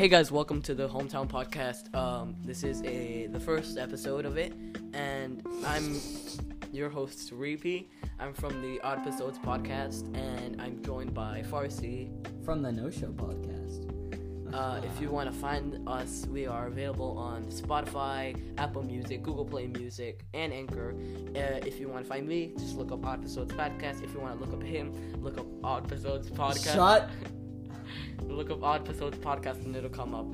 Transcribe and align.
Hey 0.00 0.08
guys, 0.08 0.32
welcome 0.32 0.62
to 0.62 0.74
the 0.74 0.88
Hometown 0.88 1.28
Podcast. 1.28 1.94
Um, 1.94 2.34
this 2.42 2.64
is 2.64 2.82
a 2.84 3.26
the 3.26 3.38
first 3.38 3.76
episode 3.76 4.24
of 4.24 4.38
it, 4.38 4.54
and 4.94 5.46
I'm 5.66 6.00
your 6.72 6.88
host 6.88 7.34
Reepy. 7.34 7.88
I'm 8.18 8.32
from 8.32 8.62
the 8.62 8.80
Odd 8.80 9.00
Episodes 9.00 9.38
podcast, 9.40 10.04
and 10.16 10.58
I'm 10.58 10.82
joined 10.82 11.12
by 11.12 11.42
Farsi. 11.42 12.08
from 12.46 12.62
the 12.62 12.72
No 12.72 12.88
Show 12.88 13.08
podcast. 13.08 13.84
Uh, 14.54 14.80
if 14.82 15.02
you 15.02 15.10
want 15.10 15.30
to 15.30 15.38
find 15.38 15.86
us, 15.86 16.24
we 16.30 16.46
are 16.46 16.68
available 16.68 17.18
on 17.18 17.44
Spotify, 17.50 18.34
Apple 18.56 18.82
Music, 18.82 19.22
Google 19.22 19.44
Play 19.44 19.66
Music, 19.66 20.24
and 20.32 20.50
Anchor. 20.50 20.94
Uh, 21.36 21.60
if 21.66 21.78
you 21.78 21.90
want 21.90 22.04
to 22.04 22.08
find 22.08 22.26
me, 22.26 22.54
just 22.58 22.74
look 22.74 22.90
up 22.90 23.04
Odd 23.04 23.18
Episodes 23.18 23.52
Podcast. 23.52 24.02
If 24.02 24.14
you 24.14 24.20
want 24.20 24.40
to 24.40 24.46
look 24.46 24.54
up 24.54 24.62
him, 24.62 24.94
look 25.22 25.36
up 25.36 25.46
Odd 25.62 25.84
Episodes 25.84 26.30
Podcast. 26.30 26.72
Shut 26.72 27.10
Look 28.30 28.50
up 28.50 28.62
Odd 28.62 28.88
Episodes 28.88 29.18
Podcast, 29.18 29.64
and 29.64 29.74
it'll 29.76 29.90
come 29.90 30.14
up. 30.14 30.26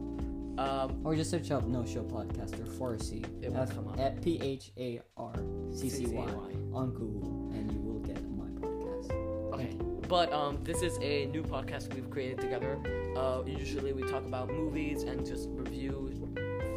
Um, 0.59 1.00
or 1.04 1.14
just 1.14 1.30
search 1.30 1.50
up 1.50 1.66
No 1.66 1.84
Show 1.84 2.02
podcast 2.02 2.54
or 2.59 2.64
Farsi. 2.96 3.24
It 3.42 3.52
will 3.52 3.60
F- 3.60 3.74
come 3.74 3.88
up. 3.88 3.98
At 3.98 4.23
P 4.23 4.38
H 4.41 4.73
A 4.78 5.00
R 5.16 5.34
C 5.73 5.91
C 5.91 6.06
Y 6.06 6.28
on 6.73 6.92
Google, 6.92 7.51
and 7.52 7.70
you 7.73 7.80
will 7.80 7.98
get 8.01 8.23
my 8.30 8.46
podcast. 8.60 9.10
Okay. 9.54 9.77
But 10.09 10.32
um, 10.32 10.59
this 10.62 10.82
is 10.82 10.98
a 11.02 11.27
new 11.27 11.42
podcast 11.42 11.92
we've 11.95 12.09
created 12.10 12.38
together. 12.40 12.78
Uh, 13.16 13.42
usually 13.45 13.92
we 13.92 14.02
talk 14.02 14.24
about 14.24 14.48
movies 14.48 15.02
and 15.02 15.26
just 15.26 15.48
review 15.51 16.12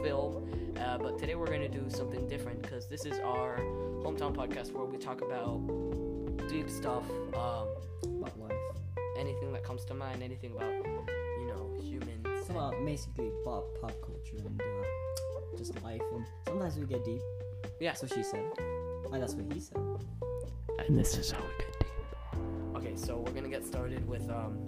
film. 0.03 0.49
Uh, 0.77 0.97
but 0.97 1.17
today 1.19 1.35
we're 1.35 1.45
going 1.45 1.61
to 1.61 1.67
do 1.69 1.89
something 1.89 2.27
different 2.27 2.61
because 2.61 2.88
this 2.88 3.05
is 3.05 3.19
our 3.19 3.57
hometown 4.03 4.33
podcast 4.33 4.71
where 4.73 4.85
we 4.85 4.97
talk 4.97 5.21
about 5.21 5.59
deep 6.49 6.69
stuff, 6.69 7.03
um, 7.35 7.67
About 8.03 8.39
life. 8.39 8.48
Anything 9.19 9.51
that 9.53 9.63
comes 9.63 9.83
to 9.85 9.93
mind, 9.93 10.23
anything 10.23 10.51
about, 10.55 10.73
you 10.73 11.47
know, 11.47 11.69
humans. 11.81 12.25
It's 12.25 12.49
about 12.49 12.73
basically 12.85 13.30
pop 13.44 13.66
pop 13.81 13.94
culture 14.02 14.38
and 14.45 14.61
uh, 14.61 15.57
just 15.57 15.73
life, 15.83 16.02
and 16.13 16.25
sometimes 16.47 16.77
we 16.77 16.85
get 16.85 17.03
deep. 17.05 17.21
Yeah. 17.79 17.91
That's 17.91 18.02
what 18.03 18.13
she 18.13 18.23
said. 18.23 18.45
Oh, 19.11 19.19
that's 19.19 19.33
what 19.33 19.52
he 19.53 19.59
said. 19.59 19.77
And 20.88 20.97
this 20.97 21.17
is 21.17 21.31
how 21.31 21.39
we 21.41 21.63
get 21.66 21.79
deep. 21.79 21.89
Okay, 22.77 22.95
so 22.95 23.17
we're 23.17 23.33
gonna 23.33 23.49
get 23.49 23.66
started 23.66 24.07
with 24.07 24.29
um. 24.29 24.66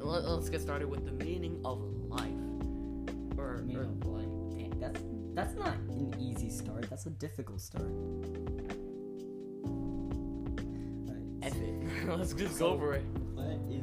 Let, 0.00 0.24
us 0.24 0.48
get 0.48 0.60
started 0.60 0.88
with 0.88 1.04
the 1.04 1.12
meaning 1.24 1.60
of 1.64 1.80
life. 2.08 2.22
Or, 3.36 3.62
You 3.66 3.80
or 3.80 3.84
know, 3.84 4.08
like, 4.10 4.70
damn, 4.70 4.80
that's 4.80 5.02
that's 5.34 5.54
not 5.54 5.74
an 5.90 6.14
easy 6.20 6.50
start. 6.50 6.88
That's 6.88 7.06
a 7.06 7.10
difficult 7.10 7.60
start. 7.60 7.88
Right. 11.08 11.22
F 11.42 11.54
let's 12.18 12.32
just 12.32 12.58
go 12.58 12.70
So- 12.74 12.78
for 12.78 12.94
it. 12.94 13.04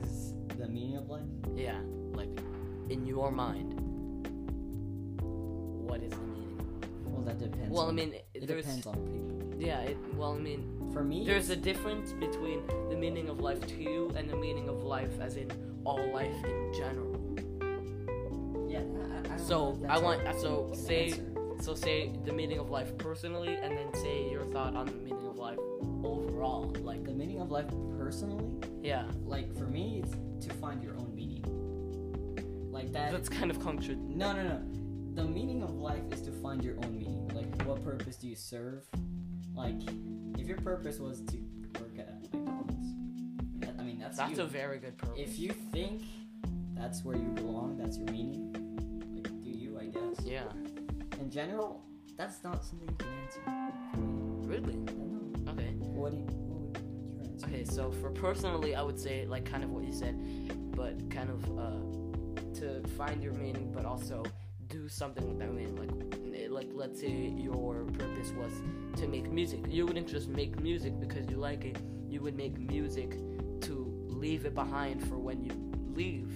Is 0.03 0.33
the 0.57 0.67
meaning 0.67 0.97
of 0.97 1.09
life? 1.09 1.23
Yeah, 1.55 1.79
like 2.13 2.29
in 2.89 3.05
your 3.05 3.31
mind, 3.31 3.79
what 5.21 6.01
is 6.01 6.11
the 6.11 6.17
meaning? 6.17 6.59
Well, 7.05 7.21
that 7.23 7.39
depends. 7.39 7.69
Well, 7.69 7.87
I 7.89 7.91
mean, 7.91 8.13
it 8.33 8.47
there's 8.47 8.65
depends 8.65 8.85
on 8.87 8.95
people. 8.95 9.61
yeah. 9.61 9.79
It, 9.81 9.97
well, 10.15 10.33
I 10.33 10.39
mean, 10.39 10.89
For 10.93 11.03
me, 11.03 11.25
there's 11.25 11.49
a 11.49 11.55
difference 11.55 12.11
between 12.13 12.65
the 12.89 12.95
meaning 12.95 13.29
of 13.29 13.39
life 13.39 13.65
to 13.67 13.75
you 13.75 14.11
and 14.15 14.29
the 14.29 14.35
meaning 14.35 14.69
of 14.69 14.83
life 14.83 15.19
as 15.19 15.35
in 15.37 15.51
all 15.85 16.03
life 16.11 16.33
in 16.45 16.73
general. 16.73 17.13
yeah. 18.69 18.79
I, 19.29 19.33
I 19.33 19.37
So, 19.37 19.79
I 19.87 19.97
want- 19.99 20.21
so 20.39 20.71
say- 20.73 21.11
answer. 21.11 21.31
So 21.61 21.73
say 21.73 22.11
the 22.25 22.33
meaning 22.33 22.59
of 22.59 22.69
life 22.69 22.97
personally, 22.97 23.55
and 23.55 23.77
then 23.77 23.93
say 23.93 24.29
your 24.29 24.43
thought 24.43 24.75
on 24.75 24.87
the 24.87 24.91
meaning 24.91 25.25
of 25.25 25.37
life 25.37 25.57
overall. 26.03 26.65
Like, 26.83 27.05
the 27.05 27.13
meaning 27.13 27.39
of 27.39 27.49
life 27.49 27.69
personally, 28.05 28.45
yeah, 28.83 29.05
like 29.25 29.51
for 29.57 29.63
me, 29.65 30.03
it's 30.03 30.47
to 30.47 30.53
find 30.55 30.83
your 30.83 30.95
own 30.95 31.11
meaning. 31.15 31.43
Like 32.71 32.91
that. 32.93 33.11
that's 33.11 33.29
kind 33.29 33.49
of 33.49 33.59
contra- 33.59 33.95
no, 33.95 34.31
no, 34.31 34.43
no. 34.43 34.61
The 35.15 35.23
meaning 35.23 35.63
of 35.63 35.71
life 35.71 36.03
is 36.11 36.21
to 36.21 36.31
find 36.31 36.63
your 36.63 36.75
own 36.85 36.95
meaning. 36.99 37.27
Like, 37.33 37.63
what 37.65 37.83
purpose 37.83 38.17
do 38.17 38.27
you 38.27 38.35
serve? 38.35 38.83
Like, 39.55 39.79
if 40.37 40.47
your 40.47 40.57
purpose 40.59 40.99
was 40.99 41.21
to 41.21 41.37
work 41.79 41.97
at 41.97 42.21
McDonald's, 42.21 42.89
that, 43.61 43.73
I 43.79 43.83
mean, 43.83 43.97
that's 43.97 44.17
That's 44.17 44.37
you. 44.37 44.43
a 44.43 44.45
very 44.45 44.77
good 44.77 44.97
purpose. 44.99 45.17
If 45.19 45.39
you 45.39 45.49
think 45.71 46.03
that's 46.75 47.03
where 47.03 47.15
you 47.17 47.29
belong, 47.29 47.75
that's 47.77 47.97
your 47.97 48.11
meaning, 48.11 48.53
like, 49.15 49.23
do 49.43 49.49
you, 49.49 49.79
I 49.79 49.85
guess. 49.85 50.23
yeah, 50.23 50.43
In 51.19 51.31
general, 51.31 51.81
that's 52.17 52.43
not 52.43 52.63
something 52.63 52.87
you 52.87 52.95
can 52.99 53.07
answer. 53.23 54.47
really. 54.47 54.77
Okay. 55.49 55.71
What, 55.79 56.11
do 56.11 56.17
you, 56.17 56.44
Okay, 57.47 57.63
so 57.63 57.91
for 57.91 58.09
personally, 58.09 58.73
I 58.73 58.81
would 58.81 58.99
say 58.99 59.27
like 59.27 59.45
kind 59.45 59.63
of 59.63 59.69
what 59.69 59.83
you 59.83 59.93
said, 59.93 60.15
but 60.75 61.09
kind 61.11 61.29
of 61.29 61.59
uh, 61.59 62.59
to 62.59 62.81
find 62.97 63.21
your 63.21 63.33
meaning, 63.33 63.71
but 63.71 63.85
also 63.85 64.23
do 64.67 64.89
something 64.89 65.27
with 65.27 65.37
that 65.39 65.53
meaning. 65.53 65.75
Like, 65.75 66.49
like 66.49 66.69
let's 66.73 66.99
say 66.99 67.11
your 67.37 67.83
purpose 67.85 68.31
was 68.31 68.51
to 68.99 69.07
make 69.07 69.31
music. 69.31 69.59
You 69.67 69.85
wouldn't 69.85 70.07
just 70.07 70.27
make 70.27 70.59
music 70.59 70.99
because 70.99 71.29
you 71.29 71.37
like 71.37 71.65
it. 71.65 71.77
You 72.07 72.21
would 72.21 72.35
make 72.35 72.57
music 72.57 73.11
to 73.61 74.05
leave 74.07 74.45
it 74.45 74.55
behind 74.55 75.07
for 75.07 75.17
when 75.17 75.43
you 75.43 75.51
leave, 75.93 76.31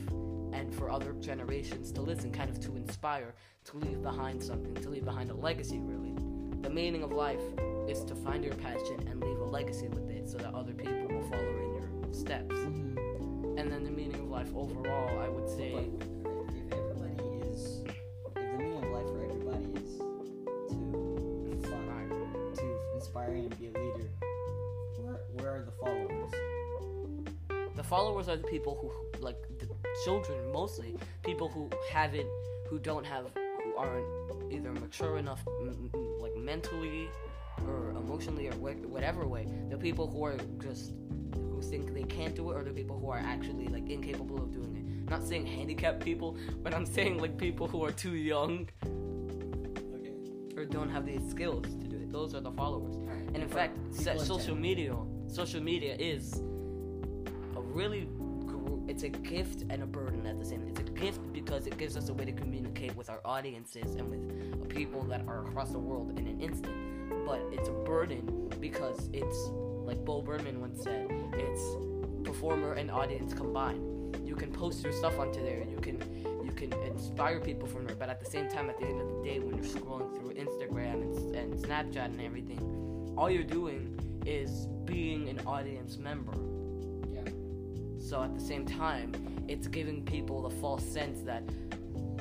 and 0.54 0.74
for 0.76 0.92
other 0.92 1.14
generations 1.14 1.92
to 1.94 2.02
listen, 2.02 2.32
kind 2.32 2.50
of 2.50 2.60
to 2.60 2.76
inspire, 2.76 3.34
to 3.66 3.78
leave 3.78 4.04
behind 4.04 4.44
something, 4.44 4.76
to 4.76 4.90
leave 4.90 5.06
behind 5.06 5.32
a 5.32 5.36
legacy. 5.36 5.80
Really, 5.80 6.14
the 6.62 6.70
meaning 6.70 7.02
of 7.02 7.12
life 7.12 7.42
is 7.88 8.04
to 8.04 8.14
find 8.14 8.44
your 8.44 8.56
passion 8.56 9.08
and 9.10 9.20
leave 9.22 9.40
a 9.40 9.46
legacy 9.46 9.88
with 9.88 10.10
it 10.10 10.30
so 10.30 10.38
that 10.38 10.54
other 10.54 10.74
people 10.74 10.99
will 11.30 11.38
follow 11.38 11.58
in 11.58 11.74
your 11.76 12.14
steps. 12.14 12.56
Mhm. 12.56 13.58
And 13.60 13.72
then 13.72 13.84
the 13.84 13.92
meaning 13.92 14.16
of 14.22 14.30
life 14.30 14.52
overall, 14.56 15.20
I 15.20 15.30
would 15.30 15.50
say, 15.50 15.90
But 16.24 16.56
if 16.56 16.74
everybody 16.74 17.48
is, 17.50 17.84
if 17.86 18.34
the 18.36 18.42
meaning 18.58 18.84
of 18.84 18.90
life 18.92 19.08
for 19.08 19.24
everybody 19.24 19.66
is 19.84 19.98
to 20.70 21.50
inspire, 21.52 22.10
to 22.56 22.94
inspire 22.96 23.32
and 23.34 23.60
be 23.60 23.68
a 23.68 23.72
leader, 23.72 24.10
where, 24.98 25.20
where 25.34 25.56
are 25.58 25.64
the 25.64 25.72
followers? 25.72 26.32
the 27.76 27.84
followers 27.84 28.28
are 28.28 28.36
the 28.36 28.44
people 28.48 28.76
who, 28.82 28.92
like, 29.22 29.38
the 29.58 29.68
children 30.04 30.52
mostly, 30.52 30.98
people 31.24 31.48
who 31.48 31.70
haven't, 31.90 32.28
who 32.68 32.78
don't 32.78 33.06
have, 33.06 33.26
who 33.64 33.76
aren't 33.78 34.52
either 34.52 34.74
mature 34.74 35.18
enough, 35.18 35.42
m- 35.62 35.90
m- 35.94 36.20
like, 36.20 36.36
mentally 36.36 37.10
or 37.66 37.92
emotionally 37.92 38.50
or 38.50 38.54
wh- 38.54 38.90
whatever 38.92 39.26
way. 39.28 39.48
The 39.70 39.78
people 39.78 40.08
who 40.08 40.24
are 40.26 40.36
just, 40.62 40.92
who 41.60 41.70
think 41.70 41.94
they 41.94 42.04
can't 42.04 42.36
do 42.36 42.52
it, 42.52 42.56
or 42.56 42.64
the 42.64 42.72
people 42.72 42.98
who 43.00 43.10
are 43.10 43.20
actually, 43.20 43.68
like, 43.68 43.90
incapable 43.90 44.38
of 44.42 44.52
doing 44.52 44.76
it. 44.76 45.12
I'm 45.12 45.20
not 45.20 45.28
saying 45.28 45.46
handicapped 45.46 46.04
people, 46.04 46.38
but 46.64 46.74
I'm 46.74 46.86
saying, 46.86 47.20
like, 47.20 47.38
people 47.38 47.68
who 47.68 47.84
are 47.84 47.92
too 47.92 48.16
young 48.16 48.70
Okay. 48.86 50.14
or 50.56 50.66
don't 50.66 50.90
have 50.90 51.06
the 51.06 51.20
skills 51.30 51.66
to 51.66 51.88
do 51.88 51.98
it. 51.98 52.12
Those 52.12 52.34
are 52.36 52.42
the 52.42 52.52
followers. 52.52 52.96
And 53.34 53.38
in 53.38 53.50
fact, 53.50 53.78
social 53.94 54.56
media, 54.56 54.96
social 55.28 55.62
media 55.62 55.96
is 56.00 56.42
a 57.56 57.62
really, 57.62 58.08
it's 58.88 59.04
a 59.04 59.10
gift 59.10 59.66
and 59.70 59.84
a 59.84 59.86
burden 59.86 60.26
at 60.26 60.40
the 60.40 60.46
same. 60.46 60.68
It's 60.68 60.80
a 60.80 60.84
gift 60.84 61.22
because 61.34 61.68
it 61.68 61.78
gives 61.78 61.96
us 61.98 62.10
a 62.10 62.14
way 62.14 62.26
to 62.26 62.32
communicate 62.32 62.96
with 62.96 63.10
our 63.10 63.22
audiences 63.26 63.96
and 63.96 64.10
with 64.10 64.70
people 64.70 65.04
that 65.04 65.28
are 65.28 65.46
across 65.46 65.72
the 65.72 65.80
world 65.80 66.18
in 66.18 66.28
an 66.28 66.40
instant. 66.40 66.76
But 67.26 67.42
it's 67.52 67.68
a 67.68 67.72
burden 67.72 68.52
because 68.60 69.10
it's 69.14 69.52
like 69.90 70.06
Bo 70.06 70.22
Burnham 70.22 70.62
once 70.62 70.84
said, 70.84 71.08
it's 71.34 71.64
performer 72.24 72.74
and 72.74 72.92
audience 72.92 73.34
combined. 73.34 74.16
You 74.24 74.36
can 74.36 74.52
post 74.52 74.84
your 74.84 74.94
stuff 74.94 75.18
onto 75.18 75.42
there. 75.44 75.64
You 75.68 75.78
can 75.78 75.98
you 76.46 76.52
can 76.52 76.72
inspire 76.84 77.40
people 77.40 77.68
from 77.68 77.86
there. 77.86 77.96
But 77.96 78.10
at 78.10 78.20
the 78.24 78.30
same 78.30 78.48
time, 78.48 78.70
at 78.70 78.80
the 78.80 78.86
end 78.86 79.02
of 79.02 79.08
the 79.08 79.24
day, 79.24 79.40
when 79.40 79.56
you're 79.56 79.66
scrolling 79.66 80.16
through 80.16 80.34
Instagram 80.36 81.02
and, 81.02 81.36
and 81.36 81.54
Snapchat 81.56 82.06
and 82.06 82.22
everything, 82.22 83.16
all 83.18 83.32
you're 83.32 83.44
doing 83.44 84.00
is 84.28 84.68
being 84.86 85.28
an 85.28 85.40
audience 85.48 85.98
member. 85.98 86.34
Yeah. 87.12 87.32
So 88.00 88.22
at 88.22 88.36
the 88.36 88.42
same 88.42 88.66
time, 88.68 89.12
it's 89.48 89.68
giving 89.68 90.06
people 90.06 90.48
the 90.48 90.56
false 90.62 90.84
sense 90.84 91.22
that, 91.22 91.44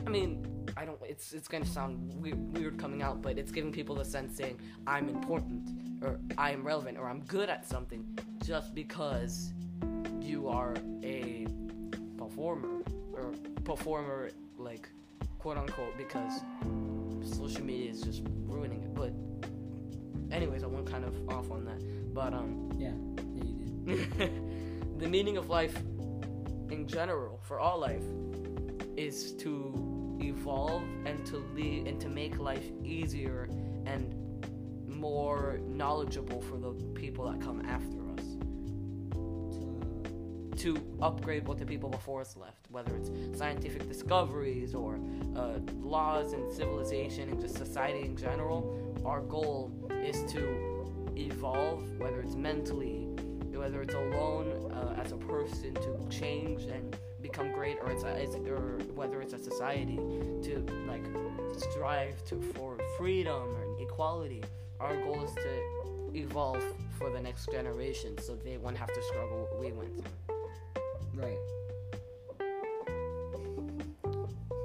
I 0.06 0.08
mean, 0.08 0.46
I 0.76 0.84
don't. 0.84 0.98
It's 1.02 1.32
it's 1.32 1.48
gonna 1.48 1.66
sound 1.66 2.14
weird, 2.20 2.56
weird 2.56 2.78
coming 2.78 3.02
out, 3.02 3.22
but 3.22 3.38
it's 3.38 3.52
giving 3.52 3.72
people 3.72 3.94
the 3.94 4.04
sense 4.04 4.36
saying 4.36 4.58
I'm 4.86 5.08
important 5.08 5.70
or 6.02 6.18
I 6.36 6.50
am 6.52 6.64
relevant 6.66 6.98
or 6.98 7.08
I'm 7.08 7.20
good 7.22 7.48
at 7.48 7.66
something 7.66 8.18
just 8.44 8.74
because 8.74 9.52
you 10.20 10.48
are 10.48 10.74
a 11.02 11.46
performer 12.16 12.82
or 13.12 13.32
performer 13.64 14.30
like 14.56 14.88
quote 15.38 15.56
unquote 15.56 15.96
because 15.96 16.40
social 17.22 17.64
media 17.64 17.90
is 17.90 18.00
just 18.02 18.22
ruining 18.46 18.82
it. 18.82 18.94
But 18.94 19.12
anyways, 20.34 20.62
I 20.62 20.66
went 20.66 20.90
kind 20.90 21.04
of 21.04 21.28
off 21.28 21.50
on 21.50 21.64
that. 21.64 22.14
But 22.14 22.34
um 22.34 22.70
Yeah. 22.78 22.92
Yeah, 23.34 23.44
you 23.44 24.06
did. 24.16 24.98
the 24.98 25.08
meaning 25.08 25.36
of 25.36 25.48
life 25.48 25.76
in 26.70 26.86
general 26.86 27.40
for 27.42 27.58
all 27.58 27.78
life 27.78 28.04
is 28.96 29.32
to 29.32 29.87
evolve 30.20 30.82
and 31.04 31.24
to 31.26 31.38
lead 31.54 31.86
and 31.86 32.00
to 32.00 32.08
make 32.08 32.38
life 32.38 32.70
easier 32.84 33.48
and 33.86 34.14
more 34.86 35.60
knowledgeable 35.64 36.40
for 36.42 36.56
the 36.56 36.72
people 36.94 37.30
that 37.30 37.40
come 37.40 37.64
after 37.66 37.98
us 38.18 38.24
To 40.62 40.76
upgrade 41.00 41.46
what 41.46 41.58
the 41.58 41.66
people 41.66 41.88
before 41.88 42.20
us 42.20 42.36
left, 42.36 42.68
whether 42.68 42.94
it's 42.96 43.10
scientific 43.38 43.86
discoveries 43.88 44.74
or 44.74 44.98
uh, 45.36 45.58
laws 45.80 46.32
and 46.32 46.52
civilization 46.52 47.28
and 47.28 47.40
just 47.40 47.56
society 47.56 48.04
in 48.04 48.16
general. 48.16 48.60
Our 49.04 49.20
goal 49.20 49.72
is 50.02 50.24
to 50.32 50.42
evolve, 51.16 51.84
whether 51.98 52.20
it's 52.20 52.34
mentally, 52.34 53.06
whether 53.52 53.82
it's 53.82 53.94
alone 53.94 54.72
uh, 54.72 55.00
as 55.00 55.12
a 55.12 55.16
person 55.16 55.74
to 55.74 56.08
change 56.10 56.64
and 56.64 56.96
become 57.30 57.52
great, 57.52 57.78
or 57.82 57.90
it's 57.90 58.04
a, 58.04 58.50
or 58.50 58.78
whether 58.94 59.20
it's 59.20 59.34
a 59.34 59.38
society 59.38 59.96
to 59.96 60.64
like 60.86 61.04
strive 61.56 62.24
to 62.24 62.40
for 62.54 62.78
freedom 62.96 63.54
and 63.62 63.80
equality. 63.80 64.42
Our 64.80 64.96
goal 64.96 65.24
is 65.24 65.34
to 65.34 66.10
evolve 66.14 66.62
for 66.98 67.10
the 67.10 67.20
next 67.20 67.50
generation, 67.50 68.16
so 68.18 68.34
they 68.36 68.56
won't 68.56 68.76
have 68.76 68.92
to 68.94 69.02
struggle 69.02 69.48
what 69.50 69.60
we 69.60 69.72
went 69.72 69.94
through. 69.94 70.04
Right. 71.14 71.38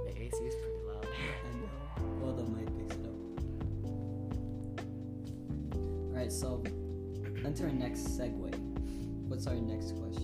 The 0.06 0.21
AC 0.21 0.38
is 0.38 0.56
pretty 0.56 0.81
loud. 0.88 1.07
I 1.45 1.50
know. 1.57 1.69
Well, 2.21 2.33
the 2.36 2.44
mic 2.44 2.68
picks 2.77 2.95
it 2.95 3.06
up. 3.06 3.18
Alright, 6.13 6.31
so 6.31 6.63
enter 7.45 7.66
our 7.66 7.74
next 7.74 8.18
segue. 8.18 8.56
What's 9.27 9.48
our 9.48 9.56
next 9.56 9.95
question? 9.98 10.23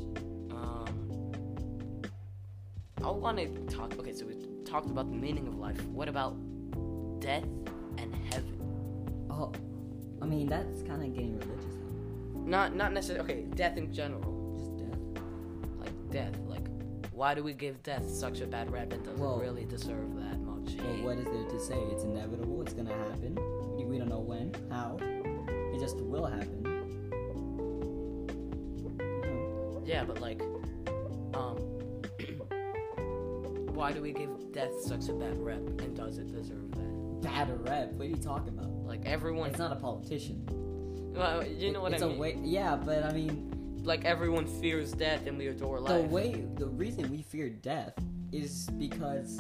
Want 3.20 3.38
to 3.38 3.48
talk. 3.76 3.98
Okay, 4.00 4.14
so 4.14 4.26
we 4.26 4.36
talked 4.66 4.90
about 4.90 5.10
the 5.10 5.18
meaning 5.18 5.48
of 5.48 5.58
life. 5.58 5.80
What 5.88 6.08
about 6.08 6.36
death 7.20 7.44
and 7.98 8.14
heaven? 8.32 8.58
Oh, 9.30 9.52
I 10.22 10.26
mean, 10.26 10.48
that's 10.48 10.82
kind 10.84 11.04
of 11.04 11.14
getting 11.14 11.38
religious. 11.40 11.76
Not 12.36 12.76
not 12.76 12.94
necessarily. 12.94 13.24
Okay, 13.32 13.42
death 13.56 13.78
in 13.78 13.94
general, 13.94 14.56
Just 14.58 14.78
death. 14.78 15.24
like 15.80 16.12
death. 16.12 16.34
Like, 16.48 16.66
why 17.12 17.34
do 17.34 17.44
we 17.44 17.54
give 17.54 17.82
death 17.84 18.10
such 18.10 18.42
a 18.42 18.48
bad 18.48 18.72
rap? 18.72 18.94
It 18.94 19.04
doesn't 19.04 19.20
Well- 19.20 19.40
really 19.40 19.66
deserve 19.66 20.16
that 20.16 20.40
much. 20.40 20.76
Well, 20.78 21.04
what 21.04 21.18
is 21.18 21.26
there 21.26 21.46
to 21.46 21.60
say? 21.60 21.78
It's 21.92 22.04
inevitable. 22.04 22.62
It's 22.62 22.74
gonna 22.74 22.94
happen. 22.94 23.38
We 23.88 23.98
don't 23.98 24.10
know 24.10 24.20
when, 24.20 24.54
how. 24.70 24.98
It 25.74 25.80
just 25.80 25.98
will 25.98 26.26
happen. 26.26 26.66
Yeah, 29.86 30.04
but 30.06 30.22
like, 30.22 30.42
why 33.80 33.94
do 33.94 34.02
we 34.02 34.12
give 34.12 34.30
death 34.52 34.74
such 34.82 35.08
a 35.08 35.14
bad 35.14 35.38
rep? 35.40 35.60
And 35.80 35.96
does 35.96 36.18
it 36.18 36.30
deserve 36.30 36.70
that? 36.72 37.22
bad 37.22 37.50
rep. 37.66 37.94
What 37.94 38.08
are 38.08 38.10
you 38.10 38.18
talking 38.18 38.50
about? 38.50 38.68
Like 38.86 39.06
everyone, 39.06 39.50
It's 39.52 39.60
not 39.60 39.72
a 39.72 39.76
politician. 39.78 40.46
well, 41.16 41.46
you 41.48 41.72
know 41.72 41.82
what 41.82 41.94
it's 41.94 42.04
I 42.04 42.08
a 42.08 42.10
mean. 42.10 42.18
way. 42.20 42.38
Yeah, 42.44 42.76
but 42.76 43.04
I 43.06 43.14
mean, 43.14 43.80
like 43.84 44.04
everyone 44.04 44.46
fears 44.48 44.92
death, 44.92 45.28
and 45.28 45.38
we 45.38 45.48
adore 45.48 45.80
life. 45.80 46.02
the 46.02 46.08
way 46.10 46.46
the 46.56 46.68
reason 46.68 47.10
we 47.10 47.22
fear 47.22 47.50
death 47.50 47.94
is 48.34 48.70
because 48.78 49.40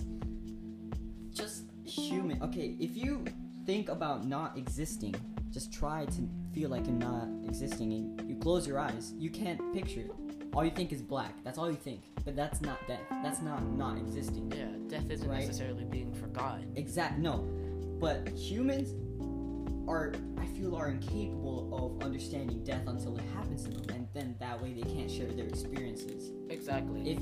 just 1.33 1.65
human. 1.85 2.41
Okay, 2.41 2.77
if 2.79 2.95
you 2.95 3.25
think 3.65 3.89
about 3.89 4.25
not 4.25 4.57
existing, 4.57 5.15
just 5.51 5.73
try 5.73 6.05
to 6.05 6.29
feel 6.53 6.69
like 6.69 6.85
you're 6.85 6.95
not 6.95 7.27
existing, 7.45 7.91
and 7.91 8.29
you 8.29 8.37
close 8.37 8.65
your 8.65 8.79
eyes, 8.79 9.13
you 9.17 9.29
can't 9.29 9.73
picture 9.73 10.01
it. 10.01 10.13
All 10.53 10.65
you 10.65 10.71
think 10.71 10.91
is 10.91 11.01
black. 11.01 11.33
That's 11.43 11.57
all 11.57 11.69
you 11.69 11.77
think. 11.77 12.01
But 12.25 12.35
that's 12.35 12.61
not 12.61 12.85
death. 12.87 13.01
That's 13.23 13.41
not 13.41 13.63
not 13.73 13.97
existing. 13.97 14.51
Yeah, 14.55 14.67
death 14.87 15.09
isn't 15.09 15.29
Right. 15.29 15.41
necessarily 15.41 15.85
being 15.85 16.13
forgotten. 16.13 16.71
Exact. 16.75 17.19
No, 17.19 17.45
but 17.99 18.27
humans 18.29 18.93
are, 19.87 20.13
I 20.37 20.45
feel, 20.47 20.75
are 20.75 20.89
incapable 20.89 21.69
of 21.73 22.03
understanding 22.03 22.63
death 22.63 22.87
until 22.87 23.15
it 23.17 23.23
happens 23.33 23.63
to 23.63 23.71
them, 23.71 23.83
and 23.95 24.07
then 24.13 24.35
that 24.39 24.61
way 24.61 24.73
they 24.73 24.81
can't 24.83 25.09
share 25.09 25.27
their 25.31 25.45
experiences. 25.47 26.31
Exactly. 26.49 27.11
If 27.11 27.19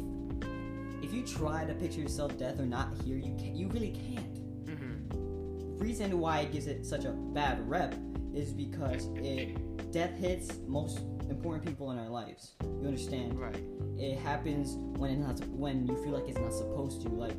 if 1.03 1.13
you 1.13 1.21
try 1.21 1.63
to 1.65 1.73
picture 1.75 2.01
yourself 2.01 2.35
death 2.38 2.59
or 2.59 2.65
not 2.65 2.89
here, 3.03 3.18
you 3.18 3.35
can 3.38 3.56
You 3.56 3.68
really 3.69 3.91
can't. 3.91 4.38
hmm 4.68 5.77
Reason 5.77 6.18
why 6.19 6.39
it 6.41 6.51
gives 6.51 6.65
it 6.68 6.85
such 6.85 7.06
a 7.06 7.12
bad 7.12 7.68
rep 7.69 7.94
is 8.33 8.51
because 8.51 9.06
it 9.15 9.91
death 9.91 10.15
hits 10.18 10.57
most 10.68 11.00
important 11.29 11.65
people 11.65 11.91
in 11.91 11.97
our 12.00 12.09
lives. 12.09 12.53
You 12.63 12.88
understand? 12.88 13.39
Right. 13.39 13.63
it 13.97 14.18
happens 14.19 14.75
when 14.97 15.12
it's 15.12 15.41
not 15.41 15.50
when 15.50 15.85
you 15.88 15.95
feel 16.03 16.13
like 16.13 16.27
it's 16.27 16.39
not 16.39 16.53
supposed 16.53 17.01
to 17.03 17.09
like 17.09 17.35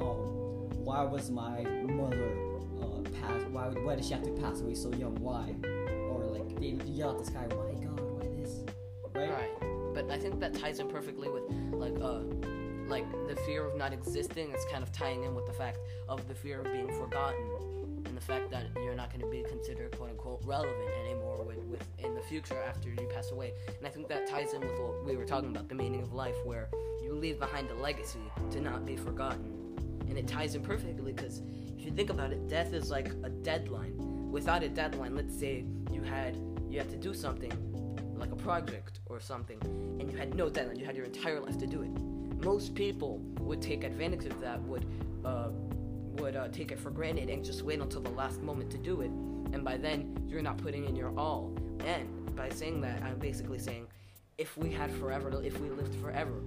um 0.00 0.70
why 0.84 1.02
was 1.02 1.30
my 1.30 1.62
mother 1.62 2.30
uh 2.80 3.00
pass 3.20 3.42
why 3.50 3.64
why 3.68 3.94
did 3.96 4.04
she 4.04 4.12
have 4.14 4.22
to 4.22 4.30
pass 4.42 4.60
away 4.60 4.74
so 4.74 4.90
young 4.92 5.14
why 5.20 5.54
or 6.10 6.24
like 6.26 6.48
they 6.60 6.78
yell 6.90 7.10
at 7.10 7.18
the 7.18 7.24
sky 7.24 7.44
why 7.48 7.72
god 7.84 8.00
why 8.00 8.26
this 8.40 8.60
right, 9.14 9.30
Right. 9.30 9.94
But 9.94 10.10
I 10.10 10.18
think 10.18 10.38
that 10.40 10.54
ties 10.54 10.78
in 10.78 10.88
perfectly 10.88 11.28
with 11.28 11.42
like 11.72 11.96
uh 12.00 12.20
like 12.88 13.10
the 13.28 13.36
fear 13.44 13.66
of 13.66 13.76
not 13.76 13.92
existing. 13.92 14.50
It's 14.54 14.64
kind 14.70 14.82
of 14.82 14.90
tying 14.92 15.24
in 15.24 15.34
with 15.34 15.46
the 15.46 15.52
fact 15.52 15.78
of 16.08 16.26
the 16.28 16.34
fear 16.34 16.60
of 16.60 16.72
being 16.72 16.88
forgotten 16.98 17.44
the 18.18 18.24
fact 18.24 18.50
that 18.50 18.66
you're 18.82 18.96
not 18.96 19.10
going 19.10 19.20
to 19.20 19.30
be 19.30 19.48
considered 19.48 19.96
quote 19.96 20.10
unquote 20.10 20.40
relevant 20.44 20.90
anymore 21.04 21.44
with, 21.44 21.58
with 21.66 21.84
in 22.00 22.16
the 22.16 22.20
future 22.20 22.60
after 22.68 22.88
you 22.88 23.08
pass 23.14 23.30
away. 23.30 23.52
And 23.76 23.86
I 23.86 23.90
think 23.90 24.08
that 24.08 24.26
ties 24.26 24.54
in 24.54 24.60
with 24.60 24.78
what 24.80 25.04
we 25.04 25.16
were 25.16 25.24
talking 25.24 25.50
about, 25.50 25.68
the 25.68 25.76
meaning 25.76 26.02
of 26.02 26.12
life, 26.12 26.34
where 26.44 26.68
you 27.00 27.14
leave 27.14 27.38
behind 27.38 27.70
a 27.70 27.74
legacy 27.74 28.18
to 28.50 28.60
not 28.60 28.84
be 28.84 28.96
forgotten. 28.96 29.54
And 30.08 30.18
it 30.18 30.26
ties 30.26 30.56
in 30.56 30.62
perfectly 30.62 31.12
because 31.12 31.42
if 31.76 31.84
you 31.84 31.92
think 31.92 32.10
about 32.10 32.32
it, 32.32 32.48
death 32.48 32.72
is 32.72 32.90
like 32.90 33.08
a 33.22 33.28
deadline. 33.28 33.94
Without 34.32 34.64
a 34.64 34.68
deadline, 34.68 35.14
let's 35.14 35.38
say 35.38 35.64
you 35.92 36.02
had 36.02 36.36
you 36.68 36.78
had 36.78 36.90
to 36.90 36.96
do 36.96 37.14
something 37.14 37.52
like 38.18 38.32
a 38.32 38.36
project 38.36 38.98
or 39.06 39.20
something, 39.20 39.58
and 40.00 40.10
you 40.10 40.18
had 40.18 40.34
no 40.34 40.48
deadline. 40.48 40.76
You 40.76 40.86
had 40.86 40.96
your 40.96 41.06
entire 41.06 41.38
life 41.38 41.56
to 41.58 41.68
do 41.68 41.82
it. 41.82 42.44
Most 42.44 42.74
people 42.74 43.20
would 43.38 43.62
take 43.62 43.84
advantage 43.84 44.24
of 44.24 44.40
that. 44.40 44.60
Would 44.62 44.86
uh, 45.24 45.50
would 46.20 46.36
uh, 46.36 46.48
take 46.48 46.72
it 46.72 46.78
for 46.78 46.90
granted 46.90 47.30
and 47.30 47.44
just 47.44 47.62
wait 47.62 47.80
until 47.80 48.00
the 48.00 48.10
last 48.10 48.42
moment 48.42 48.70
to 48.70 48.78
do 48.78 49.00
it. 49.00 49.10
And 49.52 49.64
by 49.64 49.76
then, 49.76 50.16
you're 50.28 50.42
not 50.42 50.58
putting 50.58 50.84
in 50.84 50.94
your 50.96 51.16
all. 51.18 51.52
And 51.84 52.34
by 52.36 52.50
saying 52.50 52.80
that, 52.82 53.02
I'm 53.02 53.18
basically 53.18 53.58
saying, 53.58 53.86
if 54.36 54.56
we 54.56 54.70
had 54.70 54.90
forever, 54.92 55.40
if 55.42 55.58
we 55.60 55.70
lived 55.70 55.94
forever, 55.96 56.40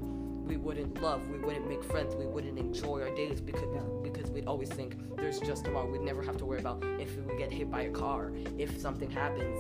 we 0.46 0.58
wouldn't 0.58 1.02
love, 1.02 1.28
we 1.30 1.38
wouldn't 1.38 1.68
make 1.68 1.84
friends, 1.84 2.16
we 2.16 2.26
wouldn't 2.26 2.58
enjoy 2.58 3.02
our 3.02 3.16
days 3.16 3.40
because 3.42 3.70
because 4.04 4.30
we'd 4.32 4.48
always 4.48 4.70
think 4.70 4.96
there's 5.18 5.40
just 5.40 5.66
tomorrow. 5.66 5.90
We'd 5.90 6.02
never 6.02 6.22
have 6.22 6.38
to 6.38 6.46
worry 6.46 6.60
about 6.60 6.84
if 7.00 7.16
we 7.18 7.38
get 7.38 7.52
hit 7.52 7.72
by 7.72 7.84
a 7.84 7.90
car, 7.90 8.34
if 8.58 8.80
something 8.80 9.10
happens, 9.10 9.58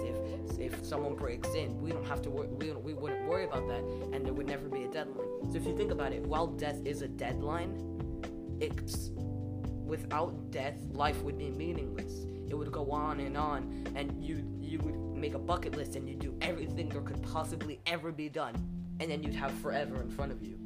if 0.59 0.59
if 0.59 0.85
someone 0.85 1.15
breaks 1.15 1.49
in. 1.55 1.79
We 1.81 1.91
don't 1.91 2.05
have 2.05 2.21
to 2.23 2.29
worry. 2.29 2.47
We, 2.47 2.71
we 2.71 2.93
wouldn't 2.93 3.27
worry 3.27 3.45
about 3.45 3.67
that, 3.67 3.83
and 4.13 4.25
there 4.25 4.33
would 4.33 4.47
never 4.47 4.67
be 4.67 4.83
a 4.83 4.87
deadline. 4.87 5.51
So 5.51 5.57
if 5.57 5.65
you 5.65 5.75
think 5.75 5.91
about 5.91 6.13
it, 6.13 6.23
while 6.23 6.47
death 6.47 6.79
is 6.85 7.01
a 7.01 7.07
deadline, 7.07 7.73
it's 8.59 9.11
without 9.91 10.51
death, 10.51 10.75
life 10.93 11.21
would 11.21 11.37
be 11.37 11.49
meaningless. 11.49 12.25
It 12.49 12.55
would 12.57 12.71
go 12.71 12.91
on 12.91 13.19
and 13.19 13.35
on, 13.35 13.85
and 13.93 14.23
you 14.23 14.35
you 14.61 14.79
would 14.79 14.95
make 14.95 15.33
a 15.33 15.39
bucket 15.39 15.75
list 15.75 15.97
and 15.97 16.07
you'd 16.07 16.19
do 16.19 16.33
everything 16.41 16.87
there 16.87 17.01
could 17.01 17.21
possibly 17.21 17.81
ever 17.85 18.09
be 18.11 18.29
done, 18.29 18.55
and 19.01 19.11
then 19.11 19.21
you'd 19.21 19.35
have 19.35 19.51
forever 19.59 20.01
in 20.01 20.09
front 20.09 20.31
of 20.31 20.41
you, 20.41 20.57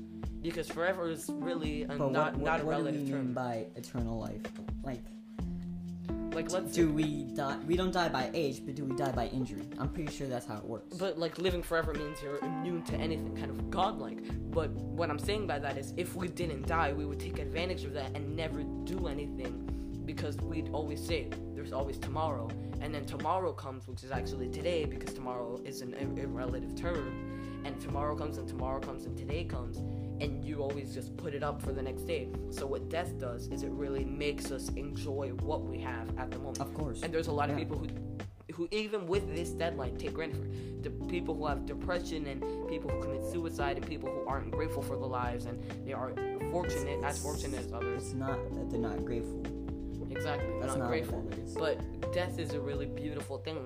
because 0.44 0.70
forever 0.70 1.10
is 1.10 1.28
really 1.28 1.84
a, 1.84 1.88
not 1.88 2.12
what, 2.12 2.14
not 2.14 2.36
a 2.36 2.38
what, 2.38 2.58
do 2.60 2.66
we 2.68 2.70
relative 2.70 3.02
mean 3.02 3.12
term. 3.12 3.34
by 3.34 3.66
eternal 3.76 4.20
life 4.20 4.42
like 4.84 5.02
Like 6.36 6.52
let's 6.52 6.74
do 6.74 6.92
we 6.92 7.24
die 7.34 7.58
we 7.66 7.78
don't 7.78 7.94
die 7.94 8.10
by 8.10 8.30
age 8.34 8.62
but 8.66 8.76
do 8.76 8.84
we 8.84 8.94
die 8.98 9.14
by 9.14 9.28
injury? 9.28 9.62
I'm 9.80 9.88
pretty 9.88 10.12
sure 10.12 10.28
that's 10.28 10.46
how 10.46 10.58
it 10.58 10.66
works. 10.66 10.98
But 10.98 11.18
like 11.18 11.38
living 11.38 11.64
forever 11.64 11.94
means 11.94 12.18
you're 12.22 12.40
immune 12.40 12.84
to 12.84 12.96
anything, 12.96 13.38
kind 13.38 13.50
of 13.50 13.70
godlike. 13.70 14.20
But 14.52 14.70
what 14.72 15.10
I'm 15.10 15.18
saying 15.18 15.48
by 15.48 15.60
that 15.60 15.78
is, 15.78 15.94
if 15.96 16.14
we 16.14 16.28
didn't 16.28 16.68
die, 16.68 16.92
we 16.92 17.06
would 17.06 17.22
take 17.22 17.40
advantage 17.40 17.86
of 17.86 17.94
that 17.94 18.16
and 18.16 18.36
never 18.36 18.64
do 18.84 19.08
anything, 19.08 20.04
because 20.06 20.36
we'd 20.38 20.70
always 20.74 21.06
say 21.06 21.30
there's 21.54 21.72
always 21.72 21.98
tomorrow, 21.98 22.50
and 22.82 22.94
then 22.94 23.06
tomorrow 23.06 23.54
comes, 23.54 23.88
which 23.88 24.04
is 24.04 24.12
actually 24.12 24.50
today, 24.50 24.84
because 24.84 25.14
tomorrow 25.14 25.60
is 25.64 25.82
an 25.82 25.94
ir- 25.94 26.28
irrelative 26.28 26.76
term, 26.80 27.62
and 27.64 27.80
tomorrow 27.80 28.16
comes 28.16 28.38
and 28.38 28.48
tomorrow 28.48 28.80
comes 28.80 29.06
and 29.06 29.18
today 29.18 29.44
comes, 29.46 29.78
and 30.22 30.44
you 30.44 30.62
always 30.62 30.94
just 30.94 31.16
put 31.18 31.34
it 31.34 31.44
up 31.44 31.62
for 31.62 31.72
the 31.72 31.82
next 31.82 32.04
day. 32.04 32.28
So 32.50 32.66
what 32.66 32.90
death 32.90 33.18
does 33.20 33.48
is 33.48 33.64
it 33.64 33.72
really 33.72 34.06
makes 34.06 34.52
us 34.52 34.70
enjoy 34.70 35.30
what 35.42 35.64
we 35.64 35.80
have 35.80 36.08
at 36.18 36.32
the 36.32 36.40
moment. 36.40 36.60
of 36.62 36.74
course 36.74 37.04
And 37.04 37.14
there's 37.14 37.28
a 37.28 37.32
lot 37.32 37.50
of 37.50 37.58
people 37.58 37.78
who, 37.78 37.88
who 38.54 38.68
even 38.72 39.08
with 39.08 39.36
this 39.36 39.50
deadline 39.50 39.98
take 39.98 40.14
granted 40.14 40.38
for 40.38 40.46
it. 40.46 40.84
The 40.84 40.90
people 41.08 41.36
who 41.36 41.48
have 41.48 41.66
depression 41.66 42.28
and 42.28 42.42
people 42.70 42.90
who 42.92 43.02
commit 43.02 43.26
suicide 43.26 43.78
and 43.78 43.88
people 43.88 44.10
who 44.10 44.28
aren't 44.28 44.52
grateful 44.52 44.84
for 44.84 44.98
the 44.98 45.06
lives 45.06 45.46
and 45.46 45.62
they 45.86 45.94
aren't 45.94 46.20
fortunate 46.52 47.04
as 47.04 47.20
fortunate 47.20 47.60
as 47.60 47.74
others. 47.74 48.04
it's 48.04 48.14
not 48.14 48.38
that 48.54 48.70
they're 48.70 48.80
not 48.80 49.04
grateful 49.04 49.44
Exactly, 50.12 50.48
they're 50.48 50.60
that's 50.62 50.74
not 50.74 50.84
not 50.84 50.88
grateful. 50.90 51.30
But 51.58 52.14
death 52.14 52.40
is 52.40 52.54
a 52.54 52.60
really 52.60 52.86
beautiful 52.86 53.38
thing, 53.40 53.58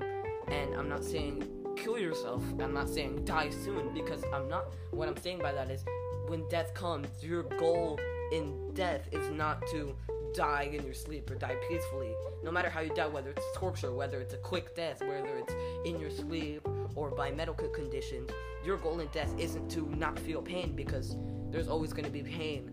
and 0.47 0.75
I'm 0.75 0.89
not 0.89 1.03
saying 1.03 1.47
kill 1.75 1.97
yourself. 1.97 2.43
I'm 2.59 2.73
not 2.73 2.89
saying 2.89 3.23
die 3.25 3.49
soon 3.49 3.93
because 3.93 4.23
I'm 4.33 4.49
not. 4.49 4.73
What 4.91 5.07
I'm 5.07 5.17
saying 5.17 5.39
by 5.39 5.51
that 5.51 5.69
is, 5.69 5.83
when 6.29 6.47
death 6.47 6.75
comes, 6.75 7.07
your 7.23 7.41
goal 7.41 7.99
in 8.31 8.71
death 8.75 9.09
is 9.11 9.27
not 9.31 9.65
to 9.67 9.95
die 10.35 10.69
in 10.71 10.85
your 10.85 10.93
sleep 10.93 11.29
or 11.31 11.33
die 11.33 11.55
peacefully. 11.67 12.13
No 12.43 12.51
matter 12.51 12.69
how 12.69 12.81
you 12.81 12.93
die, 12.93 13.07
whether 13.07 13.31
it's 13.31 13.45
torture, 13.55 13.91
whether 13.91 14.21
it's 14.21 14.35
a 14.35 14.37
quick 14.37 14.75
death, 14.75 15.01
whether 15.01 15.37
it's 15.37 15.53
in 15.85 15.99
your 15.99 16.11
sleep 16.11 16.67
or 16.93 17.09
by 17.09 17.31
medical 17.31 17.67
conditions, 17.69 18.29
your 18.63 18.77
goal 18.77 18.99
in 18.99 19.07
death 19.07 19.33
isn't 19.39 19.69
to 19.71 19.89
not 19.95 20.19
feel 20.19 20.43
pain 20.43 20.75
because 20.75 21.15
there's 21.49 21.67
always 21.67 21.93
going 21.93 22.05
to 22.05 22.11
be 22.11 22.21
pain, 22.21 22.69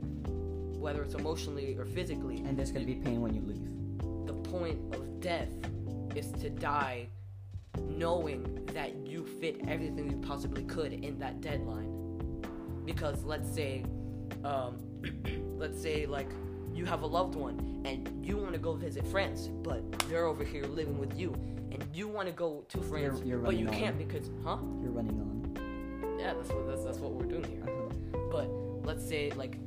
whether 0.78 1.02
it's 1.02 1.14
emotionally 1.14 1.74
or 1.78 1.86
physically. 1.86 2.36
And 2.36 2.58
there's 2.58 2.70
gonna 2.70 2.84
be 2.84 2.96
pain 2.96 3.22
when 3.22 3.32
you 3.32 3.40
leave. 3.40 4.26
The 4.26 4.34
point 4.50 4.94
of 4.94 5.20
death 5.20 5.48
is 6.14 6.30
to 6.42 6.50
die 6.50 7.08
knowing 7.88 8.66
that 8.74 8.94
you 9.06 9.24
fit 9.40 9.62
everything 9.66 10.10
you 10.10 10.18
possibly 10.18 10.64
could 10.64 10.92
in 10.92 11.18
that 11.20 11.40
deadline. 11.40 11.95
Because 12.86 13.24
let's 13.24 13.52
say, 13.52 13.84
um, 14.44 14.78
let's 15.58 15.80
say 15.80 16.06
like 16.06 16.30
you 16.72 16.84
have 16.86 17.02
a 17.02 17.06
loved 17.06 17.34
one 17.34 17.82
and 17.84 18.24
you 18.24 18.36
want 18.36 18.52
to 18.52 18.58
go 18.58 18.74
visit 18.74 19.06
friends, 19.06 19.48
but 19.48 19.82
they're 20.08 20.26
over 20.26 20.44
here 20.44 20.64
living 20.64 20.98
with 20.98 21.18
you, 21.18 21.32
and 21.72 21.84
you 21.92 22.08
want 22.08 22.28
to 22.28 22.32
go 22.32 22.64
to 22.68 22.80
France, 22.82 23.20
you're 23.24 23.38
but 23.38 23.56
you 23.56 23.66
can't 23.66 24.00
on. 24.00 24.06
because, 24.06 24.30
huh? 24.44 24.56
You're 24.80 24.92
running 24.92 25.20
on. 25.20 26.18
Yeah, 26.18 26.34
that's 26.34 26.48
what 26.50 26.66
that's, 26.68 26.84
that's 26.84 26.98
what 26.98 27.12
we're 27.12 27.26
doing 27.26 27.44
here. 27.44 27.62
Uh-huh. 27.62 28.18
But 28.30 28.48
let's 28.86 29.06
say 29.06 29.30
like 29.32 29.58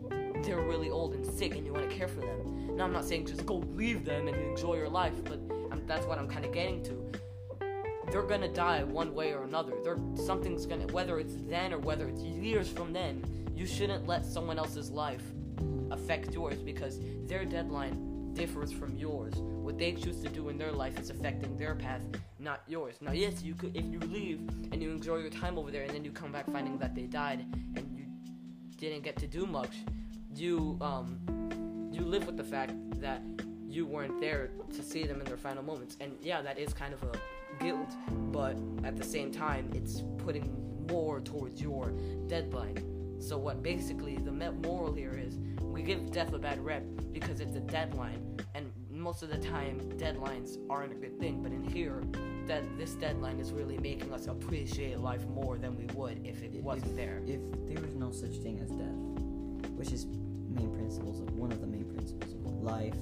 they're 0.43 0.61
really 0.61 0.89
old 0.89 1.13
and 1.13 1.25
sick, 1.25 1.55
and 1.55 1.65
you 1.65 1.73
want 1.73 1.89
to 1.89 1.95
care 1.95 2.07
for 2.07 2.21
them. 2.21 2.75
Now 2.75 2.85
I'm 2.85 2.93
not 2.93 3.05
saying 3.05 3.27
just 3.27 3.45
go 3.45 3.57
leave 3.75 4.05
them 4.05 4.27
and 4.27 4.37
enjoy 4.37 4.75
your 4.75 4.89
life, 4.89 5.13
but 5.25 5.39
um 5.71 5.81
that's 5.85 6.05
what 6.05 6.17
I'm 6.17 6.27
kind 6.27 6.45
of 6.45 6.53
getting 6.53 6.81
to. 6.83 7.11
They're 8.11 8.23
gonna 8.23 8.51
die 8.51 8.83
one 8.83 9.13
way 9.13 9.33
or 9.33 9.43
another. 9.43 9.73
They're 9.83 9.99
something's 10.15 10.65
gonna 10.65 10.87
whether 10.87 11.19
it's 11.19 11.35
then 11.47 11.73
or 11.73 11.79
whether 11.79 12.07
it's 12.07 12.21
years 12.21 12.67
from 12.69 12.91
then. 12.91 13.23
You 13.55 13.65
shouldn't 13.65 14.07
let 14.07 14.25
someone 14.25 14.57
else's 14.57 14.89
life 14.89 15.21
affect 15.91 16.33
yours 16.33 16.57
because 16.59 16.99
their 17.25 17.45
deadline 17.45 18.33
differs 18.33 18.71
from 18.71 18.95
yours. 18.95 19.33
What 19.35 19.77
they 19.77 19.93
choose 19.93 20.21
to 20.21 20.29
do 20.29 20.49
in 20.49 20.57
their 20.57 20.71
life 20.71 20.97
is 20.99 21.09
affecting 21.09 21.57
their 21.57 21.75
path, 21.75 22.01
not 22.39 22.63
yours. 22.67 22.95
Now, 23.01 23.11
yes, 23.11 23.43
you 23.43 23.53
could 23.53 23.75
if 23.75 23.85
you 23.85 23.99
leave 23.99 24.39
and 24.71 24.81
you 24.81 24.89
enjoy 24.89 25.17
your 25.17 25.29
time 25.29 25.57
over 25.57 25.69
there, 25.69 25.83
and 25.83 25.93
then 25.93 26.03
you 26.03 26.11
come 26.11 26.31
back 26.31 26.49
finding 26.51 26.77
that 26.79 26.95
they 26.95 27.03
died 27.03 27.45
and 27.75 27.85
you 27.95 28.05
didn't 28.77 29.03
get 29.03 29.17
to 29.17 29.27
do 29.27 29.45
much. 29.45 29.75
You 30.35 30.77
um 30.81 31.19
you 31.91 32.01
live 32.01 32.25
with 32.25 32.37
the 32.37 32.43
fact 32.43 32.73
that 33.01 33.21
you 33.69 33.85
weren't 33.85 34.19
there 34.19 34.49
to 34.75 34.83
see 34.83 35.05
them 35.05 35.19
in 35.19 35.25
their 35.25 35.37
final 35.37 35.63
moments, 35.63 35.95
and 35.99 36.17
yeah, 36.21 36.41
that 36.41 36.57
is 36.57 36.73
kind 36.73 36.93
of 36.93 37.03
a 37.03 37.63
guilt, 37.63 37.91
but 38.31 38.57
at 38.83 38.97
the 38.97 39.03
same 39.03 39.31
time, 39.31 39.69
it's 39.73 40.03
putting 40.17 40.87
more 40.89 41.21
towards 41.21 41.61
your 41.61 41.91
deadline. 42.27 42.83
So 43.19 43.37
what 43.37 43.61
basically 43.61 44.17
the 44.17 44.31
moral 44.31 44.93
here 44.93 45.13
is 45.13 45.37
we 45.61 45.83
give 45.83 46.11
death 46.11 46.33
a 46.33 46.39
bad 46.39 46.63
rep 46.63 46.83
because 47.11 47.41
it's 47.41 47.55
a 47.55 47.59
deadline, 47.59 48.39
and 48.55 48.71
most 48.89 49.23
of 49.23 49.29
the 49.29 49.37
time 49.37 49.79
deadlines 49.97 50.57
aren't 50.69 50.91
a 50.91 50.95
good 50.95 51.19
thing. 51.19 51.43
But 51.43 51.51
in 51.51 51.63
here, 51.63 52.03
that 52.47 52.63
this 52.77 52.93
deadline 52.93 53.39
is 53.39 53.51
really 53.51 53.77
making 53.77 54.11
us 54.13 54.25
appreciate 54.27 54.99
life 54.99 55.27
more 55.27 55.57
than 55.57 55.75
we 55.75 55.85
would 55.93 56.25
if 56.25 56.41
it 56.41 56.53
wasn't 56.63 56.95
there. 56.95 57.21
If 57.27 57.39
there 57.67 57.81
was 57.81 57.93
no 57.93 58.11
such 58.11 58.37
thing 58.37 58.59
as 58.59 58.71
death, 58.71 59.69
which 59.75 59.91
is 59.91 60.07
main 60.49 60.73
principles 60.73 61.19
of 61.21 61.31
one 61.37 61.51
of 61.51 61.61
the 61.61 61.67
main 61.67 61.85
principles 61.85 62.33
of 62.33 62.63
life, 62.63 62.95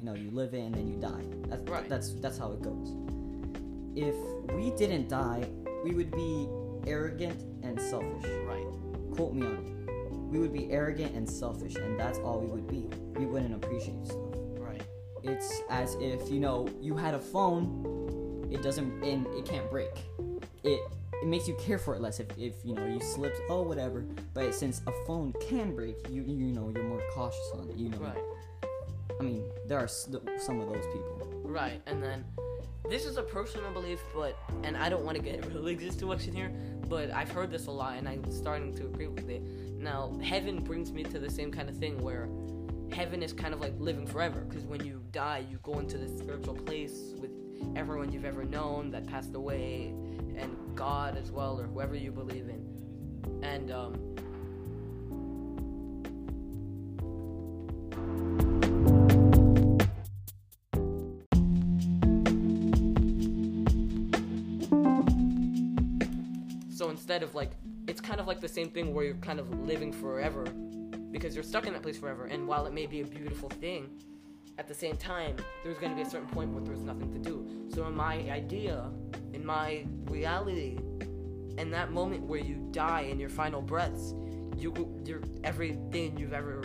you 0.00 0.06
know, 0.06 0.14
you 0.14 0.30
live 0.30 0.54
it 0.54 0.60
and 0.60 0.74
then 0.74 0.88
you 0.88 0.96
die. 0.96 1.22
That's 1.48 1.62
Right. 1.70 1.88
that's 1.88 2.14
that's 2.14 2.38
how 2.38 2.52
it 2.52 2.62
goes. 2.62 2.94
If 3.94 4.14
we 4.54 4.70
didn't 4.76 5.08
die, 5.08 5.46
we 5.84 5.92
would 5.92 6.10
be 6.10 6.48
arrogant 6.86 7.42
and 7.62 7.80
selfish. 7.80 8.24
Right. 8.46 8.66
Quote 9.14 9.34
me 9.34 9.46
on 9.46 9.54
it. 9.54 10.20
We 10.30 10.38
would 10.38 10.52
be 10.52 10.70
arrogant 10.70 11.14
and 11.14 11.28
selfish, 11.28 11.74
and 11.74 11.98
that's 11.98 12.18
all 12.20 12.40
we 12.40 12.46
would 12.46 12.68
be. 12.68 12.88
We 13.18 13.26
wouldn't 13.26 13.52
appreciate 13.54 14.06
stuff. 14.06 14.18
Right. 14.58 14.82
It's 15.22 15.60
as 15.68 15.96
if 16.00 16.30
you 16.30 16.40
know 16.40 16.68
you 16.80 16.96
had 16.96 17.14
a 17.14 17.18
phone, 17.18 18.48
it 18.50 18.62
doesn't 18.62 19.02
and 19.02 19.26
it 19.28 19.44
can't 19.44 19.68
break. 19.70 19.90
It 20.62 20.80
it 21.22 21.26
makes 21.26 21.46
you 21.46 21.54
care 21.56 21.76
for 21.78 21.94
it 21.94 22.00
less 22.00 22.20
if, 22.20 22.28
if 22.38 22.54
you 22.64 22.74
know 22.74 22.86
you 22.86 23.00
slipped 23.00 23.38
oh 23.50 23.62
whatever. 23.62 24.06
But 24.32 24.54
since 24.54 24.80
a 24.86 24.92
phone 25.06 25.34
can 25.48 25.74
break, 25.74 25.96
you 26.08 26.22
you 26.22 26.52
know 26.52 26.70
you're 26.74 26.84
more 26.84 27.02
cautious 27.12 27.50
on 27.54 27.68
it. 27.68 27.76
You 27.76 27.90
know. 27.90 27.98
Right. 27.98 28.16
I 29.20 29.22
mean, 29.22 29.44
there 29.66 29.78
are 29.78 29.86
some 29.86 30.60
of 30.60 30.72
those 30.72 30.86
people. 30.86 31.42
Right, 31.44 31.82
and 31.86 32.02
then 32.02 32.24
this 32.88 33.04
is 33.04 33.18
a 33.18 33.22
personal 33.22 33.70
belief, 33.70 34.00
but 34.14 34.34
and 34.62 34.78
I 34.78 34.88
don't 34.88 35.04
want 35.04 35.18
to 35.18 35.22
get 35.22 35.44
religious 35.52 35.94
too 35.94 36.06
much 36.06 36.26
in 36.26 36.34
here, 36.34 36.50
but 36.88 37.10
I've 37.10 37.30
heard 37.30 37.50
this 37.50 37.66
a 37.66 37.70
lot, 37.70 37.98
and 37.98 38.08
I'm 38.08 38.30
starting 38.30 38.74
to 38.76 38.86
agree 38.86 39.08
with 39.08 39.28
it. 39.28 39.42
Now, 39.78 40.18
heaven 40.22 40.64
brings 40.64 40.90
me 40.90 41.04
to 41.04 41.18
the 41.18 41.28
same 41.28 41.52
kind 41.52 41.68
of 41.68 41.76
thing 41.76 41.98
where 41.98 42.30
heaven 42.92 43.22
is 43.22 43.34
kind 43.34 43.52
of 43.52 43.60
like 43.60 43.74
living 43.78 44.06
forever, 44.06 44.40
because 44.40 44.64
when 44.64 44.84
you 44.86 45.02
die, 45.10 45.44
you 45.50 45.58
go 45.62 45.78
into 45.80 45.98
this 45.98 46.18
spiritual 46.18 46.54
place 46.54 47.12
with 47.20 47.30
everyone 47.76 48.10
you've 48.10 48.24
ever 48.24 48.44
known 48.44 48.90
that 48.92 49.06
passed 49.06 49.34
away, 49.34 49.88
and 50.34 50.56
God 50.74 51.18
as 51.18 51.30
well, 51.30 51.60
or 51.60 51.64
whoever 51.64 51.94
you 51.94 52.10
believe 52.10 52.48
in, 52.48 53.42
and 53.42 53.70
um. 53.70 54.16
Instead 67.10 67.24
of 67.24 67.34
like, 67.34 67.50
it's 67.88 68.00
kind 68.00 68.20
of 68.20 68.28
like 68.28 68.40
the 68.40 68.46
same 68.46 68.70
thing 68.70 68.94
where 68.94 69.04
you're 69.04 69.14
kind 69.16 69.40
of 69.40 69.66
living 69.66 69.92
forever 69.92 70.44
because 71.10 71.34
you're 71.34 71.42
stuck 71.42 71.66
in 71.66 71.72
that 71.72 71.82
place 71.82 71.98
forever. 71.98 72.26
And 72.26 72.46
while 72.46 72.66
it 72.66 72.72
may 72.72 72.86
be 72.86 73.00
a 73.00 73.04
beautiful 73.04 73.48
thing, 73.48 73.90
at 74.58 74.68
the 74.68 74.74
same 74.74 74.96
time, 74.96 75.34
there's 75.64 75.76
going 75.78 75.90
to 75.90 75.96
be 75.96 76.02
a 76.02 76.08
certain 76.08 76.28
point 76.28 76.52
where 76.52 76.62
there's 76.62 76.82
nothing 76.82 77.12
to 77.12 77.18
do. 77.18 77.68
So 77.74 77.84
in 77.88 77.96
my 77.96 78.14
idea, 78.30 78.88
in 79.32 79.44
my 79.44 79.86
reality, 80.04 80.78
in 81.58 81.72
that 81.72 81.90
moment 81.90 82.22
where 82.22 82.38
you 82.38 82.68
die 82.70 83.00
in 83.00 83.18
your 83.18 83.28
final 83.28 83.60
breaths, 83.60 84.14
you 84.56 84.72
your 85.04 85.22
everything 85.42 86.16
you've 86.16 86.32
ever, 86.32 86.62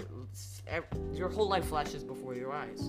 ev- 0.67 0.85
your 1.11 1.29
whole 1.29 1.49
life 1.49 1.65
flashes 1.65 2.03
before 2.03 2.35
your 2.35 2.53
eyes, 2.53 2.81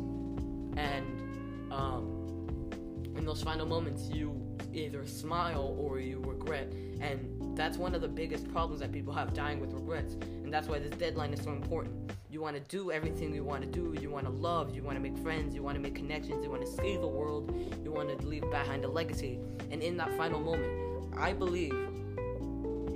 and 0.77 1.73
um, 1.73 2.69
in 3.17 3.25
those 3.25 3.43
final 3.43 3.65
moments, 3.65 4.11
you 4.11 4.46
either 4.73 5.07
smile 5.07 5.77
or 5.79 5.99
you 6.01 6.21
regret. 6.25 6.73
And 7.01 7.57
that's 7.57 7.79
one 7.79 7.95
of 7.95 8.01
the 8.01 8.09
biggest 8.09 8.51
problems 8.53 8.81
that 8.81 8.93
people 8.93 9.13
have 9.13 9.35
dying 9.35 9.61
with 9.61 9.73
regrets. 9.73 10.15
And 10.15 10.53
that's 10.53 10.69
why 10.69 10.79
this 10.79 10.91
deadline 10.91 11.33
is 11.33 11.43
so 11.43 11.53
important. 11.53 12.13
You 12.31 12.41
want 12.41 12.57
to 12.57 12.63
do 12.63 12.91
everything 12.91 13.35
you 13.35 13.45
want 13.45 13.63
to 13.63 13.69
do. 13.69 13.99
You 14.01 14.11
want 14.11 14.27
to 14.27 14.31
love. 14.31 14.75
You 14.75 14.83
want 14.83 14.97
to 14.97 15.01
make 15.01 15.17
friends. 15.19 15.55
You 15.55 15.63
want 15.63 15.77
to 15.77 15.81
make 15.81 15.95
connections. 15.95 16.45
You 16.45 16.51
want 16.51 16.63
to 16.63 16.71
see 16.71 16.97
the 16.97 17.07
world. 17.07 17.55
You 17.85 17.91
want 17.91 18.19
to 18.19 18.27
leave 18.27 18.49
behind 18.51 18.85
a 18.85 18.89
legacy. 18.89 19.39
And 19.71 19.83
in 19.83 19.97
that 19.97 20.15
final 20.17 20.41
moment, 20.41 21.17
I 21.17 21.33
believe 21.33 21.73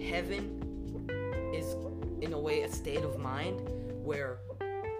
heaven 0.03 0.61
is, 1.55 1.77
in 2.21 2.33
a 2.33 2.39
way, 2.39 2.63
a 2.63 2.73
state 2.73 3.03
of 3.03 3.19
mind 3.19 3.61
where 4.05 4.39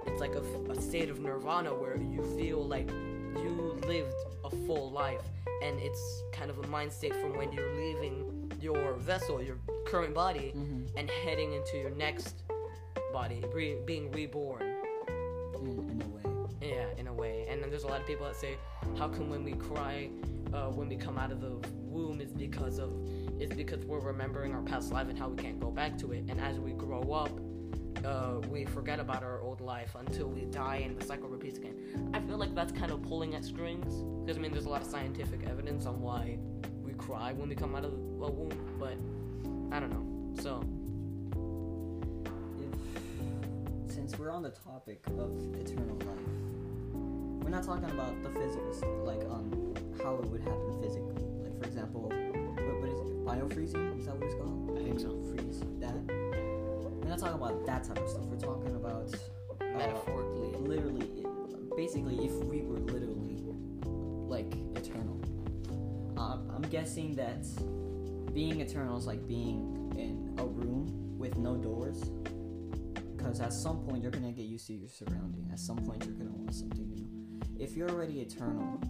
it's 0.07 0.21
like 0.21 0.35
a, 0.35 0.73
a 0.73 0.81
state 0.81 1.11
of 1.11 1.21
nirvana 1.21 1.75
where 1.75 1.97
you 1.97 2.23
feel 2.37 2.67
like 2.67 2.89
you 3.37 3.79
lived 3.87 4.15
a 4.45 4.51
full 4.67 4.91
life 4.91 5.23
and 5.63 5.79
it's 5.81 6.23
kind 6.33 6.51
of 6.51 6.59
a 6.59 6.67
mind 6.69 6.93
state 6.93 7.15
from 7.17 7.37
when 7.37 7.53
you're 7.53 7.75
leaving 7.75 8.51
your 8.61 8.95
vessel 8.95 9.43
your 9.43 9.57
current 9.87 10.15
body 10.15 10.53
Mm-hmm. 10.57 10.97
and 10.99 11.11
heading 11.25 11.53
into 11.55 11.77
your 11.79 11.91
next 11.91 12.43
body 13.13 13.43
re- 13.53 13.79
being 13.87 14.11
reborn 14.13 14.63
In, 15.57 15.69
in 15.91 16.03
a 16.03 16.09
way. 16.09 16.69
yeah 16.71 16.87
in 16.99 17.07
a 17.07 17.13
way 17.13 17.47
and 17.49 17.63
then 17.63 17.71
there's 17.71 17.85
a 17.85 17.89
lot 17.89 18.01
of 18.01 18.07
people 18.07 18.27
that 18.27 18.37
say 18.37 18.57
how 18.99 19.09
come 19.09 19.29
when 19.31 19.45
we 19.45 19.53
cry 19.53 20.09
uh, 20.53 20.67
when 20.69 20.89
we 20.89 20.97
come 20.97 21.17
out 21.19 21.31
of 21.31 21.41
the 21.41 21.53
womb 21.73 22.21
is 22.21 22.33
because 22.33 22.79
of 22.79 22.91
is 23.41 23.51
because 23.51 23.85
we're 23.87 24.01
remembering 24.01 24.53
our 24.55 24.63
past 24.63 24.93
life 24.93 25.09
and 25.09 25.19
how 25.19 25.29
we 25.29 25.37
can't 25.43 25.59
go 25.61 25.71
back 25.71 25.97
to 25.99 26.13
it 26.13 26.25
and 26.29 26.41
as 26.41 26.59
we 26.59 26.73
grow 26.73 27.03
up 27.13 27.31
uh, 28.05 28.39
we 28.49 28.65
forget 28.65 28.99
about 29.01 29.23
our 29.23 29.30
life 29.71 29.95
until 30.05 30.27
we 30.27 30.41
die 30.47 30.81
and 30.85 30.99
the 30.99 31.07
cycle 31.07 31.29
repeats 31.29 31.57
again. 31.57 31.77
I 32.13 32.19
feel 32.19 32.39
like 32.39 32.53
that's 32.57 32.73
kind 32.73 32.91
of 32.91 33.03
pulling 33.03 33.37
at 33.37 33.45
strings 33.45 33.93
because 34.21 34.37
I 34.37 34.41
mean 34.41 34.51
there's 34.51 34.67
a 34.67 34.69
lot 34.69 34.83
of 34.83 34.89
scientific 34.89 35.47
evidence 35.49 35.87
on 35.87 36.01
why 36.01 36.39
we 36.83 36.93
cry 36.95 37.33
when 37.33 37.49
we 37.49 37.55
come 37.55 37.77
out 37.77 37.85
of 37.85 37.93
a 37.93 38.31
womb, 38.39 38.57
but 38.81 38.97
I 39.75 39.79
don't 39.79 39.93
know. 39.97 40.07
So 40.43 40.51
If, 42.65 43.95
since 43.95 44.19
we're 44.19 44.33
on 44.33 44.43
the 44.43 44.51
topic 44.51 45.01
of 45.25 45.31
eternal 45.63 45.99
life, 46.11 46.31
we're 47.41 47.55
not 47.57 47.63
talking 47.63 47.91
about 47.91 48.21
the 48.25 48.31
physical 48.31 48.73
stuff, 48.75 48.99
like 49.05 49.23
um 49.37 49.47
how 50.03 50.15
it 50.17 50.27
would 50.31 50.43
happen 50.51 50.83
physically. 50.83 51.23
Like 51.45 51.57
for 51.61 51.67
example, 51.71 52.01
what, 52.09 52.81
what 52.81 52.91
is 52.91 52.99
it? 53.07 53.25
Biofreezing? 53.25 54.01
Is 54.01 54.07
that 54.07 54.17
what 54.17 54.27
it's 54.27 54.35
called? 54.35 54.79
I 54.79 54.83
think 54.83 54.99
so. 54.99 55.11
Freeze 55.31 55.61
that. 55.79 55.95
We're 56.09 57.13
not 57.15 57.21
talking 57.21 57.39
about 57.43 57.65
that 57.67 57.85
type 57.85 57.99
of 57.99 58.09
stuff. 58.09 58.25
We're 58.33 58.47
talking 58.51 58.75
about 58.75 59.15
metaphorically, 59.77 60.57
literally, 60.61 61.07
it- 61.21 61.77
basically, 61.77 62.25
if 62.27 62.33
we 62.45 62.63
were 62.63 62.79
literally 62.79 63.43
like 64.29 64.53
eternal. 64.77 65.21
Um, 66.17 66.51
I'm 66.55 66.63
guessing 66.71 67.15
that 67.17 67.45
being 68.33 68.61
eternal 68.61 68.97
is 68.97 69.07
like 69.07 69.27
being 69.27 69.93
in 69.97 70.35
a 70.39 70.45
room 70.47 71.19
with 71.19 71.37
no 71.37 71.57
doors, 71.57 72.01
because 73.17 73.41
at 73.41 73.53
some 73.53 73.79
point 73.85 74.03
you're 74.03 74.13
gonna 74.13 74.33
get 74.33 74.47
used 74.47 74.67
to 74.69 74.75
your 74.75 74.89
surrounding. 74.89 75.49
At 75.53 75.59
some 75.59 75.79
point 75.79 76.05
you're 76.05 76.15
gonna 76.15 76.31
want 76.33 76.55
something 76.55 76.89
new. 76.95 77.07
If 77.59 77.77
you're 77.77 77.91
already 77.91 78.21
eternal, 78.21 78.81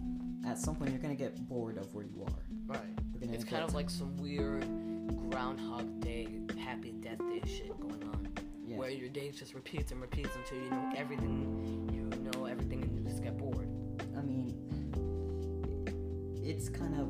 at 0.45 0.57
some 0.59 0.75
point 0.75 0.91
you're 0.91 1.01
gonna 1.01 1.15
get 1.15 1.47
bored 1.47 1.77
of 1.77 1.93
where 1.93 2.05
you 2.05 2.23
are. 2.23 2.43
Right. 2.67 2.79
It's 3.21 3.43
kind 3.43 3.63
of 3.63 3.73
like 3.73 3.89
some 3.89 4.15
weird 4.17 4.65
Groundhog 5.29 5.99
Day, 6.01 6.27
Happy 6.57 6.91
Death 6.91 7.19
Day 7.19 7.41
shit 7.47 7.79
going 7.79 8.03
on, 8.03 8.20
yeah. 8.20 8.20
Where 8.81 8.89
your 8.89 9.09
day 9.09 9.29
just 9.29 9.53
repeats 9.53 9.91
and 9.91 10.01
repeats 10.01 10.35
until 10.35 10.57
you 10.57 10.67
know 10.71 10.91
everything, 10.97 11.87
you 11.93 12.01
know 12.31 12.45
everything, 12.45 12.81
and 12.81 12.91
you 12.97 13.03
just 13.07 13.21
get 13.21 13.37
bored. 13.37 13.69
I 14.17 14.21
mean, 14.21 14.57
it's 16.43 16.67
kind 16.67 16.95
of 16.95 17.05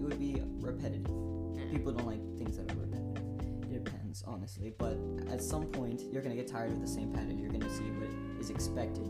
it 0.00 0.04
would 0.04 0.20
be 0.20 0.40
repetitive. 0.60 1.10
Yeah. 1.56 1.72
People 1.72 1.90
don't 1.90 2.06
like 2.06 2.20
things 2.38 2.56
that 2.56 2.70
are 2.70 2.76
repetitive. 2.76 3.16
It 3.62 3.82
depends, 3.82 4.22
honestly. 4.28 4.72
But 4.78 4.96
at 5.28 5.42
some 5.42 5.66
point, 5.66 6.02
you're 6.12 6.22
gonna 6.22 6.36
get 6.36 6.46
tired 6.46 6.70
of 6.70 6.80
the 6.80 6.86
same 6.86 7.12
pattern. 7.12 7.36
You're 7.36 7.50
gonna 7.50 7.68
see 7.68 7.90
what 7.98 8.10
is 8.40 8.50
expected, 8.50 9.08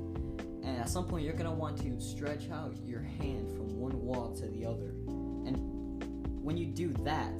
and 0.65 0.79
at 0.79 0.89
some 0.89 1.05
point, 1.07 1.27
you're 1.27 1.35
gonna 1.35 1.53
want 1.53 1.77
to 1.83 2.01
stretch 2.01 2.49
out 2.49 2.75
your 2.87 3.03
hand 3.03 3.51
from 3.51 3.79
one 3.79 4.01
wall 4.01 4.35
to 4.37 4.47
the 4.47 4.65
other. 4.65 4.95
And 5.45 5.59
when 6.43 6.57
you 6.57 6.65
do 6.65 6.91
that, 7.05 7.39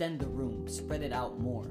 extend 0.00 0.20
the 0.20 0.28
room, 0.28 0.68
spread 0.68 1.02
it 1.02 1.12
out 1.12 1.40
more, 1.40 1.66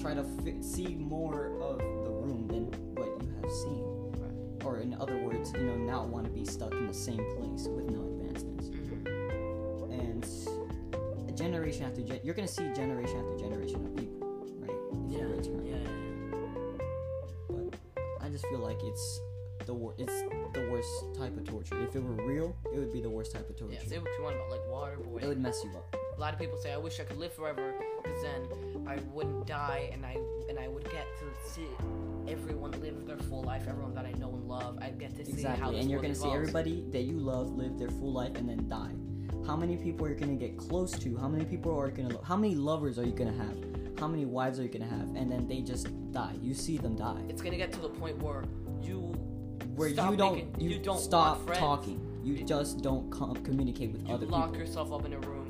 try 0.00 0.14
to 0.14 0.22
fi- 0.22 0.62
see 0.62 0.94
more 0.94 1.46
of 1.60 1.78
the 1.78 2.10
room 2.10 2.46
than 2.46 2.66
what 2.94 3.08
you 3.20 3.28
have 3.42 3.50
seen 3.50 3.82
Right. 4.22 4.64
or 4.64 4.76
in 4.78 4.94
other 4.94 5.18
words, 5.24 5.52
you 5.52 5.64
know, 5.64 5.74
not 5.78 6.06
want 6.08 6.24
to 6.26 6.30
be 6.30 6.44
stuck 6.44 6.70
in 6.74 6.86
the 6.86 6.94
same 6.94 7.16
place 7.34 7.66
with 7.66 7.90
no 7.90 8.02
advancements. 8.04 8.68
Mhm. 8.68 9.98
And 9.98 11.36
generation 11.36 11.82
after 11.86 12.02
gen, 12.02 12.20
you're 12.22 12.36
gonna 12.36 12.46
see 12.46 12.72
generation 12.72 13.16
after 13.18 13.36
generation 13.36 13.84
of 13.84 13.96
people, 13.96 14.28
right? 14.60 14.70
If 14.70 15.12
Yeah. 15.12 15.18
you 15.18 15.26
return. 15.34 15.66
Yeah. 15.66 15.74
yeah, 15.74 16.86
But 17.48 17.78
I 18.20 18.28
just 18.28 18.46
feel 18.46 18.60
like 18.60 18.80
it's 18.84 19.20
the 19.66 19.74
wor- 19.74 19.94
it's 19.98 20.22
the 20.52 20.68
worst 20.70 21.14
type 21.14 21.36
of 21.36 21.44
torture. 21.46 21.82
If 21.82 21.96
it 21.96 22.04
were 22.04 22.24
real, 22.28 22.54
it 22.72 22.78
would 22.78 22.92
be 22.92 23.00
the 23.00 23.10
worst 23.10 23.32
type 23.32 23.50
of 23.50 23.56
torture. 23.56 23.74
Yeah. 23.74 23.88
Say 23.88 23.98
what 23.98 24.10
you 24.16 24.22
want 24.22 24.36
about 24.36 24.50
like 24.50 24.66
waterboarding. 24.70 25.24
it 25.24 25.26
would 25.26 25.40
mess 25.40 25.64
you 25.64 25.70
up. 25.70 25.96
A 26.22 26.24
lot 26.24 26.34
of 26.34 26.38
people 26.38 26.56
say 26.56 26.72
I 26.72 26.76
wish 26.76 27.00
I 27.00 27.02
could 27.02 27.18
live 27.18 27.32
forever 27.32 27.74
because 28.00 28.22
then 28.22 28.86
I 28.86 28.96
wouldn't 29.12 29.44
die 29.44 29.90
and 29.92 30.06
I 30.06 30.16
and 30.48 30.56
I 30.56 30.68
would 30.68 30.84
get 30.84 31.04
to 31.18 31.50
see 31.50 31.66
everyone 32.28 32.70
live 32.80 33.04
their 33.08 33.18
full 33.18 33.42
life, 33.42 33.64
everyone 33.68 33.92
that 33.94 34.06
I 34.06 34.12
know 34.12 34.28
and 34.28 34.46
love. 34.46 34.78
I'd 34.80 35.00
get 35.00 35.16
to 35.16 35.24
see 35.24 35.42
how 35.42 35.54
Exactly, 35.54 35.74
this 35.74 35.80
and 35.82 35.90
you're 35.90 36.00
gonna 36.00 36.14
see 36.14 36.30
everybody 36.30 36.84
that 36.92 37.02
you 37.02 37.18
love 37.18 37.50
live 37.56 37.76
their 37.76 37.88
full 37.88 38.12
life 38.12 38.36
and 38.36 38.48
then 38.48 38.68
die. 38.68 38.94
How 39.48 39.56
many 39.56 39.76
people 39.76 40.06
are 40.06 40.10
you 40.10 40.14
gonna 40.14 40.36
get 40.36 40.56
close 40.56 40.92
to? 40.92 41.16
How 41.16 41.26
many 41.26 41.44
people 41.44 41.76
are 41.76 41.88
you 41.88 41.92
gonna? 41.92 42.14
Lo- 42.14 42.22
how 42.22 42.36
many 42.36 42.54
lovers 42.54 43.00
are 43.00 43.04
you 43.04 43.10
gonna 43.10 43.32
have? 43.32 43.56
How 43.98 44.06
many 44.06 44.24
wives 44.24 44.60
are 44.60 44.62
you 44.62 44.68
gonna 44.68 44.86
have? 44.86 45.16
And 45.16 45.28
then 45.28 45.48
they 45.48 45.60
just 45.60 45.88
die. 46.12 46.34
You 46.40 46.54
see 46.54 46.78
them 46.78 46.94
die. 46.94 47.20
It's 47.30 47.42
gonna 47.42 47.56
get 47.56 47.72
to 47.72 47.80
the 47.80 47.88
point 47.88 48.22
where 48.22 48.44
you 48.80 49.12
where 49.74 49.88
you 49.88 49.96
don't 49.96 50.36
making- 50.36 50.54
you, 50.60 50.70
you 50.70 50.78
don't 50.78 51.00
stop 51.00 51.44
talking. 51.54 52.00
You 52.22 52.44
just 52.44 52.80
don't 52.80 53.10
com- 53.10 53.34
communicate 53.42 53.90
with 53.90 54.06
you 54.06 54.14
other 54.14 54.26
lock 54.26 54.52
people. 54.52 54.60
yourself 54.60 54.92
up 54.92 55.04
in 55.04 55.14
a 55.14 55.18
room 55.18 55.41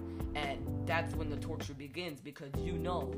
that's 0.86 1.14
when 1.14 1.30
the 1.30 1.36
torture 1.36 1.74
begins 1.74 2.20
because 2.20 2.50
you 2.58 2.72
know 2.72 3.12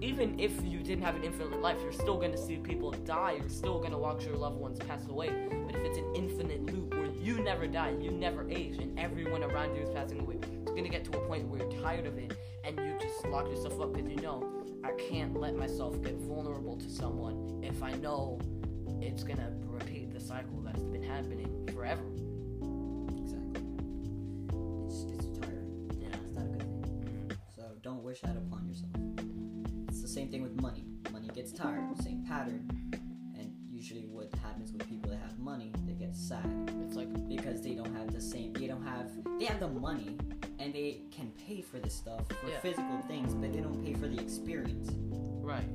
even 0.00 0.38
if 0.40 0.52
you 0.64 0.80
didn't 0.80 1.02
have 1.02 1.14
an 1.14 1.22
infinite 1.22 1.60
life 1.60 1.78
you're 1.82 1.92
still 1.92 2.16
going 2.16 2.32
to 2.32 2.38
see 2.38 2.56
people 2.56 2.90
die 2.90 3.36
you're 3.38 3.48
still 3.48 3.78
going 3.78 3.92
to 3.92 3.98
watch 3.98 4.24
your 4.24 4.36
loved 4.36 4.56
ones 4.56 4.78
pass 4.80 5.06
away 5.08 5.28
but 5.66 5.74
if 5.74 5.82
it's 5.84 5.98
an 5.98 6.14
infinite 6.14 6.64
loop 6.72 6.92
where 6.94 7.06
you 7.06 7.40
never 7.42 7.66
die 7.66 7.94
you 8.00 8.10
never 8.10 8.48
age 8.50 8.78
and 8.78 8.98
everyone 8.98 9.42
around 9.42 9.74
you 9.76 9.82
is 9.82 9.90
passing 9.90 10.20
away 10.20 10.36
it's 10.62 10.70
going 10.70 10.84
to 10.84 10.90
get 10.90 11.04
to 11.04 11.16
a 11.16 11.26
point 11.26 11.46
where 11.48 11.60
you're 11.60 11.82
tired 11.82 12.06
of 12.06 12.18
it 12.18 12.36
and 12.64 12.76
you 12.78 12.94
just 13.00 13.24
lock 13.26 13.46
yourself 13.48 13.80
up 13.80 13.92
because 13.92 14.10
you 14.10 14.20
know 14.20 14.48
i 14.84 14.90
can't 14.92 15.38
let 15.38 15.54
myself 15.54 16.00
get 16.02 16.14
vulnerable 16.22 16.76
to 16.76 16.90
someone 16.90 17.60
if 17.62 17.82
i 17.82 17.92
know 17.92 18.38
it's 19.00 19.22
going 19.22 19.38
to 19.38 19.52
repeat 19.66 20.12
the 20.12 20.20
cycle 20.20 20.60
that's 20.64 20.82
been 20.84 21.02
happening 21.02 21.68
forever 21.72 22.04
Exactly. 23.18 23.62
It's, 24.86 25.04
it's 25.12 25.21
don't 27.82 28.02
wish 28.02 28.20
that 28.20 28.36
upon 28.36 28.66
yourself. 28.68 28.90
It's 29.88 30.02
the 30.02 30.08
same 30.08 30.28
thing 30.30 30.42
with 30.42 30.60
money. 30.60 30.84
Money 31.12 31.28
gets 31.34 31.52
tired. 31.52 31.84
Same 32.02 32.24
pattern. 32.26 32.68
And 33.38 33.52
usually, 33.70 34.06
what 34.06 34.30
happens 34.42 34.72
with 34.72 34.88
people 34.88 35.10
that 35.10 35.18
have 35.20 35.38
money, 35.38 35.72
they 35.86 35.92
get 35.94 36.14
sad 36.14 36.44
it's 36.86 36.94
like 36.96 37.28
because 37.28 37.62
they 37.62 37.74
don't 37.74 37.94
have 37.94 38.12
the 38.12 38.20
same. 38.20 38.52
They 38.52 38.66
don't 38.66 38.84
have. 38.84 39.10
They 39.38 39.46
have 39.46 39.60
the 39.60 39.68
money, 39.68 40.16
and 40.58 40.72
they 40.72 41.02
can 41.10 41.32
pay 41.46 41.60
for 41.60 41.78
this 41.78 41.94
stuff 41.94 42.26
for 42.28 42.48
Yeah. 42.48 42.60
physical 42.60 42.98
things, 43.08 43.34
but 43.34 43.52
they 43.52 43.60
don't 43.60 43.82
pay 43.84 43.94
for 43.94 44.06
the 44.08 44.18
experience. 44.20 44.90
right 45.42 45.68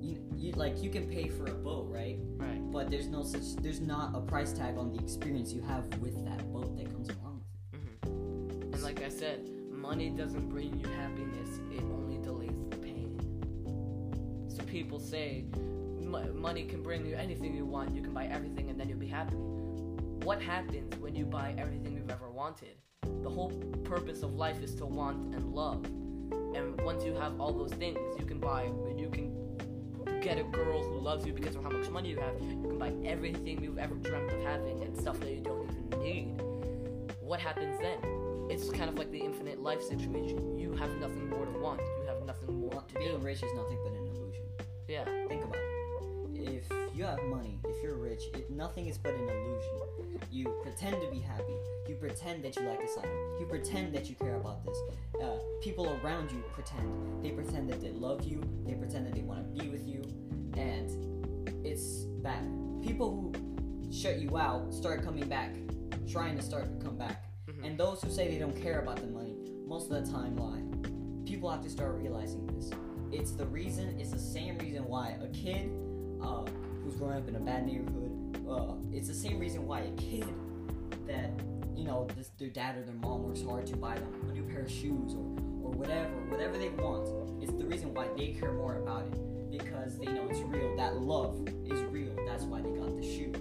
You, 0.00 0.18
you 0.36 0.52
like 0.52 0.82
you 0.82 0.88
can 0.90 1.06
pay 1.08 1.28
for 1.28 1.46
a 1.46 1.54
boat, 1.54 1.88
right? 1.90 2.16
right 2.38 2.60
but 2.72 2.90
there's 2.90 3.08
no 3.08 3.22
such 3.24 3.56
there's 3.56 3.80
not 3.80 4.14
a 4.16 4.20
price 4.20 4.52
tag 4.52 4.78
on 4.78 4.92
the 4.92 4.98
experience 5.02 5.52
you 5.52 5.60
have 5.62 5.84
with 6.00 6.16
that 6.24 6.40
boat 6.52 6.76
that 6.78 6.86
comes 6.90 7.08
along 7.10 7.42
with 7.72 7.74
it. 7.74 8.08
hmm 8.08 8.72
And 8.74 8.82
like 8.82 9.02
I 9.02 9.08
said, 9.10 9.40
money 9.86 10.10
doesn't 10.10 10.48
bring 10.48 10.80
you 10.80 10.88
happiness, 10.88 11.60
it 11.70 11.80
only 11.92 12.18
delays 12.18 12.58
the 12.70 12.76
pain. 12.78 13.16
So 14.48 14.64
people 14.64 14.98
say 14.98 15.44
"Mo- 16.00 16.32
money 16.32 16.64
can 16.64 16.82
bring 16.82 17.06
you 17.06 17.14
anything 17.14 17.54
you 17.54 17.64
want, 17.64 17.94
you 17.94 18.02
can 18.02 18.12
buy 18.12 18.26
everything 18.26 18.68
and 18.68 18.80
then 18.80 18.88
you'll 18.88 18.98
be 18.98 19.06
happy. 19.06 19.36
What 20.26 20.42
happens 20.42 20.92
when 20.98 21.14
you 21.14 21.24
buy 21.24 21.54
everything 21.56 21.94
you've 21.94 22.10
ever 22.10 22.28
wanted? 22.28 22.76
The 23.22 23.30
whole 23.30 23.50
purpose 23.84 24.24
of 24.24 24.34
life 24.34 24.60
is 24.60 24.74
to 24.76 24.86
want 24.86 25.34
and 25.36 25.54
love. 25.54 25.84
And 26.56 26.80
once 26.80 27.04
you 27.04 27.14
have 27.14 27.40
all 27.40 27.52
those 27.52 27.74
things, 27.74 28.00
you 28.18 28.26
can 28.26 28.40
buy, 28.40 28.64
you 28.98 29.08
can 29.08 29.28
get 30.20 30.36
a 30.36 30.44
girl 30.44 30.82
who 30.82 30.98
loves 30.98 31.24
you 31.24 31.32
because 31.32 31.54
of 31.54 31.62
how 31.62 31.70
much 31.70 31.88
money 31.90 32.08
you 32.08 32.18
have. 32.18 32.34
You 32.40 32.60
can 32.60 32.76
buy 32.76 32.92
everything 33.04 33.62
you've 33.62 33.78
ever 33.78 33.94
dreamt 33.94 34.32
of 34.32 34.42
having 34.42 34.82
and 34.82 34.96
stuff 34.96 35.20
that 35.20 35.30
you 35.30 35.42
don't 35.42 35.70
even 35.70 36.02
need. 36.02 36.42
What 37.20 37.38
happens 37.38 37.78
then? 37.78 38.15
It's 38.48 38.70
kind 38.70 38.88
of 38.88 38.96
like 38.98 39.10
the 39.10 39.18
infinite 39.18 39.60
life 39.60 39.82
situation. 39.82 40.58
You 40.58 40.72
have 40.74 40.90
nothing 41.00 41.28
more 41.28 41.44
to 41.44 41.58
want. 41.58 41.80
You 41.80 42.06
have 42.06 42.24
nothing 42.24 42.60
more 42.60 42.70
to 42.82 42.94
being 42.94 43.18
do. 43.18 43.24
rich 43.24 43.42
is 43.42 43.52
nothing 43.54 43.78
but 43.82 43.92
an 43.92 44.06
illusion 44.06 44.44
Yeah. 44.88 45.04
think 45.28 45.44
about 45.44 45.56
it 45.56 45.76
if 46.38 46.70
you 46.94 47.04
have 47.04 47.22
money 47.24 47.58
if 47.64 47.82
you're 47.82 47.96
rich 47.96 48.22
it, 48.34 48.50
nothing 48.50 48.86
is 48.86 48.98
but 48.98 49.14
an 49.14 49.28
illusion 49.28 50.20
you 50.30 50.54
pretend 50.62 51.00
to 51.00 51.10
be 51.10 51.18
happy 51.18 51.56
you 51.88 51.94
pretend 51.96 52.44
that 52.44 52.56
you 52.56 52.62
like 52.62 52.80
this 52.80 52.96
item 52.98 53.10
you 53.40 53.46
pretend 53.46 53.92
that 53.94 54.08
you 54.08 54.14
care 54.14 54.36
about 54.36 54.64
this 54.64 54.76
uh, 55.22 55.38
people 55.60 55.98
around 56.02 56.30
you 56.30 56.42
pretend 56.52 56.86
they 57.24 57.30
pretend 57.30 57.68
that 57.68 57.80
they 57.80 57.90
love 57.90 58.22
you 58.24 58.40
they 58.64 58.74
pretend 58.74 59.06
that 59.06 59.14
they 59.14 59.22
want 59.22 59.40
to 59.56 59.62
be 59.62 59.68
with 59.70 59.86
you 59.86 60.02
and 60.56 60.88
it's 61.66 62.04
bad 62.22 62.44
people 62.82 63.10
who 63.10 63.92
shut 63.92 64.18
you 64.18 64.36
out 64.38 64.72
start 64.72 65.02
coming 65.02 65.28
back 65.28 65.54
trying 66.10 66.36
to 66.36 66.42
start 66.42 66.64
to 66.78 66.84
come 66.84 66.96
back. 66.96 67.25
And 67.66 67.76
those 67.76 68.00
who 68.00 68.10
say 68.10 68.28
they 68.28 68.38
don't 68.38 68.60
care 68.62 68.78
about 68.80 68.96
the 68.96 69.08
money 69.08 69.34
most 69.66 69.90
of 69.90 70.04
the 70.04 70.12
time 70.12 70.36
lie. 70.36 70.62
People 71.28 71.50
have 71.50 71.62
to 71.62 71.68
start 71.68 71.96
realizing 71.96 72.46
this. 72.46 72.70
It's 73.10 73.32
the 73.32 73.46
reason 73.46 73.98
it's 73.98 74.12
the 74.12 74.18
same 74.18 74.56
reason 74.58 74.84
why 74.84 75.16
a 75.20 75.26
kid 75.28 75.70
uh, 76.22 76.44
who's 76.84 76.94
growing 76.94 77.16
up 77.16 77.28
in 77.28 77.34
a 77.34 77.40
bad 77.40 77.66
neighborhood 77.66 78.12
uh, 78.48 78.74
it's 78.92 79.08
the 79.08 79.14
same 79.14 79.38
reason 79.38 79.66
why 79.66 79.80
a 79.80 79.90
kid 79.92 80.26
that 81.06 81.30
you 81.74 81.84
know 81.84 82.06
this, 82.16 82.30
their 82.38 82.48
dad 82.48 82.76
or 82.76 82.82
their 82.82 82.94
mom 82.94 83.24
works 83.24 83.42
hard 83.42 83.66
to 83.66 83.76
buy 83.76 83.94
them 83.96 84.12
a 84.28 84.32
new 84.32 84.44
pair 84.44 84.62
of 84.62 84.70
shoes 84.70 85.14
or, 85.14 85.26
or 85.64 85.70
whatever 85.72 86.08
whatever 86.28 86.56
they 86.58 86.68
want 86.68 87.08
it's 87.42 87.52
the 87.52 87.64
reason 87.64 87.92
why 87.92 88.06
they 88.16 88.28
care 88.28 88.52
more 88.52 88.76
about 88.78 89.02
it 89.06 89.50
because 89.50 89.98
they 89.98 90.06
know 90.06 90.26
it's 90.28 90.40
real. 90.40 90.76
That 90.76 90.96
love 90.96 91.48
is 91.64 91.80
real. 91.84 92.14
That's 92.26 92.44
why 92.44 92.60
they 92.60 92.70
got 92.70 92.96
the 92.96 93.02
shoe. 93.02 93.32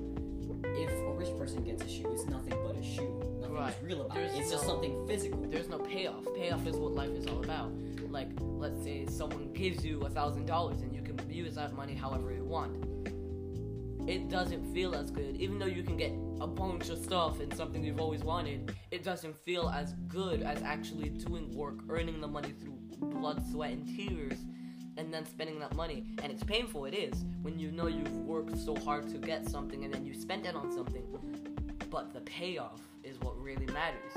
If 0.63 0.91
a 0.91 1.13
rich 1.13 1.35
person 1.37 1.63
gets 1.63 1.83
a 1.83 1.89
shoe 1.89 2.11
it's 2.11 2.25
nothing 2.25 2.57
but 2.63 2.75
a 2.75 2.83
shoe 2.83 3.24
Right. 3.55 3.73
is 3.73 3.83
real 3.83 4.01
about 4.01 4.15
There's 4.15 4.33
it 4.33 4.39
it's 4.39 4.51
just 4.51 4.65
something 4.65 5.07
physical 5.07 5.45
There's 5.47 5.69
no 5.69 5.79
payoff. 5.79 6.25
Payoff 6.35 6.67
is 6.67 6.75
what 6.75 6.93
life 6.93 7.11
is 7.11 7.25
all 7.27 7.43
about. 7.43 7.71
Like, 8.09 8.29
let's 8.39 8.83
say 8.83 9.05
someone 9.07 9.53
gives 9.53 9.83
you 9.83 10.01
a 10.01 10.09
thousand 10.09 10.45
dollars 10.45 10.81
and 10.81 10.93
you 10.93 11.01
can 11.01 11.17
use 11.31 11.55
that 11.55 11.73
money 11.73 11.93
however 11.93 12.31
you 12.31 12.43
want. 12.43 12.83
It 14.07 14.29
doesn't 14.29 14.71
feel 14.73 14.93
as 14.93 15.09
good, 15.09 15.35
even 15.37 15.57
though 15.57 15.65
you 15.65 15.81
can 15.81 15.97
get 15.97 16.11
a 16.39 16.45
bunch 16.45 16.89
of 16.89 17.03
stuff 17.03 17.39
and 17.39 17.51
something 17.55 17.83
you've 17.83 17.99
always 17.99 18.23
wanted. 18.23 18.75
It 18.91 19.03
doesn't 19.03 19.35
feel 19.35 19.69
as 19.69 19.93
good 20.07 20.43
as 20.43 20.61
actually 20.61 21.09
doing 21.09 21.55
work, 21.55 21.79
earning 21.89 22.21
the 22.21 22.27
money 22.27 22.51
through 22.51 22.77
blood, 22.99 23.41
sweat, 23.51 23.71
and 23.71 23.87
tears, 23.87 24.37
and 24.97 25.11
then 25.11 25.25
spending 25.25 25.59
that 25.59 25.75
money. 25.75 26.05
And 26.21 26.31
it's 26.31 26.43
painful. 26.43 26.85
It 26.85 26.93
is 26.93 27.25
when 27.41 27.57
you 27.57 27.71
know 27.71 27.87
you've 27.87 28.15
worked 28.17 28.57
so 28.57 28.75
hard 28.75 29.09
to 29.09 29.17
get 29.17 29.49
something 29.49 29.83
and 29.83 29.93
then 29.93 30.05
you 30.05 30.13
spend 30.13 30.45
it 30.45 30.55
on 30.55 30.71
something. 30.71 31.03
But 31.89 32.13
the 32.13 32.21
payoff 32.21 32.81
is 33.05 33.19
what 33.19 33.39
really 33.41 33.67
matters. 33.67 34.11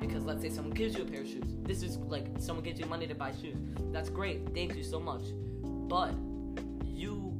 Because 0.00 0.24
let's 0.24 0.42
say 0.42 0.50
someone 0.50 0.74
gives 0.74 0.96
you 0.96 1.02
a 1.02 1.06
pair 1.06 1.22
of 1.22 1.26
shoes. 1.26 1.44
This 1.62 1.82
is 1.82 1.96
like 1.96 2.26
someone 2.38 2.64
gives 2.64 2.78
you 2.78 2.86
money 2.86 3.06
to 3.06 3.14
buy 3.14 3.32
shoes. 3.32 3.56
That's 3.92 4.10
great. 4.10 4.54
Thank 4.54 4.76
you 4.76 4.84
so 4.84 5.00
much. 5.00 5.22
But 5.62 6.14
you 6.84 7.32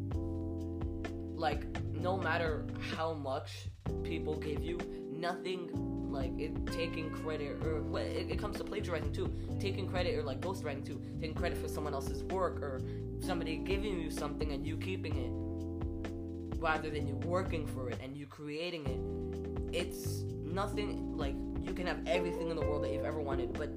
like 1.36 1.66
no 1.92 2.16
matter 2.16 2.64
how 2.96 3.12
much 3.12 3.68
people 4.02 4.36
give 4.36 4.62
you, 4.62 4.78
nothing 5.10 5.70
like 6.10 6.32
it 6.38 6.54
taking 6.66 7.10
credit 7.10 7.62
or 7.64 7.98
it, 7.98 8.30
it 8.30 8.38
comes 8.38 8.56
to 8.56 8.64
plagiarizing 8.64 9.12
too 9.12 9.28
taking 9.58 9.88
credit 9.88 10.16
or 10.16 10.22
like 10.22 10.40
ghostwriting 10.40 10.86
too 10.86 11.02
taking 11.20 11.34
credit 11.34 11.58
for 11.58 11.66
someone 11.66 11.92
else's 11.92 12.22
work 12.24 12.62
or 12.62 12.80
somebody 13.20 13.56
giving 13.56 14.00
you 14.00 14.10
something 14.10 14.52
and 14.52 14.64
you 14.64 14.76
keeping 14.76 15.16
it 15.16 16.60
rather 16.60 16.88
than 16.88 17.08
you 17.08 17.16
working 17.26 17.66
for 17.66 17.90
it 17.90 17.98
and 18.00 18.16
you 18.16 18.26
creating 18.26 18.86
it 18.86 19.76
it's 19.76 20.22
nothing 20.54 21.16
like 21.16 21.34
you 21.62 21.74
can 21.74 21.86
have 21.86 21.98
everything 22.06 22.50
in 22.50 22.56
the 22.56 22.62
world 22.62 22.84
that 22.84 22.92
you've 22.92 23.04
ever 23.04 23.20
wanted 23.20 23.52
but 23.54 23.68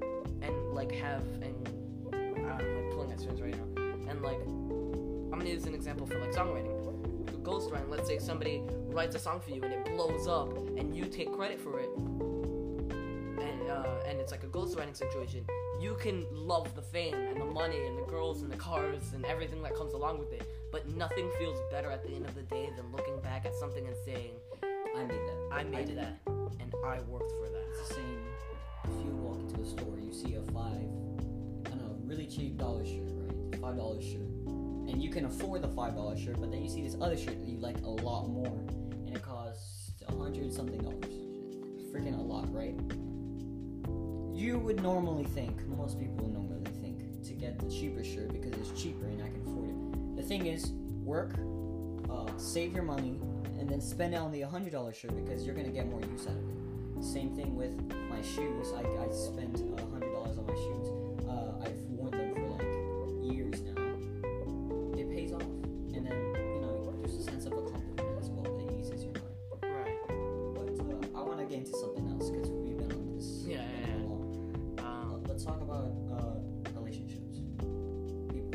and 0.42 0.74
like 0.74 0.92
have 0.92 1.24
and 1.42 1.56
I'm 2.14 2.76
like 2.76 2.92
pulling 2.92 3.12
at 3.12 3.20
strings 3.20 3.42
right 3.42 3.56
now. 3.56 3.84
And 4.10 4.22
like 4.22 4.40
I'm 4.40 5.32
gonna 5.32 5.50
use 5.50 5.66
an 5.66 5.74
example 5.74 6.06
for 6.06 6.20
like 6.20 6.32
songwriting. 6.32 6.74
A 7.30 7.38
ghostwriting 7.38 7.90
let's 7.90 8.08
say 8.08 8.20
somebody 8.20 8.64
writes 8.86 9.16
a 9.16 9.20
song 9.20 9.40
for 9.40 9.52
you 9.52 9.64
and 9.64 9.74
it 9.74 9.86
blows 9.86 10.28
up 10.28 10.56
and 10.78 10.96
you 10.96 11.06
take 11.06 11.34
credit 11.34 11.60
for 11.60 11.80
it. 11.80 11.90
And 11.98 13.70
uh, 13.70 14.04
and 14.08 14.20
it's 14.20 14.32
like 14.32 14.44
a 14.44 14.48
ghostwriting 14.48 14.96
situation. 14.96 15.46
You 15.82 15.96
can 15.96 16.26
love 16.32 16.74
the 16.76 16.82
fame 16.82 17.14
and 17.14 17.40
the 17.40 17.46
money 17.46 17.86
and 17.86 17.98
the 17.98 18.04
girls 18.04 18.42
and 18.42 18.52
the 18.52 18.58
cars 18.58 19.14
and 19.14 19.26
everything 19.26 19.62
that 19.64 19.76
comes 19.76 19.94
along 19.94 20.18
with 20.18 20.34
it 20.34 20.44
but 20.72 20.88
nothing 20.96 21.30
feels 21.38 21.60
better 21.72 21.92
at 21.92 22.04
the 22.04 22.14
end 22.14 22.26
of 22.26 22.34
the 22.34 22.42
day 22.42 22.70
than 22.76 22.92
looking 22.92 23.20
back 23.22 23.46
at 23.46 23.56
something 23.56 23.86
and 23.86 23.96
saying 24.04 24.34
I 24.96 25.04
made 25.04 25.12
that. 25.12 25.38
I 25.52 25.64
made 25.64 25.88
did 25.88 25.98
that 26.00 26.27
I 26.88 27.02
worked 27.02 27.32
for 27.34 27.50
that 27.50 27.66
It's 27.70 27.90
the 27.90 27.96
same. 27.96 28.24
If 28.86 29.06
you 29.06 29.12
walk 29.18 29.40
into 29.42 29.62
a 29.62 29.66
store, 29.66 30.00
you 30.00 30.14
see 30.14 30.36
a 30.36 30.42
five, 30.54 30.88
don't 31.66 31.80
know, 31.80 31.98
really 32.06 32.26
cheap 32.26 32.58
dollar 32.58 32.86
shirt, 32.86 33.10
right? 33.12 33.60
Five 33.60 33.76
dollar 33.76 34.02
shirt, 34.02 34.22
and 34.48 35.04
you 35.04 35.10
can 35.10 35.26
afford 35.26 35.64
the 35.64 35.68
five 35.68 35.96
dollar 35.96 36.16
shirt, 36.16 36.40
but 36.40 36.50
then 36.50 36.64
you 36.64 36.70
see 36.70 36.82
this 36.82 36.96
other 37.02 37.18
shirt 37.18 37.38
that 37.40 37.48
you 37.48 37.58
like 37.58 37.82
a 37.82 37.90
lot 37.90 38.30
more, 38.30 38.64
and 39.06 39.14
it 39.14 39.22
costs 39.22 39.92
a 40.08 40.16
hundred 40.16 40.54
something 40.54 40.80
dollars. 40.80 41.04
Freaking 41.92 42.18
a 42.18 42.22
lot, 42.22 42.54
right? 42.54 42.76
You 44.34 44.58
would 44.60 44.82
normally 44.82 45.26
think, 45.26 45.68
most 45.68 46.00
people 46.00 46.30
normally 46.30 46.72
think, 46.82 47.22
to 47.24 47.34
get 47.34 47.60
the 47.60 47.70
cheaper 47.70 48.04
shirt 48.04 48.32
because 48.32 48.54
it's 48.54 48.82
cheaper 48.82 49.08
and 49.08 49.22
I 49.22 49.28
can 49.28 49.42
afford 49.42 49.70
it. 49.70 50.16
The 50.16 50.24
thing 50.24 50.46
is, 50.46 50.72
work, 51.04 51.34
uh, 52.10 52.38
save 52.38 52.74
your 52.74 52.84
money, 52.84 53.20
and 53.60 53.68
then 53.68 53.82
spend 53.82 54.14
it 54.14 54.18
on 54.18 54.32
the 54.32 54.42
hundred 54.42 54.72
dollar 54.72 54.94
shirt 54.94 55.16
because 55.18 55.46
you're 55.46 55.56
gonna 55.56 55.68
get 55.68 55.90
more 55.90 56.00
use 56.00 56.28
out 56.28 56.34
of 56.34 56.50
it. 56.50 56.67
Same 57.02 57.36
thing 57.36 57.56
with 57.56 57.72
my 58.10 58.22
shoes. 58.22 58.74
I, 58.76 58.82
I 58.82 59.10
spent 59.12 59.62
a 59.62 59.82
hundred 59.90 60.12
dollars 60.12 60.38
on 60.38 60.46
my 60.46 60.54
shoes. 60.54 60.88
Uh, 61.28 61.64
I've 61.64 61.80
worn 61.90 62.12
them 62.12 62.34
for 62.36 62.50
like 62.58 63.34
years 63.34 63.62
now. 63.62 63.82
It 65.00 65.10
pays 65.12 65.32
off, 65.34 65.42
and 65.42 66.06
then 66.06 66.34
you 66.54 66.62
know 66.62 66.94
there's 67.00 67.16
a 67.16 67.24
sense 67.24 67.46
of 67.46 67.54
accomplishment 67.54 68.20
as 68.20 68.30
well 68.30 68.44
that 68.44 68.80
eases 68.80 69.04
your 69.04 69.14
mind. 69.14 69.64
right 69.64 69.98
But 70.56 71.16
uh, 71.16 71.20
I 71.20 71.24
want 71.24 71.40
to 71.40 71.46
get 71.46 71.60
into 71.66 71.78
something 71.78 72.08
else 72.10 72.30
because 72.30 72.50
we've 72.50 72.78
been 72.78 72.92
on 72.92 73.16
this 73.16 73.44
Yeah, 73.48 73.62
yeah, 73.62 73.88
yeah. 73.88 74.04
long. 74.04 74.76
Uh, 74.80 74.84
um, 74.84 75.24
let's 75.28 75.44
talk 75.46 75.62
about 75.62 75.92
uh, 76.12 76.40
relationships, 76.80 77.40
people, 78.34 78.52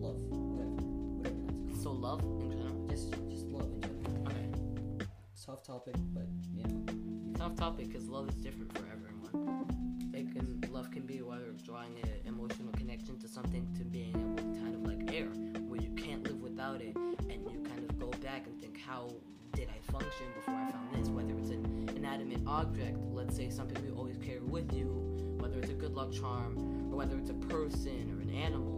love, 0.00 0.16
whatever, 0.30 0.82
whatever 1.18 1.82
so 1.82 1.92
love 1.92 2.20
in 2.40 2.50
general. 2.50 2.86
Just, 2.88 3.10
just 3.30 3.46
love 3.46 3.68
in 3.74 3.80
general. 3.82 4.28
okay 4.28 5.06
Tough 5.44 5.62
topic, 5.66 5.94
but. 6.14 6.26
Tough 7.52 7.70
topic 7.70 7.88
because 7.88 8.08
love 8.08 8.28
is 8.28 8.34
different 8.36 8.72
for 8.72 8.84
everyone. 8.92 9.66
It 10.14 10.32
can 10.32 10.72
love 10.72 10.90
can 10.90 11.02
be 11.02 11.22
whether 11.22 11.52
drawing 11.64 11.96
an 12.02 12.10
emotional 12.26 12.72
connection 12.72 13.18
to 13.18 13.28
something 13.28 13.66
to 13.76 13.84
being 13.84 14.10
able 14.10 14.36
to 14.36 14.60
kind 14.60 14.74
of 14.74 14.82
like 14.82 15.14
air 15.14 15.26
where 15.68 15.80
you 15.80 15.90
can't 15.90 16.22
live 16.24 16.40
without 16.40 16.80
it 16.80 16.96
and 16.96 17.50
you 17.50 17.62
kind 17.68 17.78
of 17.88 17.98
go 17.98 18.10
back 18.22 18.46
and 18.46 18.60
think 18.60 18.78
how 18.80 19.10
did 19.52 19.68
I 19.68 19.92
function 19.92 20.26
before 20.34 20.54
I 20.54 20.70
found 20.70 20.94
this 20.94 21.08
whether 21.08 21.34
it's 21.38 21.50
an 21.50 21.90
inanimate 21.94 22.40
object 22.46 22.98
let's 23.12 23.36
say 23.36 23.50
something 23.50 23.84
you 23.84 23.94
always 23.96 24.18
carry 24.18 24.40
with 24.40 24.72
you 24.72 24.86
whether 25.38 25.58
it's 25.58 25.70
a 25.70 25.74
good 25.74 25.94
luck 25.94 26.12
charm 26.12 26.56
or 26.90 26.96
whether 26.96 27.18
it's 27.18 27.30
a 27.30 27.34
person 27.34 28.10
or 28.16 28.22
an 28.22 28.34
animal 28.34 28.71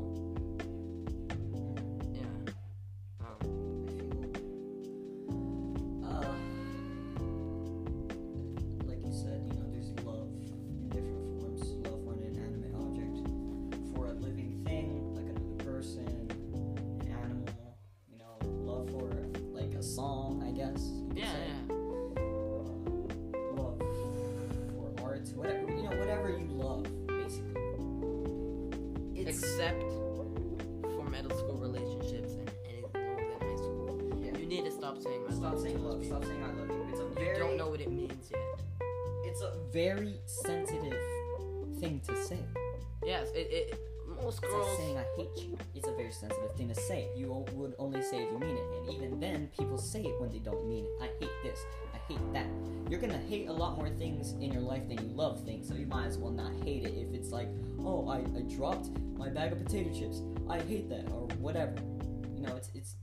stop 34.94 35.02
saying 35.02 35.20
I 35.28 35.32
Stop 35.32 35.42
love 35.52 35.60
saying 35.62 35.84
love. 35.84 36.00
people. 36.02 36.18
Stop 36.20 36.24
saying 36.24 36.42
I 36.42 36.52
love 36.60 36.68
you. 36.68 36.86
It's 36.90 37.00
a 37.00 37.02
You 37.04 37.14
very 37.14 37.38
don't 37.38 37.56
know 37.56 37.68
what 37.68 37.80
it 37.80 37.90
means 37.90 38.30
yet. 38.30 38.40
it's 39.24 39.40
a 39.42 39.52
very 39.72 40.16
sensitive 40.26 40.98
thing 41.80 42.00
to 42.06 42.16
say. 42.24 42.38
Yes, 43.04 43.28
it, 43.34 43.48
it 43.50 43.78
most 44.22 44.38
It's 44.42 44.52
girls 44.52 44.66
like 44.68 44.76
saying 44.78 44.98
I 44.98 45.04
hate 45.16 45.30
you. 45.36 45.58
It's 45.74 45.88
a 45.88 45.92
very 45.92 46.12
sensitive 46.12 46.52
thing 46.56 46.68
to 46.68 46.74
say. 46.74 47.08
You 47.16 47.32
o- 47.32 47.46
would 47.54 47.74
only 47.78 48.00
say 48.02 48.22
if 48.22 48.30
you 48.30 48.38
mean 48.38 48.56
it, 48.56 48.64
and 48.78 48.90
even 48.94 49.20
then, 49.20 49.50
people 49.58 49.76
say 49.76 50.02
it 50.02 50.20
when 50.20 50.30
they 50.30 50.38
don't 50.38 50.66
mean 50.68 50.84
it. 50.84 50.90
I 51.02 51.06
hate 51.20 51.32
this. 51.42 51.58
I 51.92 51.98
hate 52.12 52.32
that. 52.32 52.46
You're 52.88 53.00
gonna 53.00 53.18
hate 53.18 53.48
a 53.48 53.52
lot 53.52 53.76
more 53.76 53.90
things 53.90 54.32
in 54.32 54.52
your 54.52 54.62
life 54.62 54.86
than 54.88 54.98
you 54.98 55.14
love 55.14 55.42
things, 55.44 55.66
so 55.68 55.74
you 55.74 55.86
might 55.86 56.06
as 56.06 56.16
well 56.16 56.30
not 56.30 56.52
hate 56.64 56.84
it. 56.84 56.94
If 56.96 57.12
it's 57.12 57.30
like, 57.30 57.48
oh, 57.80 58.08
I, 58.08 58.18
I 58.18 58.42
dropped 58.56 58.88
my 59.18 59.28
bag 59.28 59.52
of 59.52 59.62
potato 59.62 59.92
chips. 59.92 60.22
I 60.48 60.60
hate 60.60 60.88
that, 60.90 61.08
or 61.10 61.26
whatever. 61.38 61.74
You 62.34 62.42
know, 62.42 62.54
it's 62.56 62.70
it's. 62.74 62.94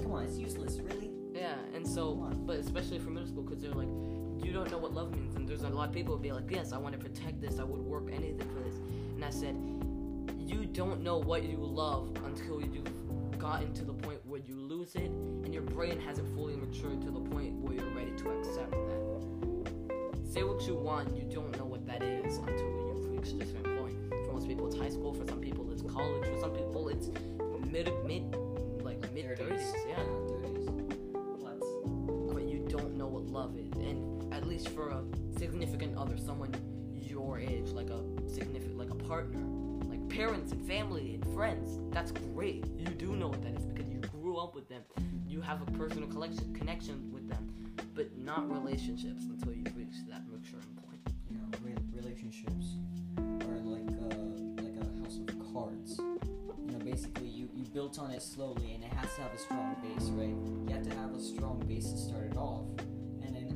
Come 0.00 0.12
on, 0.12 0.24
it's 0.24 0.36
useless. 0.38 0.78
Really. 0.78 1.09
Yeah, 1.40 1.54
and 1.74 1.88
so, 1.88 2.30
but 2.44 2.56
especially 2.58 2.98
for 2.98 3.08
middle 3.08 3.26
school, 3.26 3.42
because 3.42 3.62
they're 3.62 3.72
like, 3.72 3.88
you 4.44 4.52
don't 4.52 4.70
know 4.70 4.76
what 4.76 4.92
love 4.92 5.16
means, 5.16 5.36
and 5.36 5.48
there's 5.48 5.62
a 5.62 5.70
lot 5.70 5.88
of 5.88 5.94
people 5.94 6.12
would 6.12 6.22
be 6.22 6.32
like, 6.32 6.50
yes, 6.50 6.72
I 6.74 6.76
want 6.76 6.92
to 6.92 6.98
protect 7.00 7.40
this, 7.40 7.58
I 7.58 7.64
would 7.64 7.80
work 7.80 8.10
anything 8.12 8.46
for 8.54 8.60
this, 8.62 8.74
and 9.14 9.24
I 9.24 9.30
said, 9.30 9.56
you 10.38 10.66
don't 10.66 11.02
know 11.02 11.16
what 11.16 11.44
you 11.44 11.56
love 11.56 12.14
until 12.26 12.60
you've 12.60 13.38
gotten 13.38 13.72
to 13.72 13.86
the 13.86 13.94
point 13.94 14.18
where 14.26 14.40
you 14.40 14.54
lose 14.54 14.94
it, 14.96 15.10
and 15.10 15.54
your 15.54 15.62
brain 15.62 15.98
hasn't 15.98 16.28
fully 16.36 16.56
matured 16.56 17.00
to 17.00 17.10
the 17.10 17.20
point 17.20 17.54
where 17.54 17.72
you're 17.72 17.94
ready 17.94 18.12
to 18.18 18.30
accept 18.38 18.72
that. 18.72 19.72
Say 20.30 20.42
what 20.42 20.66
you 20.66 20.74
want, 20.74 21.16
you 21.16 21.22
don't 21.22 21.56
know 21.56 21.64
what 21.64 21.86
that 21.86 22.02
is 22.02 22.36
until 22.36 22.56
you've 22.58 23.08
reached 23.12 23.42
a 23.42 23.46
certain 23.46 23.78
point. 23.78 23.96
For 24.26 24.32
most 24.34 24.46
people, 24.46 24.66
it's 24.66 24.76
high 24.76 24.90
school. 24.90 25.14
For 25.14 25.26
some 25.26 25.40
people, 25.40 25.66
it's 25.72 25.82
college. 25.82 26.24
For 26.24 26.38
some 26.38 26.52
people, 26.52 26.88
it's 26.88 27.10
mid 27.66 27.90
mid 28.06 28.36
least 34.50 34.68
for 34.70 34.88
a 34.88 35.02
significant 35.38 35.96
other, 35.96 36.18
someone 36.18 36.52
your 37.00 37.38
age, 37.38 37.68
like 37.68 37.88
a 37.88 38.02
significant, 38.28 38.76
like 38.76 38.90
a 38.90 38.94
partner, 38.96 39.38
like 39.88 40.06
parents 40.08 40.50
and 40.50 40.66
family 40.66 41.14
and 41.14 41.34
friends, 41.34 41.78
that's 41.94 42.10
great. 42.10 42.64
You 42.76 42.86
do 42.86 43.14
know 43.14 43.28
what 43.28 43.42
that 43.42 43.56
is 43.56 43.64
because 43.64 43.88
you 43.88 44.00
grew 44.00 44.38
up 44.38 44.56
with 44.56 44.68
them. 44.68 44.82
You 45.28 45.40
have 45.40 45.62
a 45.62 45.70
personal 45.78 46.08
collection 46.08 46.52
connection 46.52 47.12
with 47.12 47.28
them, 47.28 47.48
but 47.94 48.18
not 48.18 48.50
relationships 48.50 49.22
until 49.22 49.52
you 49.52 49.64
reach 49.76 49.94
that 50.08 50.22
maturing 50.28 50.76
point. 50.84 51.00
you 51.30 51.38
know, 51.38 51.46
re- 51.62 51.74
relationships 51.94 52.74
are 53.18 53.60
like 53.62 53.88
uh, 54.02 54.64
like 54.64 54.74
a 54.82 55.00
house 55.00 55.18
of 55.28 55.54
cards. 55.54 56.00
You 56.66 56.72
know, 56.72 56.78
basically 56.84 57.28
you, 57.28 57.48
you 57.54 57.64
built 57.66 58.00
on 58.00 58.10
it 58.10 58.22
slowly, 58.22 58.74
and 58.74 58.82
it 58.82 58.92
has 58.94 59.14
to 59.14 59.22
have 59.22 59.32
a 59.32 59.38
strong 59.38 59.76
base, 59.80 60.08
right? 60.10 60.34
You 60.66 60.74
have 60.74 60.88
to 60.88 60.96
have 60.96 61.14
a 61.14 61.20
strong 61.20 61.62
base 61.68 61.92
to 61.92 61.96
start 61.96 62.24
it 62.32 62.36
off, 62.36 62.64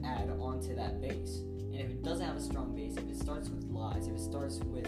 add 0.05 0.31
on 0.41 0.61
to 0.63 0.75
that 0.75 1.01
base. 1.01 1.39
And 1.73 1.75
if 1.81 1.91
it 1.91 2.03
doesn't 2.03 2.25
have 2.25 2.37
a 2.37 2.41
strong 2.41 2.75
base, 2.75 2.97
if 2.97 3.09
it 3.09 3.17
starts 3.17 3.49
with 3.49 3.65
lies, 3.65 4.07
if 4.07 4.15
it 4.15 4.21
starts 4.21 4.59
with 4.59 4.87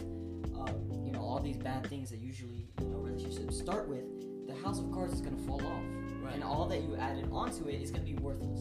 uh, 0.57 0.73
you 1.05 1.13
know 1.13 1.21
all 1.21 1.41
these 1.41 1.57
bad 1.57 1.87
things 1.89 2.11
that 2.11 2.21
usually 2.21 2.67
you 2.81 2.87
know 2.89 2.99
relationships 2.99 3.59
start 3.59 3.89
with, 3.89 4.05
the 4.47 4.55
house 4.63 4.79
of 4.79 4.91
cards 4.93 5.13
is 5.15 5.21
gonna 5.21 5.37
fall 5.39 5.61
off, 5.67 5.83
Right. 6.23 6.35
and 6.35 6.45
all 6.45 6.67
that 6.67 6.83
you 6.83 6.97
added 6.97 7.29
onto 7.33 7.69
it 7.69 7.81
is 7.83 7.91
gonna 7.91 8.05
be 8.05 8.15
worthless 8.15 8.61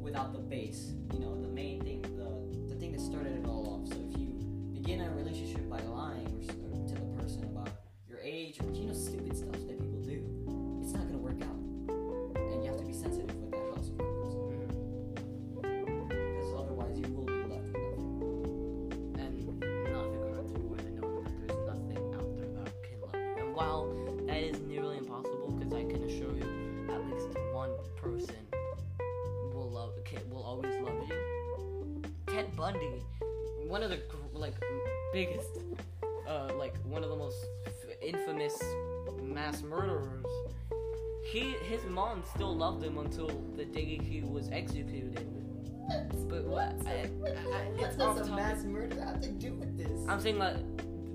without 0.00 0.32
the 0.32 0.38
base. 0.38 0.92
You 1.12 1.20
know, 1.20 1.40
the 1.40 1.48
main 1.48 1.82
thing, 1.82 2.02
the 2.02 2.72
the 2.72 2.80
thing 2.80 2.92
that 2.92 3.00
started 3.00 3.36
it 3.36 3.46
all 3.46 3.82
off. 3.82 3.88
So 3.92 4.00
if 4.10 4.18
you 4.18 4.28
begin 4.72 5.00
a 5.02 5.10
relationship 5.14 5.68
by 5.68 5.80
lying 5.82 6.26
or, 6.26 6.80
or 6.80 6.88
to 6.88 6.94
the 6.94 7.22
person 7.22 7.44
about 7.44 7.68
your 8.08 8.20
age 8.20 8.58
or 8.62 8.70
you 8.72 8.86
know 8.86 8.94
stupid 8.94 9.36
stuff 9.36 9.57
infamous 38.08 38.62
mass 39.22 39.62
murderers. 39.62 40.24
He 41.24 41.54
his 41.68 41.84
mom 41.84 42.22
still 42.34 42.56
loved 42.56 42.82
him 42.82 42.96
until 42.98 43.28
the 43.56 43.64
day 43.64 44.00
he 44.02 44.22
was 44.22 44.48
executed. 44.50 45.26
But 46.28 46.44
what? 46.44 46.74
I, 46.86 46.90
I, 46.90 47.30
I, 47.56 47.60
it's 47.78 48.00
off 48.00 48.18
topic. 48.26 48.64
murder 48.64 49.00
have 49.00 49.20
to 49.22 49.30
do 49.30 49.54
with 49.54 49.76
this? 49.76 50.06
I'm 50.08 50.20
saying 50.20 50.38
that 50.38 50.56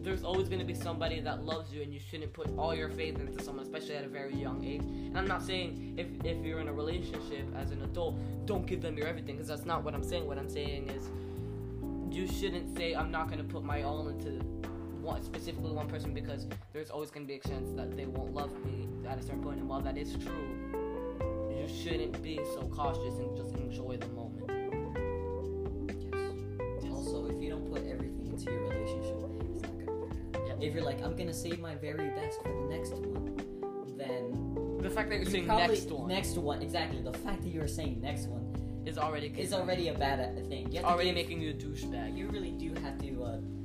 there's 0.04 0.24
always 0.24 0.50
going 0.50 0.60
to 0.60 0.66
be 0.66 0.74
somebody 0.74 1.20
that 1.22 1.46
loves 1.46 1.74
you, 1.74 1.82
and 1.82 1.94
you 1.94 2.00
shouldn't 2.00 2.34
put 2.34 2.50
all 2.58 2.76
your 2.76 2.90
faith 2.90 3.20
into 3.20 3.42
someone, 3.44 3.64
especially 3.64 3.96
at 3.96 4.04
a 4.04 4.08
very 4.08 4.36
young 4.36 4.64
age. 4.64 4.82
And 4.82 5.18
I'm 5.18 5.28
not 5.28 5.42
saying 5.42 5.94
if, 5.98 6.08
if 6.26 6.44
you're 6.44 6.60
in 6.60 6.68
a 6.68 6.74
relationship 6.74 7.46
as 7.56 7.72
an 7.72 7.82
adult, 7.84 8.16
don't 8.46 8.66
give 8.66 8.82
them 8.82 8.98
your 8.98 9.08
everything, 9.08 9.36
because 9.36 9.48
that's 9.48 9.66
not 9.66 9.84
what 9.84 9.94
I'm 9.94 10.04
saying. 10.04 10.28
What 10.28 10.38
I'm 10.38 10.50
saying 10.50 10.90
is 10.90 11.10
you 12.14 12.28
shouldn't 12.28 12.76
say, 12.76 12.94
I'm 12.94 13.12
not 13.12 13.28
going 13.28 13.40
to 13.40 13.46
put 13.46 13.64
my 13.64 13.84
all 13.84 14.10
into 14.10 14.42
one, 15.04 15.22
specifically 15.24 15.72
one 15.72 15.88
person, 15.88 16.14
because 16.14 16.48
there's 16.72 16.90
always 16.90 17.12
going 17.12 17.26
to 17.26 17.28
be 17.28 17.36
a 17.36 17.48
chance 17.48 17.70
that 17.76 17.96
they 17.96 18.06
won't 18.06 18.34
love 18.34 18.52
me 18.66 18.88
at 19.08 19.18
a 19.18 19.22
certain 19.22 19.44
point. 19.44 19.60
And 19.60 19.68
while 19.68 19.82
that 19.82 19.98
is 19.98 20.14
true, 20.24 20.48
you 21.52 21.68
shouldn't 21.68 22.22
be 22.24 22.38
so 22.56 22.62
cautious 22.74 23.20
and 23.20 23.36
just 23.36 23.54
enjoy 23.56 23.98
the 23.98 24.08
moment. 24.08 24.50
Yes. 26.82 26.92
Also, 26.92 27.28
if 27.28 27.42
you 27.42 27.50
don't 27.50 27.70
put 27.72 27.86
everything 27.88 28.28
into 28.28 28.52
your 28.52 28.62
relationship, 28.70 29.16
it's 29.54 29.62
not 29.64 29.78
gonna 29.80 30.00
work. 30.00 30.14
Yep. 30.48 30.58
If 30.62 30.74
you're 30.74 30.84
like, 30.84 31.02
I'm 31.04 31.16
gonna 31.16 31.34
save 31.34 31.60
my 31.60 31.76
very 31.76 32.10
best 32.12 32.42
for 32.42 32.50
the 32.50 32.76
next 32.76 32.94
one, 32.94 33.38
then 33.98 34.80
The 34.82 34.90
fact 34.90 35.10
that 35.10 35.16
you're 35.16 35.26
you 35.26 35.32
saying 35.32 35.46
probably 35.46 35.68
next 35.76 35.92
one 35.92 36.08
next 36.08 36.38
one 36.38 36.62
exactly. 36.62 37.02
The 37.02 37.14
fact 37.14 37.42
that 37.44 37.50
you're 37.50 37.68
saying 37.68 38.02
next 38.02 38.28
one 38.28 38.42
is 38.86 38.98
already 38.98 39.34
is 39.38 39.54
already 39.54 39.88
a 39.90 39.94
bad 39.94 40.36
thing. 40.50 40.70
To 40.72 40.84
already 40.84 41.10
give- 41.10 41.16
making 41.16 41.42
you 41.42 41.52
a 41.52 41.54
douchebag. 41.54 42.18
you 42.18 42.28
really 42.28 42.52
do 42.52 42.74
have 42.82 42.98
to 43.00 43.03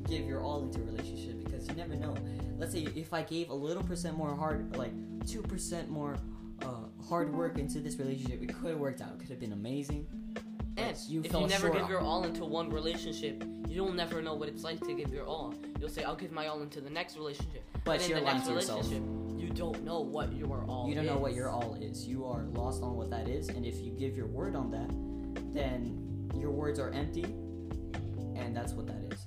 give 0.08 0.26
your 0.26 0.40
all 0.40 0.62
into 0.62 0.80
a 0.80 0.84
relationship 0.84 1.44
because 1.44 1.68
you 1.68 1.74
never 1.74 1.94
know. 1.94 2.14
Let's 2.58 2.72
say 2.72 2.88
if 2.94 3.12
I 3.12 3.22
gave 3.22 3.50
a 3.50 3.54
little 3.54 3.82
percent 3.82 4.16
more 4.16 4.34
hard, 4.34 4.76
like 4.76 4.92
two 5.26 5.42
percent 5.42 5.88
more 5.88 6.16
uh, 6.62 6.86
hard 7.08 7.32
work 7.32 7.58
into 7.58 7.80
this 7.80 7.96
relationship, 7.98 8.42
it 8.42 8.54
could 8.54 8.70
have 8.70 8.78
worked 8.78 9.00
out. 9.00 9.12
It 9.14 9.20
could 9.20 9.30
have 9.30 9.40
been 9.40 9.52
amazing. 9.52 10.06
And 10.76 10.96
you 11.08 11.22
if 11.24 11.32
you 11.32 11.46
never 11.46 11.70
give 11.70 11.88
your 11.88 12.00
all 12.00 12.24
into 12.24 12.44
one 12.44 12.70
relationship, 12.70 13.42
you'll 13.68 13.92
never 13.92 14.22
know 14.22 14.34
what 14.34 14.48
it's 14.48 14.62
like 14.62 14.80
to 14.86 14.94
give 14.94 15.12
your 15.12 15.26
all. 15.26 15.52
You'll 15.80 15.88
say, 15.88 16.04
"I'll 16.04 16.14
give 16.16 16.30
my 16.32 16.46
all 16.46 16.62
into 16.62 16.80
the 16.80 16.90
next 16.90 17.16
relationship," 17.16 17.64
But 17.84 18.02
in 18.02 18.10
you're 18.10 18.20
the 18.20 18.24
lying 18.24 18.36
next 18.36 18.48
to 18.48 18.54
yourself. 18.54 18.84
relationship, 18.90 19.40
you 19.40 19.50
don't 19.50 19.84
know 19.84 20.00
what 20.00 20.32
your 20.32 20.64
all. 20.68 20.88
You 20.88 20.94
don't 20.94 21.06
know 21.06 21.18
what 21.18 21.34
your 21.34 21.50
all 21.50 21.74
is. 21.80 22.06
You 22.06 22.24
are 22.26 22.44
lost 22.54 22.82
on 22.82 22.96
what 22.96 23.10
that 23.10 23.28
is, 23.28 23.48
and 23.48 23.66
if 23.66 23.80
you 23.80 23.90
give 23.92 24.16
your 24.16 24.26
word 24.26 24.54
on 24.54 24.70
that, 24.70 24.88
then 25.52 26.30
your 26.36 26.50
words 26.52 26.78
are 26.78 26.90
empty, 26.90 27.24
and 28.36 28.56
that's 28.56 28.72
what 28.72 28.86
that 28.86 29.02
is. 29.12 29.26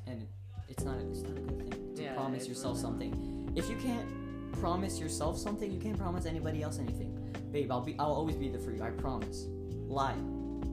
It's 0.72 0.84
not. 0.84 0.98
It's 1.00 1.22
not 1.22 1.38
a 1.38 1.42
good 1.42 1.70
thing 1.70 1.96
to 1.96 2.04
Yeah, 2.04 2.14
promise 2.16 2.48
yourself 2.48 2.78
really 2.78 2.82
something. 2.82 3.52
If 3.56 3.70
you 3.70 3.76
can't 3.76 4.08
promise 4.54 5.00
yourself 5.00 5.38
something, 5.38 5.70
you 5.72 5.80
can't 5.80 5.98
promise 5.98 6.26
anybody 6.26 6.64
else 6.64 6.80
anything. 6.80 7.12
Babe, 7.52 7.72
I'll 7.72 7.82
be. 7.82 7.96
I'll 8.00 8.14
always 8.14 8.38
be 8.38 8.48
there 8.50 8.60
for 8.62 8.72
you. 8.72 8.82
I 8.82 8.90
promise. 8.92 9.48
Lie, 9.88 10.16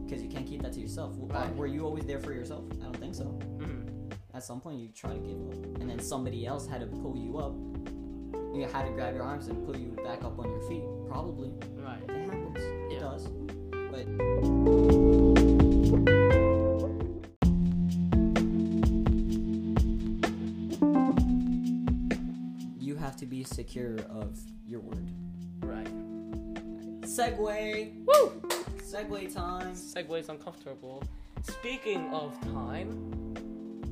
because 0.06 0.22
you 0.22 0.28
can't 0.28 0.46
keep 0.46 0.62
that 0.62 0.72
to 0.74 0.80
yourself. 0.80 1.14
Uh, 1.20 1.26
Right. 1.26 1.56
Were 1.56 1.66
you 1.66 1.84
always 1.84 2.04
there 2.06 2.20
for 2.20 2.32
yourself? 2.32 2.64
I 2.80 2.84
don't 2.84 2.96
think 2.96 3.14
so. 3.14 3.24
Mhm. 3.58 4.12
At 4.34 4.44
some 4.44 4.60
point, 4.60 4.78
you 4.78 4.88
try 4.88 5.12
to 5.14 5.18
give 5.18 5.36
up, 5.48 5.80
and 5.80 5.90
then 5.90 5.98
somebody 5.98 6.46
else 6.46 6.66
had 6.66 6.80
to 6.80 6.86
pull 6.86 7.16
you 7.16 7.38
up. 7.38 7.54
You 8.54 8.66
had 8.72 8.84
to 8.86 8.92
grab 8.92 9.14
your 9.14 9.24
arms 9.24 9.48
and 9.48 9.64
pull 9.66 9.76
you 9.76 9.88
back 10.04 10.22
up 10.22 10.38
on 10.38 10.48
your 10.48 10.60
feet. 10.68 10.84
Probably. 11.08 11.52
Right. 11.76 12.02
It 12.08 12.28
happens. 12.30 12.58
It 12.92 13.00
does. 13.00 13.26
But 13.90 14.06
secure 23.48 23.96
of 24.10 24.38
your 24.66 24.80
word. 24.80 25.08
Right. 25.60 25.86
Segue. 27.02 28.04
Woo! 28.06 28.42
Segue 28.82 29.34
time. 29.34 29.74
Segway's 29.74 30.28
uncomfortable. 30.28 31.02
Speaking 31.42 32.12
of 32.12 32.38
time, 32.52 33.34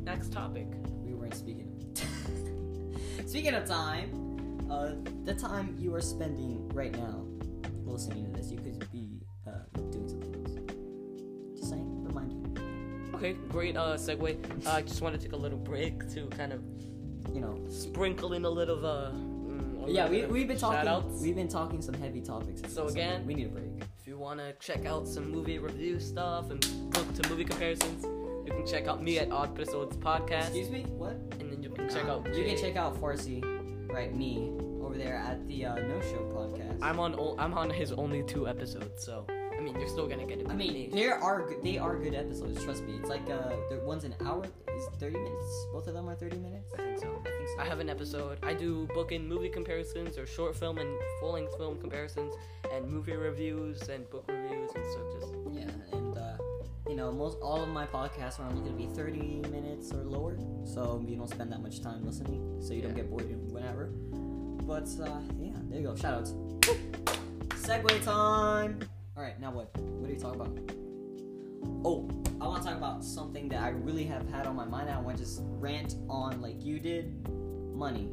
next 0.04 0.32
topic. 0.32 0.66
We 1.02 1.14
weren't 1.14 1.34
speaking. 1.34 1.72
speaking 3.26 3.54
of 3.54 3.64
time, 3.66 4.10
uh, 4.70 4.92
the 5.24 5.34
time 5.34 5.76
you 5.78 5.94
are 5.94 6.00
spending 6.00 6.68
right 6.70 6.92
now 6.92 7.24
listening 7.84 8.24
to 8.26 8.30
this, 8.32 8.50
you 8.50 8.58
could 8.58 8.90
be 8.92 9.20
uh, 9.46 9.50
doing 9.90 10.08
something 10.08 10.34
else. 10.34 11.58
Just 11.58 11.70
saying, 11.70 12.04
remind 12.04 12.32
you. 12.32 13.14
Okay, 13.14 13.32
great 13.48 13.76
uh, 13.76 13.94
segue. 13.96 14.66
Uh, 14.66 14.70
I 14.70 14.82
just 14.82 15.00
want 15.00 15.14
to 15.14 15.20
take 15.20 15.32
a 15.32 15.36
little 15.36 15.58
break 15.58 16.08
to 16.14 16.26
kind 16.28 16.52
of 16.52 16.62
You 17.32 17.40
know, 17.40 17.58
sprinkle 17.68 18.32
in 18.34 18.44
a 18.44 18.50
little 18.50 18.84
uh. 18.86 19.12
Yeah, 19.86 20.08
we 20.08 20.24
we've 20.26 20.48
been 20.48 20.58
talking. 20.58 20.78
shout-outs. 20.86 21.20
We've 21.22 21.34
been 21.36 21.48
talking 21.48 21.80
some 21.82 21.94
heavy 21.94 22.20
topics. 22.20 22.62
So 22.72 22.86
again- 22.88 23.26
we 23.26 23.34
need 23.34 23.46
a 23.46 23.50
break. 23.50 23.66
If 24.00 24.06
you 24.06 24.18
want 24.18 24.40
to 24.40 24.52
check 24.60 24.86
out 24.86 25.06
some 25.08 25.30
movie 25.30 25.58
review 25.58 25.98
stuff 26.00 26.50
and 26.50 26.64
look 26.94 27.14
to 27.14 27.28
movie 27.28 27.44
comparisons, 27.44 28.04
you 28.46 28.52
can 28.52 28.66
check 28.66 28.86
out 28.86 29.02
me 29.02 29.18
at 29.18 29.30
Odd 29.32 29.50
Episodes 29.58 29.96
Podcast, 29.96 30.46
Excuse 30.48 30.70
me. 30.70 30.82
What? 30.96 31.12
and 31.40 31.50
then 31.52 31.62
you 31.62 31.70
can 31.70 31.88
check 31.88 32.04
Uh, 32.06 32.12
out. 32.12 32.34
You 32.34 32.44
can 32.44 32.56
check 32.56 32.76
out 32.76 32.94
Farsi, 33.00 33.42
right? 33.92 34.14
Me 34.14 34.52
over 34.82 34.96
there 34.96 35.16
at 35.16 35.46
the 35.48 35.66
uh, 35.66 35.74
No 35.74 36.00
Show 36.00 36.22
podcast. 36.34 36.78
I'm 36.82 37.00
on. 37.00 37.14
o- 37.18 37.34
I'm 37.38 37.54
on 37.54 37.68
his 37.70 37.90
only 37.92 38.22
two 38.22 38.46
episodes, 38.46 39.04
so 39.04 39.24
I 39.28 39.60
mean, 39.60 39.74
you're 39.78 39.88
still 39.88 40.06
gonna 40.06 40.26
get 40.26 40.38
it. 40.40 40.46
I 40.48 40.54
mean, 40.54 40.72
me. 40.72 40.88
there 40.92 41.16
are 41.18 41.50
they 41.64 41.78
are 41.78 41.96
good 41.98 42.14
episodes. 42.14 42.62
Trust 42.62 42.84
me. 42.84 42.94
It's 43.00 43.08
like 43.08 43.28
uh, 43.28 43.50
the 43.70 43.80
one's 43.84 44.04
an 44.04 44.14
hour. 44.24 44.44
Is 44.76 44.86
thirty 44.98 45.16
minutes? 45.16 45.66
Both 45.72 45.86
of 45.86 45.94
them 45.94 46.08
are 46.08 46.14
thirty 46.14 46.36
minutes. 46.36 46.72
I 46.74 46.82
think 46.82 46.98
so. 46.98 47.22
I 47.24 47.30
think 47.30 47.48
so. 47.56 47.62
I 47.62 47.64
have 47.64 47.80
an 47.80 47.88
episode. 47.88 48.38
I 48.42 48.52
do 48.52 48.86
book 48.94 49.10
and 49.12 49.26
movie 49.26 49.48
comparisons, 49.48 50.18
or 50.18 50.26
short 50.26 50.54
film 50.54 50.78
and 50.78 50.90
full 51.20 51.32
length 51.32 51.56
film 51.56 51.78
comparisons, 51.80 52.34
and 52.70 52.86
movie 52.86 53.16
reviews 53.16 53.88
and 53.88 54.08
book 54.10 54.24
reviews 54.28 54.70
and 54.74 54.84
stuff. 54.92 55.04
Just 55.18 55.32
Yeah, 55.50 55.96
and 55.96 56.18
uh, 56.18 56.36
you 56.88 56.94
know, 56.94 57.10
most 57.10 57.38
all 57.40 57.62
of 57.62 57.68
my 57.68 57.86
podcasts 57.86 58.38
are 58.38 58.46
only 58.46 58.60
going 58.60 58.76
to 58.76 58.86
be 58.86 58.94
30 58.94 59.48
minutes 59.50 59.92
or 59.92 60.04
lower, 60.04 60.36
so 60.64 61.02
you 61.06 61.16
don't 61.16 61.28
spend 61.30 61.50
that 61.52 61.62
much 61.62 61.80
time 61.82 62.04
listening, 62.04 62.60
so 62.60 62.74
you 62.74 62.82
don't 62.82 62.94
get 62.94 63.08
bored 63.08 63.26
whenever. 63.50 63.86
But 64.66 64.88
uh, 65.00 65.20
yeah, 65.38 65.52
there 65.70 65.80
you 65.80 65.86
go. 65.86 65.94
Shoutouts. 65.94 66.34
Segue 67.48 68.04
time. 68.04 68.80
All 69.16 69.22
right, 69.22 69.40
now 69.40 69.50
what? 69.50 69.74
What 69.78 70.08
do 70.08 70.12
you 70.12 70.20
talk 70.20 70.34
about? 70.34 70.85
Oh, 71.84 72.08
I 72.40 72.46
want 72.46 72.62
to 72.62 72.68
talk 72.68 72.76
about 72.76 73.04
something 73.04 73.48
that 73.48 73.62
I 73.62 73.70
really 73.70 74.04
have 74.04 74.28
had 74.30 74.46
on 74.46 74.56
my 74.56 74.64
mind. 74.64 74.90
I 74.90 75.00
want 75.00 75.18
to 75.18 75.24
just 75.24 75.40
rant 75.44 75.96
on 76.08 76.40
like 76.40 76.64
you 76.64 76.78
did. 76.78 77.28
Money. 77.74 78.10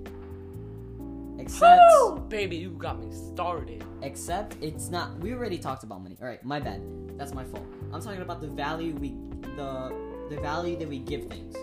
Except. 1.40 2.30
baby, 2.30 2.58
you 2.58 2.72
got 2.72 3.00
me 3.00 3.12
started. 3.12 3.84
Except 4.02 4.56
it's 4.62 4.90
not. 4.90 5.18
We 5.20 5.34
already 5.34 5.58
talked 5.58 5.84
about 5.84 6.02
money. 6.02 6.18
All 6.22 6.28
right, 6.28 6.44
my 6.44 6.60
bad. 6.60 6.82
That's 7.18 7.34
my 7.34 7.44
fault. 7.44 7.66
I'm 7.92 8.02
talking 8.02 8.22
about 8.22 8.42
the 8.42 8.48
value 8.48 8.94
we, 8.96 9.16
the 9.56 9.94
the 10.30 10.40
value 10.42 10.78
that 10.78 10.88
we 10.88 11.00
give 11.00 11.26
things. 11.26 11.56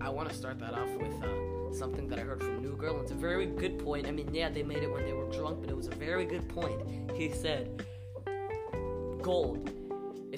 I 0.00 0.08
want 0.08 0.28
to 0.28 0.34
start 0.34 0.58
that 0.58 0.74
off 0.74 0.88
with 0.96 1.22
uh, 1.22 1.74
something 1.74 2.08
that 2.08 2.18
I 2.18 2.22
heard 2.22 2.42
from 2.42 2.62
New 2.62 2.76
Girl. 2.76 3.00
It's 3.00 3.10
a 3.10 3.14
very 3.14 3.46
good 3.46 3.78
point. 3.78 4.06
I 4.06 4.10
mean, 4.10 4.32
yeah, 4.34 4.50
they 4.50 4.62
made 4.62 4.82
it 4.82 4.92
when 4.92 5.04
they 5.04 5.14
were 5.14 5.30
drunk, 5.30 5.60
but 5.60 5.70
it 5.70 5.76
was 5.76 5.86
a 5.86 5.94
very 5.94 6.26
good 6.26 6.48
point. 6.48 6.80
He 7.14 7.32
said, 7.32 7.84
"Gold 9.22 9.70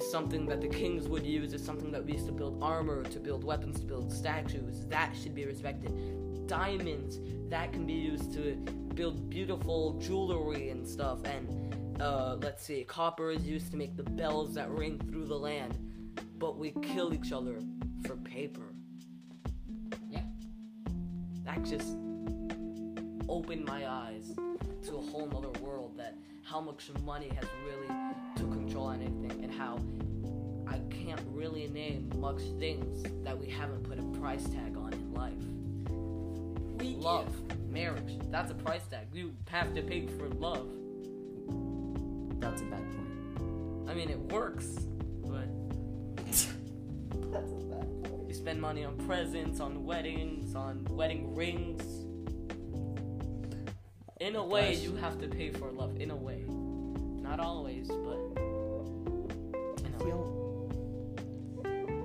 something 0.09 0.45
that 0.47 0.61
the 0.61 0.67
kings 0.67 1.07
would 1.07 1.25
use. 1.25 1.53
It's 1.53 1.65
something 1.65 1.91
that 1.91 2.05
we 2.05 2.13
used 2.13 2.25
to 2.27 2.31
build 2.31 2.61
armor, 2.61 3.03
to 3.03 3.19
build 3.19 3.43
weapons, 3.43 3.79
to 3.79 3.85
build 3.85 4.11
statues. 4.11 4.85
That 4.87 5.15
should 5.15 5.35
be 5.35 5.45
respected. 5.45 6.47
Diamonds 6.47 7.19
that 7.49 7.73
can 7.73 7.85
be 7.85 7.93
used 7.93 8.33
to 8.33 8.55
build 8.95 9.29
beautiful 9.29 9.99
jewelry 9.99 10.69
and 10.69 10.87
stuff. 10.87 11.19
And 11.25 12.01
uh, 12.01 12.37
let's 12.41 12.65
see, 12.65 12.83
copper 12.83 13.31
is 13.31 13.43
used 13.43 13.71
to 13.71 13.77
make 13.77 13.95
the 13.95 14.03
bells 14.03 14.53
that 14.55 14.69
ring 14.69 14.99
through 15.09 15.25
the 15.25 15.37
land. 15.37 15.77
But 16.37 16.57
we 16.57 16.71
kill 16.81 17.13
each 17.13 17.31
other 17.31 17.59
for 18.05 18.15
paper." 18.17 18.73
Yeah. 20.09 20.21
that 21.43 21.63
just 21.63 21.97
opened 23.29 23.65
my 23.65 23.89
eyes 23.89 24.33
to 24.85 24.95
a 24.95 25.01
whole 25.01 25.27
nother 25.27 25.51
world 25.59 25.97
that 25.97 26.15
how 26.57 26.63
much 26.63 26.89
money 27.05 27.29
has 27.35 27.47
really 27.67 27.87
took 28.35 28.51
control 28.51 28.87
on 28.87 28.99
anything 28.99 29.43
and 29.43 29.53
how 29.53 29.79
I 30.67 30.79
can't 30.89 31.21
really 31.31 31.67
name 31.67 32.11
much 32.17 32.41
things 32.57 33.03
that 33.23 33.37
we 33.37 33.47
haven't 33.47 33.83
put 33.83 33.99
a 33.99 34.19
price 34.19 34.43
tag 34.45 34.75
on 34.75 34.91
in 34.91 35.13
life. 35.13 35.33
We 36.79 36.95
Love, 36.95 37.31
marriage, 37.69 38.17
that's 38.31 38.49
a 38.49 38.55
price 38.55 38.87
tag. 38.87 39.05
You 39.13 39.35
have 39.49 39.75
to 39.75 39.83
pay 39.83 40.07
for 40.07 40.29
love. 40.29 40.67
That's 42.39 42.61
a 42.61 42.65
bad 42.65 42.81
point. 42.91 43.87
I 43.87 43.93
mean, 43.93 44.09
it 44.09 44.17
works, 44.17 44.65
but 45.27 45.47
That's 46.25 47.51
a 47.51 47.65
bad 47.69 48.03
point. 48.03 48.27
you 48.27 48.33
spend 48.33 48.59
money 48.59 48.83
on 48.83 48.97
presents, 49.05 49.59
on 49.59 49.85
weddings, 49.85 50.55
on 50.55 50.85
wedding 50.89 51.35
rings. 51.35 52.06
In 54.19 54.35
a 54.35 54.43
way, 54.43 54.73
you 54.75 54.95
have 54.95 55.19
to 55.21 55.27
pay 55.27 55.51
for 55.51 55.71
love. 55.71 55.95
In 55.97 56.09
a 56.09 56.15
way, 56.15 56.43
not 57.21 57.39
always, 57.39 57.87
but 57.87 58.17
in 58.35 59.93
I 59.93 59.97
a 59.99 60.03
way. 60.03 60.09
feel 60.09 60.73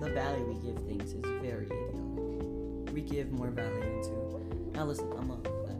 the 0.00 0.10
value 0.10 0.44
we 0.44 0.54
give 0.66 0.82
things 0.84 1.12
is 1.14 1.22
very 1.40 1.64
idiotic. 1.66 2.92
We 2.92 3.00
give 3.00 3.32
more 3.32 3.50
value 3.50 4.02
to 4.02 4.70
Now 4.74 4.84
listen, 4.84 5.10
I'm 5.18 5.30
a 5.30 5.38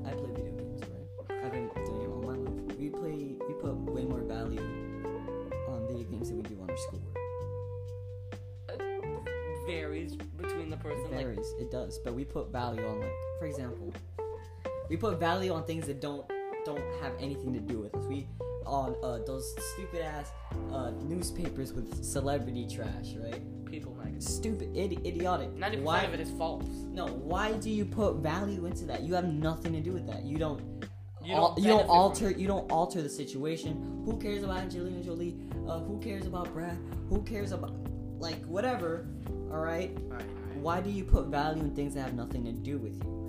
i 0.09 0.15
play 0.15 0.31
video 0.35 0.53
games, 0.53 0.81
right? 0.89 1.45
I've 1.45 1.53
been 1.53 1.69
doing 1.85 2.03
it 2.03 2.09
all 2.09 2.23
my 2.23 2.35
life. 2.37 2.79
We 2.79 2.89
play. 2.89 3.37
We 3.47 3.55
put 3.61 3.75
way 3.93 4.05
more 4.05 4.23
value 4.23 4.61
on 5.69 5.87
video 5.87 6.05
games 6.05 6.29
than 6.29 6.39
we 6.39 6.43
do 6.45 6.59
on 6.63 6.71
our 6.71 6.77
schoolwork. 6.79 7.19
Varies 9.67 10.17
between 10.17 10.71
the 10.71 10.77
person. 10.79 11.05
It 11.05 11.13
Like, 11.13 11.27
varies. 11.27 11.55
It 11.61 11.71
does, 11.71 11.99
but 11.99 12.15
we 12.15 12.25
put 12.25 12.51
value 12.51 12.85
on 12.87 13.01
like, 13.01 13.13
for 13.39 13.47
example, 13.47 13.93
we 14.93 14.99
put 14.99 15.19
value 15.19 15.55
on 15.55 15.65
things 15.65 15.87
that 15.87 16.03
don't 16.03 16.31
don't 16.67 16.85
have 17.01 17.15
anything 17.19 17.55
to 17.55 17.61
do 17.61 17.81
with 17.81 17.95
us. 17.95 18.05
We 18.05 18.29
on 18.67 18.95
uh, 19.03 19.21
those 19.27 19.57
stupid 19.73 20.03
ass 20.03 20.31
uh, 20.71 20.91
newspapers 21.01 21.73
with 21.73 22.05
celebrity 22.05 22.69
trash, 22.71 23.15
right? 23.17 23.41
people 23.65 23.95
magazine. 23.95 24.21
Stupid, 24.21 24.75
idi- 24.75 25.03
idiotic. 25.07 25.51
Ninety 25.55 25.81
Why? 25.81 26.01
percent 26.01 26.15
of 26.15 26.21
it 26.21 26.23
is 26.25 26.31
false. 26.37 26.67
No, 26.93 27.07
why 27.07 27.53
do 27.53 27.71
you 27.71 27.87
put 27.87 28.17
value 28.17 28.67
into 28.67 28.85
that? 28.85 29.01
You 29.01 29.15
have 29.15 29.25
nothing 29.25 29.73
to 29.73 29.81
do 29.81 29.93
with 29.93 30.07
that. 30.09 30.25
You 30.25 30.37
don't. 30.37 30.61
You 31.25 31.37
don't 31.37 31.59
you 31.59 31.69
don't 31.69 31.89
alter. 31.89 32.31
You 32.31 32.47
don't 32.47 32.71
alter 32.71 33.01
the 33.01 33.09
situation. 33.09 34.03
Who 34.05 34.19
cares 34.19 34.45
about 34.45 34.59
Angelina 34.59 35.03
Jolie? 35.03 35.39
Uh, 35.67 35.79
who 35.79 36.01
cares 36.01 36.27
about 36.27 36.53
Brad? 36.53 36.77
Who 37.09 37.23
cares 37.23 37.53
about 37.53 37.73
like 38.19 38.45
whatever? 38.45 39.07
All 39.51 39.61
right. 39.61 39.97
Right, 40.03 40.23
Why 40.57 40.83
do 40.83 40.91
you 40.91 41.05
put 41.05 41.29
value 41.29 41.63
in 41.63 41.75
things 41.75 41.95
that 41.95 42.03
have 42.03 42.15
nothing 42.15 42.45
to 42.45 42.53
do 42.53 42.77
with 42.77 43.03
you? 43.03 43.22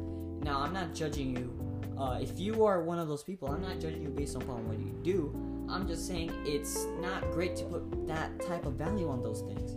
Now, 0.43 0.59
I'm 0.59 0.73
not 0.73 0.93
judging 0.93 1.37
you. 1.37 1.57
Uh, 1.97 2.19
if 2.21 2.37
you 2.37 2.65
are 2.65 2.83
one 2.83 2.99
of 2.99 3.07
those 3.07 3.23
people, 3.23 3.49
I'm 3.49 3.61
not 3.61 3.79
judging 3.79 4.01
you 4.01 4.09
based 4.09 4.35
upon 4.35 4.67
what 4.67 4.77
you 4.77 4.93
do. 5.03 5.33
I'm 5.69 5.87
just 5.87 6.05
saying 6.05 6.33
it's 6.45 6.85
not 6.99 7.31
great 7.31 7.55
to 7.57 7.63
put 7.65 8.07
that 8.07 8.41
type 8.45 8.65
of 8.65 8.73
value 8.73 9.09
on 9.09 9.23
those 9.23 9.41
things. 9.41 9.71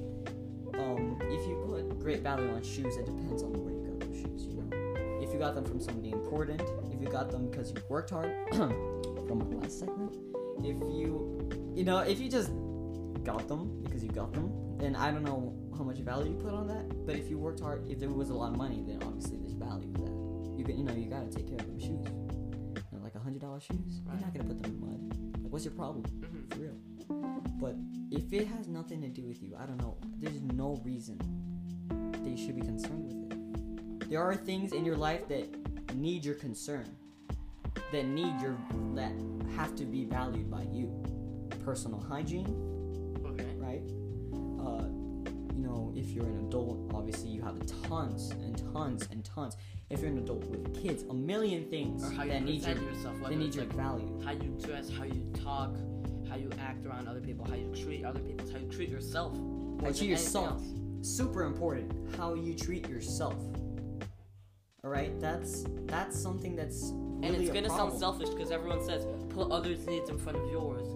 Um, 0.77 1.19
if 1.23 1.47
you 1.47 1.63
put 1.69 2.01
great 2.01 2.23
value 2.23 2.51
on 2.51 2.63
shoes, 2.63 2.97
it 2.97 3.07
depends 3.07 3.43
on 3.45 3.53
where 3.53 3.73
you 3.73 3.87
got 3.87 4.01
those 4.01 4.17
shoes. 4.17 4.47
You 4.47 4.57
know, 4.57 5.23
if 5.23 5.33
you 5.33 5.39
got 5.39 5.55
them 5.55 5.65
from 5.65 5.81
somebody 5.81 6.11
important, 6.11 6.63
if 6.93 7.01
you 7.01 7.09
got 7.09 7.31
them 7.31 7.49
because 7.49 7.71
you 7.71 7.77
worked 7.89 8.11
hard, 8.11 8.35
from 8.53 9.39
my 9.39 9.57
last 9.63 9.79
segment, 9.79 10.17
if 10.65 10.77
you, 10.77 11.49
you 11.75 11.85
know, 11.85 11.99
if 11.99 12.19
you 12.19 12.29
just 12.29 12.51
got 13.23 13.47
them 13.47 13.83
because 13.85 14.03
you 14.03 14.11
got 14.11 14.33
them, 14.33 14.51
then 14.79 14.97
I 14.97 15.13
don't 15.13 15.25
know 15.25 15.55
how 15.79 15.85
much 15.85 15.99
value 15.99 16.33
you 16.33 16.39
put 16.39 16.53
on 16.53 16.67
that. 16.69 17.07
But 17.07 17.15
if 17.17 17.31
you 17.31 17.39
worked 17.39 17.61
hard, 17.61 17.89
if 17.89 18.01
there 18.01 18.11
was 18.11 18.31
a 18.31 18.35
lot 18.35 18.51
of 18.51 18.57
money, 18.57 18.83
then 18.85 19.03
obviously 19.05 19.39
there's 19.39 19.53
value 19.53 19.89
in 19.95 20.05
that. 20.05 20.36
You 20.57 20.65
can, 20.65 20.79
you 20.79 20.85
know, 20.85 20.95
you 20.95 21.09
gotta 21.09 21.29
take 21.31 21.47
care 21.49 21.59
of 21.59 21.67
them 21.67 21.79
shoes. 21.79 22.07
You 22.07 22.99
know, 22.99 23.03
like 23.05 23.15
a 23.15 23.19
hundred 23.21 23.41
dollar 23.43 23.61
shoes, 23.61 24.01
you're 24.07 24.21
not 24.21 24.33
gonna 24.33 24.45
put 24.45 24.63
them 24.63 24.73
in 24.73 24.81
mud. 24.81 25.43
Like, 25.43 25.53
what's 25.53 25.65
your 25.65 25.75
problem? 25.75 26.03
Mhm. 26.05 26.53
For 26.55 26.61
real. 26.61 26.77
But 27.61 27.77
if 28.11 28.33
it 28.33 28.47
has 28.49 28.69
nothing 28.69 29.01
to 29.03 29.09
do 29.09 29.27
with 29.27 29.43
you, 29.43 29.55
I 29.59 29.67
don't 29.67 29.79
know. 29.79 29.97
There's 30.19 30.41
no 30.43 30.77
reason 30.85 31.19
that 32.13 32.29
you 32.29 32.37
should 32.37 32.57
be 32.57 32.63
concerned 32.63 33.05
with 33.05 33.33
it. 34.03 34.11
There 34.11 34.21
are 34.23 34.35
things 34.37 34.73
in 34.73 34.85
your 34.85 34.97
life 34.97 35.27
that 35.29 35.47
need 35.97 36.25
your 36.25 36.35
concern, 36.35 36.87
that 37.93 38.05
need 38.07 38.41
your 38.41 38.57
that 38.95 39.13
have 39.57 39.75
to 39.77 39.85
be 39.85 40.05
valued 40.05 40.51
by 40.51 40.63
you. 40.73 40.91
Personal 41.65 42.01
hygiene, 42.01 42.47
Okay. 43.25 43.57
right? 43.57 43.83
Uh, 44.61 44.87
you 45.55 45.63
know, 45.63 45.93
if 45.97 46.11
you're 46.11 46.27
an 46.27 46.47
adult, 46.47 46.79
obviously 46.95 47.29
you 47.31 47.43
have 47.43 47.59
tons 47.89 48.31
and 48.31 48.57
tons 48.73 49.09
and 49.11 49.25
tons. 49.25 49.57
If 49.89 50.01
you're 50.01 50.11
an 50.11 50.19
adult 50.19 50.45
with 50.47 50.83
kids, 50.83 51.05
a 51.09 51.15
million 51.15 51.65
things 51.71 52.03
Or 52.03 52.11
how 52.11 52.25
you 52.25 52.31
that 52.31 52.43
need 52.43 52.63
your 52.65 52.77
yourself. 52.77 53.15
that 53.23 53.37
need 53.37 53.55
your 53.55 53.65
like 53.67 53.75
value. 53.75 54.21
how 54.25 54.33
you 54.33 54.57
dress, 54.61 54.91
how 54.91 55.05
you 55.05 55.23
talk, 55.45 55.77
how 56.29 56.37
you 56.37 56.51
act 56.61 56.85
around 56.87 57.07
other 57.07 57.21
people, 57.21 57.45
how 57.47 57.55
you 57.55 57.73
treat 57.75 58.05
other 58.05 58.19
people, 58.21 58.51
how 58.53 58.59
you 58.59 58.69
treat 58.69 58.89
yourself. 58.89 59.33
How 59.81 59.89
you 59.89 59.95
treat 59.95 60.11
yourself. 60.11 60.61
Super 61.03 61.45
important. 61.45 61.93
How 62.17 62.35
you 62.35 62.53
treat 62.55 62.89
yourself. 62.89 63.37
All 64.83 64.91
right, 64.91 65.19
that's 65.21 65.65
that's 65.87 66.19
something 66.21 66.57
that's 66.57 66.91
really 66.93 67.27
And 67.29 67.37
it's 67.37 67.53
gonna 67.53 67.69
sound 67.69 67.97
selfish 67.99 68.29
because 68.31 68.51
everyone 68.51 68.85
says 68.85 69.07
put 69.31 69.51
others' 69.53 69.87
needs 69.87 70.11
in 70.11 70.19
front 70.19 70.39
of 70.39 70.51
yours, 70.51 70.87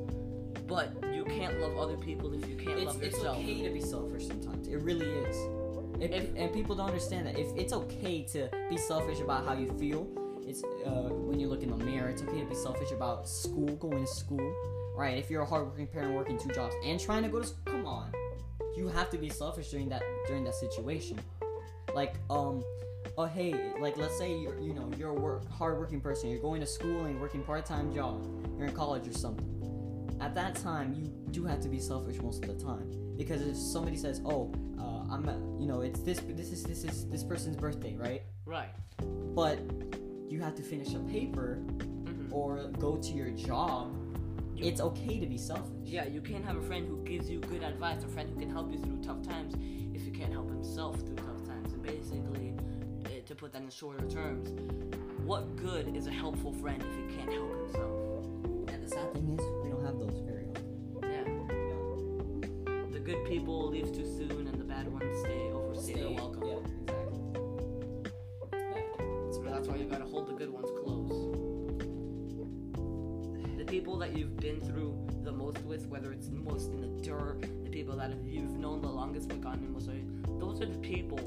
but 0.67 0.93
you 1.15 1.25
can't 1.25 1.61
love 1.61 1.77
other 1.77 1.97
people 1.97 2.33
if 2.35 2.49
you 2.49 2.57
can't 2.57 2.79
It's, 2.79 2.87
love 2.87 3.03
yourself. 3.03 3.39
it's 3.39 3.49
okay 3.51 3.63
to 3.69 3.71
be 3.73 3.81
selfish 3.81 4.27
sometimes. 4.27 4.67
It 4.69 4.77
really 4.79 5.07
is. 5.07 5.37
If, 6.01 6.13
If- 6.13 6.37
and 6.37 6.53
people 6.53 6.75
don't 6.75 6.87
understand 6.87 7.27
that. 7.27 7.39
If 7.39 7.55
it's 7.57 7.73
okay 7.73 8.23
to 8.33 8.49
be 8.69 8.77
selfish 8.77 9.21
about 9.21 9.45
how 9.45 9.53
you 9.55 9.71
feel, 9.79 10.07
it's 10.47 10.63
uh, 10.65 11.11
when 11.11 11.39
you 11.39 11.49
look 11.49 11.63
in 11.63 11.71
the 11.71 11.85
mirror. 11.85 12.09
It's 12.09 12.23
okay 12.23 12.41
to 12.41 12.47
be 12.47 12.55
selfish 12.55 12.91
about 12.93 13.29
school, 13.29 13.69
going 13.77 14.05
to 14.05 14.11
school. 14.11 14.55
Right? 14.97 15.17
If 15.19 15.31
you're 15.31 15.43
a 15.43 15.47
hardworking 15.47 15.87
parent 15.87 16.15
working 16.15 16.39
two 16.39 16.51
jobs 16.51 16.75
and 16.85 16.99
trying 16.99 17.23
to 17.23 17.29
go 17.29 17.41
to 17.41 17.47
school, 17.47 17.63
come 17.65 17.87
on, 17.87 18.13
you 18.77 18.89
have 18.89 19.09
to 19.11 19.19
be 19.19 19.31
selfish 19.31 19.71
during 19.71 19.89
that 19.91 20.03
during 20.27 20.45
that 20.45 20.55
situation. 20.55 21.19
Like 21.95 22.15
um, 22.29 22.65
oh 23.17 23.25
hey, 23.27 23.55
like 23.81 23.97
let's 23.97 24.19
say 24.19 24.37
you're 24.37 24.59
you 24.61 24.75
know 24.75 24.91
you're 24.99 25.11
a 25.11 25.15
work 25.15 25.49
hardworking 25.51 26.01
person. 26.01 26.29
You're 26.31 26.41
going 26.43 26.61
to 26.61 26.67
school 26.67 27.05
and 27.05 27.21
working 27.21 27.43
part 27.43 27.65
time 27.65 27.95
job. 27.95 28.27
You're 28.59 28.67
in 28.67 28.75
college 28.75 29.07
or 29.07 29.13
something 29.13 29.51
at 30.21 30.35
that 30.35 30.55
time 30.55 30.95
you 30.95 31.11
do 31.33 31.45
have 31.45 31.61
to 31.61 31.69
be 31.69 31.81
selfish 31.81 32.21
most 32.21 32.45
of 32.45 32.59
the 32.59 32.65
time 32.65 33.00
because 33.21 33.43
if 33.43 33.55
somebody 33.55 33.99
says 33.99 34.23
oh 34.25 34.51
uh, 34.79 35.13
i'm 35.15 35.29
a, 35.29 35.37
you 35.61 35.67
know 35.67 35.83
it's 35.83 36.01
this 36.01 36.21
this 36.21 36.51
is 36.53 36.63
this 36.65 36.85
is 36.85 37.07
this 37.11 37.23
person's 37.23 37.55
birthday 37.57 37.95
right 37.95 38.23
Right. 38.47 38.71
but 39.35 39.59
you 40.31 40.41
have 40.41 40.55
to 40.55 40.63
finish 40.63 40.95
a 40.95 41.01
paper 41.01 41.57
hmm 41.57 42.33
or 42.33 42.71
go 42.79 42.97
to 42.97 43.13
your 43.13 43.31
job 43.31 43.95
You- 44.55 44.65
it's 44.69 44.81
okay 44.81 45.19
to 45.21 45.27
be 45.27 45.37
selfish 45.37 45.77
Yeah, 45.97 46.07
you 46.07 46.23
can't 46.23 46.45
have 46.45 46.57
a 46.57 46.63
friend 46.63 46.87
who 46.89 46.97
gives 47.13 47.29
you 47.29 47.41
good 47.41 47.63
advice, 47.63 48.03
a 48.05 48.09
friend 48.15 48.27
who 48.33 48.39
can 48.43 48.51
help 48.57 48.71
you 48.73 48.79
through 48.79 49.01
tough 49.09 49.23
times, 49.33 49.53
if 49.97 50.03
you 50.07 50.13
can't 50.21 50.33
help 50.39 50.49
himself 50.49 50.95
through 51.05 51.17
tough 51.17 51.43
times. 51.51 51.73
And 51.75 51.83
basically, 51.83 52.49
eh, 53.07 53.21
to 53.27 53.35
put 53.35 53.53
that 53.55 53.63
in 53.63 53.71
shorter 53.81 54.07
terms, 54.19 54.47
what 55.31 55.43
good 55.57 55.85
is 55.99 56.07
a 56.07 56.15
helpful 56.23 56.53
friend 56.63 56.81
if 56.89 56.95
he 57.01 57.05
can't 57.17 57.33
help 57.39 57.51
himself? 57.65 57.97
and 58.73 58.79
the 58.85 58.91
sad 58.97 59.09
thing 59.15 59.27
is 59.37 59.45
people 63.51 63.69
leave 63.69 63.93
too 63.93 64.07
soon, 64.07 64.47
and 64.47 64.61
the 64.61 64.65
bad 64.65 64.87
ones 64.87 65.21
stay 65.23 65.51
overstay 65.53 65.95
their 65.95 66.11
welcome. 66.11 66.47
yeah 66.47 66.59
exactly 68.53 69.07
So 69.33 69.43
that's 69.43 69.67
why 69.67 69.75
you 69.75 69.87
gotta 69.87 70.05
hold 70.05 70.29
the 70.29 70.35
good 70.35 70.51
ones 70.51 70.69
close. 70.85 71.11
The 73.59 73.65
people 73.65 73.99
that 73.99 74.17
you've 74.17 74.37
been 74.37 74.61
through 74.61 74.97
the 75.25 75.33
most 75.33 75.59
with, 75.65 75.89
whether 75.89 76.13
it's 76.13 76.29
most 76.31 76.71
in 76.71 76.81
the 76.81 77.03
dirt, 77.03 77.41
the 77.65 77.71
people 77.71 77.97
that 77.97 78.13
you've 78.25 78.57
known 78.57 78.83
the 78.83 78.89
longest 78.89 79.29
but 79.29 79.41
gotten 79.41 79.65
in 79.65 79.73
most 79.73 79.91
those 80.39 80.61
are 80.63 80.67
the 80.67 80.79
people 80.79 81.19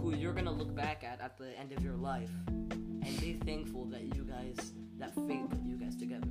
who 0.00 0.14
you're 0.14 0.32
gonna 0.32 0.50
look 0.50 0.74
back 0.74 1.04
at 1.04 1.20
at 1.20 1.36
the 1.36 1.56
end 1.58 1.72
of 1.72 1.84
your 1.84 1.96
life 1.96 2.30
and 2.48 3.20
be 3.20 3.34
thankful 3.34 3.84
that 3.86 4.02
you 4.16 4.24
guys, 4.24 4.72
that 4.98 5.14
fate 5.14 5.48
put 5.50 5.62
you 5.66 5.76
guys 5.76 5.94
together. 5.94 6.28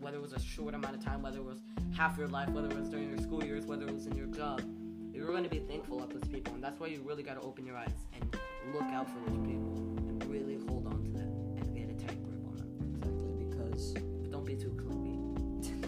Whether 0.00 0.16
it 0.18 0.22
was 0.22 0.32
a 0.32 0.40
short 0.40 0.74
amount 0.74 0.94
of 0.94 1.04
time, 1.04 1.22
whether 1.22 1.38
it 1.38 1.44
was 1.44 1.58
half 1.96 2.16
your 2.18 2.28
life, 2.28 2.48
whether 2.50 2.68
it 2.68 2.76
was 2.78 2.88
during 2.88 3.08
your 3.10 3.18
school 3.18 3.42
years, 3.44 3.66
whether 3.66 3.86
it 3.86 3.92
was 3.92 4.06
in 4.06 4.16
your 4.16 4.26
job, 4.28 4.62
you're 5.12 5.32
gonna 5.32 5.48
be 5.48 5.58
thankful 5.60 6.02
of 6.02 6.10
those 6.10 6.24
people, 6.28 6.54
and 6.54 6.62
that's 6.62 6.78
why 6.78 6.86
you 6.86 7.02
really 7.02 7.22
gotta 7.24 7.40
open 7.40 7.66
your 7.66 7.76
eyes 7.76 7.90
and 8.14 8.36
look 8.72 8.82
out 8.84 9.08
for 9.08 9.18
those 9.30 9.38
people 9.46 9.74
and 10.08 10.24
really 10.26 10.58
hold 10.68 10.86
on 10.86 11.02
to 11.02 11.10
them 11.10 11.30
and 11.56 11.74
get 11.74 11.90
a 11.90 12.06
tight 12.06 12.22
grip 12.22 12.46
on 12.46 12.56
them. 12.56 12.70
exactly 12.94 13.44
because 13.50 13.92
But 14.22 14.30
don't 14.30 14.44
be 14.46 14.54
too 14.56 14.70
clingy. 14.78 15.18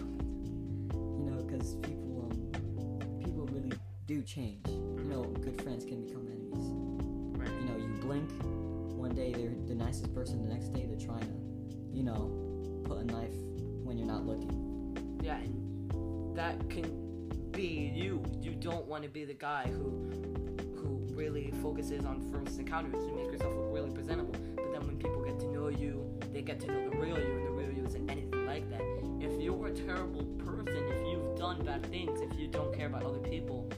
you 0.93 1.25
know 1.31 1.41
because 1.43 1.75
people 1.75 2.29
um 2.29 3.19
people 3.23 3.45
really 3.51 3.71
do 4.07 4.21
change 4.23 4.67
you 4.67 5.05
know 5.05 5.23
good 5.23 5.61
friends 5.61 5.85
can 5.85 6.01
become 6.05 6.27
enemies 6.27 6.67
Right. 7.39 7.49
you 7.61 7.67
know, 7.69 7.77
you 7.77 7.87
blink, 8.01 8.29
one 8.97 9.15
day 9.15 9.31
they're 9.33 9.55
the 9.67 9.73
nicest 9.73 10.13
person, 10.13 10.41
the 10.47 10.53
next 10.53 10.73
day 10.73 10.85
they're 10.85 10.99
trying 11.07 11.21
to, 11.21 11.97
you 11.97 12.03
know, 12.03 12.29
put 12.83 12.97
a 12.99 13.03
knife 13.05 13.33
when 13.91 13.97
you're 13.97 14.07
not 14.07 14.25
looking. 14.25 15.19
Yeah, 15.21 15.35
and 15.35 16.33
that 16.33 16.69
can 16.69 17.29
be 17.51 17.91
you. 17.93 18.23
You 18.41 18.55
don't 18.55 18.87
want 18.87 19.03
to 19.03 19.09
be 19.09 19.25
the 19.25 19.33
guy 19.33 19.65
who 19.67 20.09
who 20.77 21.05
really 21.13 21.53
focuses 21.61 22.05
on 22.05 22.21
first 22.31 22.57
encounters 22.57 23.03
to 23.03 23.13
make 23.13 23.29
yourself 23.29 23.53
look 23.53 23.73
really 23.73 23.91
presentable. 23.91 24.33
But 24.55 24.71
then 24.71 24.87
when 24.87 24.97
people 24.97 25.21
get 25.25 25.39
to 25.41 25.47
know 25.51 25.67
you, 25.67 26.09
they 26.31 26.41
get 26.41 26.61
to 26.61 26.67
know 26.67 26.89
the 26.89 26.95
real 26.95 27.19
you, 27.19 27.35
and 27.37 27.47
the 27.47 27.51
real 27.51 27.71
you 27.73 27.85
isn't 27.85 28.09
anything 28.09 28.45
like 28.45 28.69
that. 28.69 28.81
If 29.19 29.41
you're 29.41 29.67
a 29.67 29.73
terrible 29.73 30.23
person, 30.39 30.69
if 30.69 31.11
you've 31.11 31.35
done 31.35 31.61
bad 31.65 31.85
things, 31.87 32.21
if 32.21 32.39
you 32.39 32.47
don't 32.47 32.73
care 32.73 32.87
about 32.87 33.03
other 33.03 33.19
people, 33.19 33.69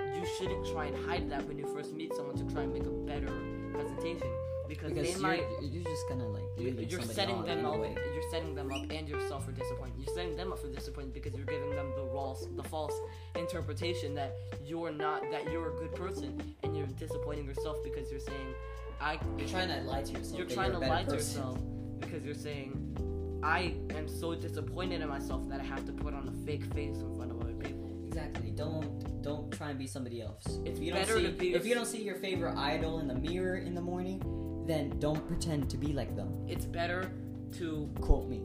you 0.00 0.26
shouldn't 0.36 0.66
try 0.70 0.84
and 0.84 1.06
hide 1.06 1.30
that 1.30 1.48
when 1.48 1.56
you 1.56 1.66
first 1.74 1.94
meet 1.94 2.14
someone 2.14 2.36
to 2.36 2.44
try 2.52 2.64
and 2.64 2.74
make 2.74 2.84
a 2.84 2.90
better 2.90 3.32
presentation. 3.72 4.28
Because, 4.72 4.90
Because 4.90 5.06
they 5.06 5.12
you're, 5.12 5.20
might 5.20 5.44
you're 5.60 5.84
just 5.84 6.08
gonna 6.08 6.26
like 6.26 6.42
you're 6.56 7.02
setting 7.02 7.42
them 7.44 7.66
up. 7.66 7.76
You're 8.14 8.30
setting 8.30 8.54
them 8.54 8.72
up 8.72 8.90
and 8.90 9.06
yourself 9.06 9.44
for 9.44 9.52
disappointment. 9.52 10.06
You're 10.06 10.14
setting 10.14 10.34
them 10.34 10.50
up 10.50 10.60
for 10.60 10.68
disappointment 10.68 11.12
because 11.12 11.36
you're 11.36 11.44
giving 11.44 11.76
them 11.76 11.92
the 11.94 12.06
false, 12.06 12.46
the 12.56 12.62
false 12.62 12.94
interpretation 13.36 14.14
that 14.14 14.34
you're 14.64 14.90
not, 14.90 15.30
that 15.30 15.52
you're 15.52 15.76
a 15.76 15.78
good 15.78 15.94
person, 15.94 16.54
and 16.62 16.74
you're 16.74 16.86
disappointing 16.86 17.44
yourself 17.44 17.84
because 17.84 18.10
you're 18.10 18.20
saying, 18.20 18.54
I. 18.98 19.18
You're 19.36 19.48
trying 19.48 19.68
to 19.68 19.82
lie 19.82 20.04
to 20.04 20.12
yourself. 20.12 20.38
You're 20.38 20.48
trying 20.48 20.72
you're 20.72 20.80
to 20.80 20.88
lie 20.88 21.04
to 21.04 21.16
yourself 21.16 21.58
because 22.00 22.24
you're 22.24 22.34
saying, 22.34 23.40
I 23.42 23.74
am 23.90 24.08
so 24.08 24.34
disappointed 24.34 25.02
in 25.02 25.08
myself 25.08 25.50
that 25.50 25.60
I 25.60 25.64
have 25.64 25.84
to 25.84 25.92
put 25.92 26.14
on 26.14 26.28
a 26.28 26.46
fake 26.46 26.64
face 26.72 26.96
in 26.96 27.14
front 27.14 27.30
of 27.30 27.42
other 27.42 27.52
people. 27.52 27.90
Exactly. 28.06 28.52
Don't 28.52 29.22
don't 29.22 29.52
try 29.52 29.68
and 29.70 29.78
be 29.78 29.86
somebody 29.86 30.22
else. 30.22 30.44
It's 30.64 30.78
if 30.78 30.78
you 30.78 30.92
don't 30.92 31.00
better 31.00 31.16
see 31.18 31.26
to 31.26 31.32
be 31.32 31.54
if 31.54 31.66
you 31.66 31.74
don't 31.74 31.86
see 31.86 32.02
your 32.02 32.14
favorite 32.14 32.56
idol 32.56 33.00
in 33.00 33.08
the 33.08 33.14
mirror 33.14 33.56
in 33.56 33.74
the 33.74 33.80
morning, 33.80 34.22
then 34.66 34.98
don't 34.98 35.26
pretend 35.26 35.68
to 35.70 35.76
be 35.76 35.92
like 35.92 36.14
them. 36.16 36.46
It's 36.48 36.64
better 36.64 37.10
to 37.58 37.88
Quote 38.00 38.28
me. 38.28 38.40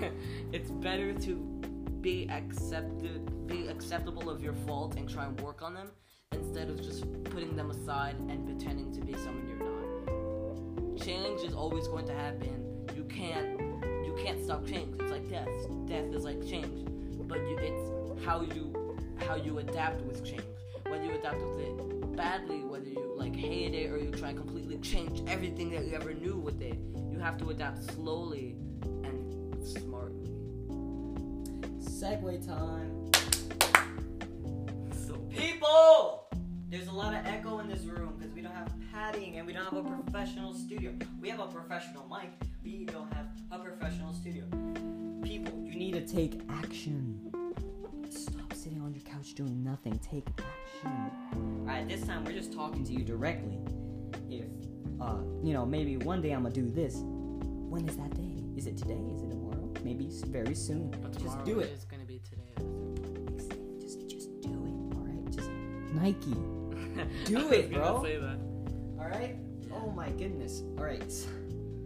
it's 0.52 0.70
better 0.70 1.12
to 1.12 1.34
be 2.00 2.28
accepted 2.30 3.46
be 3.46 3.66
acceptable 3.68 4.28
of 4.28 4.42
your 4.42 4.52
fault 4.66 4.94
and 4.96 5.08
try 5.08 5.24
and 5.24 5.40
work 5.40 5.62
on 5.62 5.74
them 5.74 5.88
instead 6.32 6.68
of 6.68 6.80
just 6.82 7.04
putting 7.24 7.56
them 7.56 7.70
aside 7.70 8.14
and 8.28 8.46
pretending 8.46 8.92
to 8.92 9.00
be 9.00 9.14
someone 9.14 9.48
you're 9.48 9.58
not. 9.58 11.02
Change 11.04 11.40
is 11.40 11.54
always 11.54 11.88
going 11.88 12.06
to 12.06 12.14
happen. 12.14 12.86
You 12.94 13.04
can't 13.04 13.58
you 14.04 14.14
can't 14.22 14.42
stop 14.44 14.66
change. 14.66 15.00
It's 15.00 15.10
like 15.10 15.28
death. 15.30 15.48
Death 15.86 16.12
is 16.14 16.24
like 16.24 16.46
change. 16.46 16.86
But 17.26 17.38
you, 17.40 17.58
it's 17.60 18.24
how 18.24 18.42
you 18.42 18.96
how 19.26 19.36
you 19.36 19.58
adapt 19.58 20.02
with 20.02 20.24
change. 20.24 20.42
Whether 20.88 21.04
you 21.04 21.14
adapt 21.14 21.40
with 21.42 21.60
it 21.60 22.16
badly, 22.16 22.64
whether 22.64 22.87
like 23.18 23.34
hate 23.34 23.74
it 23.74 23.90
or 23.90 23.98
you 23.98 24.10
try 24.10 24.30
and 24.30 24.38
completely 24.38 24.78
change 24.78 25.22
everything 25.28 25.70
that 25.70 25.84
you 25.86 25.94
ever 25.94 26.14
knew 26.14 26.36
with 26.36 26.62
it. 26.62 26.78
You 27.10 27.18
have 27.18 27.36
to 27.38 27.50
adapt 27.50 27.82
slowly 27.92 28.56
and 28.82 29.66
smartly. 29.66 30.30
Segue 31.80 32.46
time. 32.46 33.10
So 34.92 35.14
People! 35.30 36.28
There's 36.70 36.88
a 36.88 36.92
lot 36.92 37.14
of 37.14 37.26
echo 37.26 37.58
in 37.60 37.68
this 37.68 37.82
room 37.84 38.14
because 38.18 38.32
we 38.34 38.42
don't 38.42 38.54
have 38.54 38.70
padding 38.92 39.38
and 39.38 39.46
we 39.46 39.52
don't 39.52 39.64
have 39.64 39.74
a 39.74 39.82
professional 39.82 40.54
studio. 40.54 40.92
We 41.20 41.28
have 41.30 41.40
a 41.40 41.46
professional 41.46 42.06
mic, 42.08 42.30
we 42.62 42.84
don't 42.84 43.12
have 43.14 43.26
a 43.50 43.58
professional 43.58 44.12
studio. 44.12 44.44
People, 45.22 45.58
you 45.64 45.74
need 45.74 45.94
to 45.94 46.06
take 46.06 46.40
action. 46.48 47.27
Stop 49.00 49.10
sitting 49.14 49.14
on 49.14 49.14
your 49.14 49.14
couch 49.14 49.34
doing 49.34 49.64
nothing. 49.64 49.98
Take 49.98 50.26
action. 50.38 51.10
Alright, 51.60 51.88
this 51.88 52.06
time 52.06 52.24
we're 52.24 52.32
just 52.32 52.52
talking 52.52 52.84
to 52.84 52.92
you 52.92 53.04
directly. 53.04 53.58
If, 54.30 54.44
uh, 55.00 55.16
you 55.42 55.52
know, 55.52 55.64
maybe 55.66 55.96
one 55.98 56.20
day 56.22 56.32
I'm 56.32 56.42
gonna 56.42 56.54
do 56.54 56.68
this. 56.70 56.96
When 57.02 57.88
is 57.88 57.96
that 57.96 58.14
day? 58.14 58.42
Is 58.56 58.66
it 58.66 58.76
today? 58.76 58.98
Is 59.14 59.22
it 59.22 59.30
tomorrow? 59.30 59.72
Maybe 59.84 60.08
very 60.28 60.54
soon. 60.54 60.90
But 61.02 61.12
Just 61.20 61.44
do 61.44 61.60
it. 61.60 61.64
it. 61.66 61.72
is 61.72 61.84
gonna 61.84 62.04
be 62.04 62.20
today. 62.20 62.54
Just, 63.80 64.08
just 64.08 64.40
do 64.40 64.48
it. 64.48 64.96
All 64.96 65.04
right. 65.04 65.30
Just 65.32 65.50
Nike. 65.94 66.34
Do 67.26 67.38
I 67.38 67.42
was 67.44 67.52
it, 67.52 67.70
gonna 67.70 67.82
bro. 67.84 68.02
Say 68.02 68.16
that. 68.16 68.38
All 68.98 69.08
right. 69.08 69.36
Oh 69.72 69.90
my 69.92 70.10
goodness. 70.10 70.62
All 70.76 70.84
right. 70.84 71.12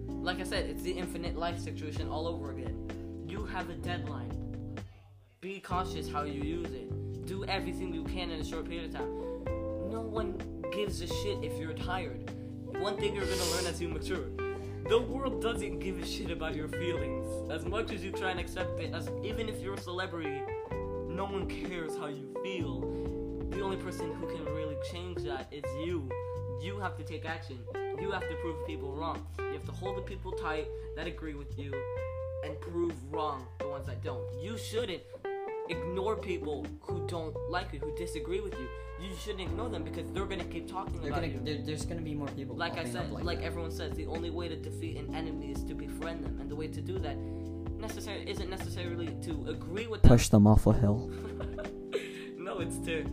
Like 0.08 0.40
I 0.40 0.44
said, 0.44 0.70
it's 0.70 0.82
the 0.82 0.92
infinite 0.92 1.36
life 1.36 1.58
situation 1.58 2.08
all 2.08 2.26
over 2.26 2.50
again. 2.52 2.88
You 3.28 3.44
have 3.44 3.68
a 3.68 3.74
deadline. 3.74 4.30
Be 5.40 5.60
cautious 5.60 6.08
how 6.10 6.22
you 6.22 6.40
use 6.40 6.70
it. 6.72 6.90
Do 7.26 7.44
everything 7.44 7.94
you 7.94 8.02
can 8.04 8.30
in 8.30 8.40
a 8.40 8.44
short 8.44 8.68
period 8.68 8.86
of 8.86 8.94
time. 8.96 9.10
No 9.90 10.00
one 10.00 10.40
gives 10.72 11.00
a 11.02 11.06
shit 11.06 11.38
if 11.42 11.56
you're 11.58 11.72
tired. 11.72 12.30
One 12.78 12.96
thing 12.96 13.14
you're 13.14 13.24
gonna 13.24 13.50
learn 13.54 13.66
as 13.66 13.80
you 13.80 13.88
mature. 13.88 14.26
The 14.88 15.00
world 15.00 15.40
doesn't 15.40 15.78
give 15.78 16.02
a 16.02 16.06
shit 16.06 16.30
about 16.30 16.56
your 16.56 16.66
feelings. 16.66 17.50
As 17.50 17.64
much 17.64 17.92
as 17.92 18.02
you 18.02 18.10
try 18.10 18.32
and 18.32 18.40
accept 18.40 18.80
it, 18.80 18.92
as 18.92 19.08
even 19.22 19.48
if 19.48 19.60
you're 19.60 19.74
a 19.74 19.80
celebrity, 19.80 20.42
no 21.08 21.24
one 21.24 21.46
cares 21.46 21.96
how 21.96 22.06
you 22.06 22.28
feel. 22.42 22.80
The 23.50 23.60
only 23.60 23.76
person 23.76 24.12
who 24.14 24.26
can 24.26 24.44
really 24.46 24.76
change 24.90 25.22
that 25.22 25.46
is 25.52 25.62
you. 25.86 26.10
You 26.60 26.80
have 26.80 26.96
to 26.96 27.04
take 27.04 27.24
action. 27.24 27.60
You 28.00 28.10
have 28.10 28.28
to 28.28 28.34
prove 28.36 28.66
people 28.66 28.92
wrong. 28.92 29.24
You 29.38 29.52
have 29.52 29.64
to 29.66 29.72
hold 29.72 29.96
the 29.96 30.02
people 30.02 30.32
tight 30.32 30.66
that 30.96 31.06
agree 31.06 31.34
with 31.34 31.56
you 31.56 31.72
and 32.44 32.60
prove 32.60 32.92
wrong 33.12 33.46
the 33.58 33.68
ones 33.68 33.86
that 33.86 34.02
don't. 34.02 34.24
You 34.40 34.58
shouldn't 34.58 35.02
ignore 35.72 36.16
people 36.16 36.66
who 36.80 37.06
don't 37.06 37.34
like 37.50 37.72
you, 37.72 37.80
who 37.80 37.94
disagree 37.96 38.40
with 38.40 38.54
you. 38.54 38.68
You 39.00 39.10
shouldn't 39.16 39.40
ignore 39.40 39.68
them 39.68 39.82
because 39.82 40.10
they're 40.12 40.26
gonna 40.26 40.44
keep 40.44 40.70
talking 40.70 41.00
They're 41.00 41.10
about 41.10 41.22
gonna. 41.22 41.32
you. 41.32 41.40
There, 41.42 41.58
there's 41.66 41.84
gonna 41.84 42.02
be 42.02 42.14
more 42.14 42.28
people. 42.28 42.54
Like 42.54 42.78
I 42.78 42.84
said, 42.84 43.06
up 43.06 43.12
like, 43.12 43.24
like, 43.24 43.42
everyone 43.42 43.72
says, 43.72 43.94
the 43.94 44.06
only 44.06 44.30
way 44.30 44.48
to 44.48 44.56
defeat 44.56 44.96
an 44.96 45.14
enemy 45.14 45.50
is 45.50 45.64
to 45.64 45.74
befriend 45.74 46.24
them, 46.24 46.38
and 46.40 46.48
the 46.48 46.54
way 46.54 46.68
to 46.68 46.80
do 46.80 46.98
that 47.00 47.16
necessary 47.80 48.24
isn't 48.30 48.48
necessarily 48.48 49.08
to 49.22 49.32
agree 49.48 49.88
with 49.88 50.02
them. 50.02 50.10
push 50.10 50.28
them 50.28 50.46
off 50.46 50.66
a 50.66 50.72
hill. 50.72 51.10
no, 52.38 52.60
it's 52.60 52.78
to 52.86 53.04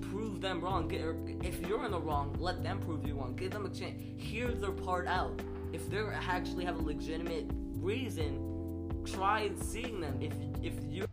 prove 0.00 0.40
them 0.40 0.60
wrong. 0.60 0.86
Get, 0.86 1.00
or 1.00 1.16
if 1.42 1.60
you're 1.66 1.84
in 1.84 1.90
the 1.90 2.00
wrong, 2.00 2.36
let 2.38 2.62
them 2.62 2.78
prove 2.80 3.04
you 3.06 3.14
wrong. 3.18 3.34
Give 3.34 3.50
them 3.50 3.66
a 3.66 3.70
chance. 3.70 4.00
Hear 4.16 4.48
their 4.52 4.70
part 4.70 5.08
out. 5.08 5.40
If 5.72 5.90
they 5.90 5.98
actually 5.98 6.64
have 6.64 6.76
a 6.76 6.82
legitimate 6.82 7.46
reason, 7.80 9.02
try 9.04 9.50
seeing 9.60 10.00
them. 10.00 10.16
If 10.20 10.32
if 10.62 10.74
you 10.88 11.04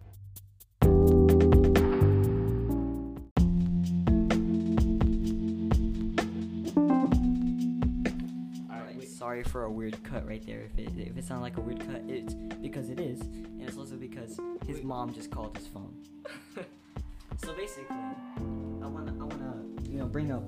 sorry 9.43 9.51
for 9.51 9.63
a 9.65 9.71
weird 9.71 10.03
cut 10.03 10.27
right 10.27 10.45
there. 10.45 10.61
If 10.61 10.77
it 10.77 10.89
if 10.97 11.17
it 11.17 11.25
sounded 11.25 11.43
like 11.43 11.57
a 11.57 11.61
weird 11.61 11.79
cut, 11.79 12.01
it's 12.07 12.33
because 12.33 12.89
it 12.89 12.99
is, 12.99 13.21
and 13.21 13.61
it's 13.61 13.77
also 13.77 13.95
because 13.95 14.39
his 14.67 14.83
mom 14.83 15.13
just 15.13 15.31
called 15.31 15.57
his 15.57 15.67
phone. 15.67 15.93
So 17.43 17.51
basically, 17.55 17.97
I 17.97 18.87
wanna 18.87 19.11
I 19.19 19.23
wanna 19.23 19.55
you 19.89 19.97
know 19.97 20.05
bring 20.05 20.31
up 20.31 20.43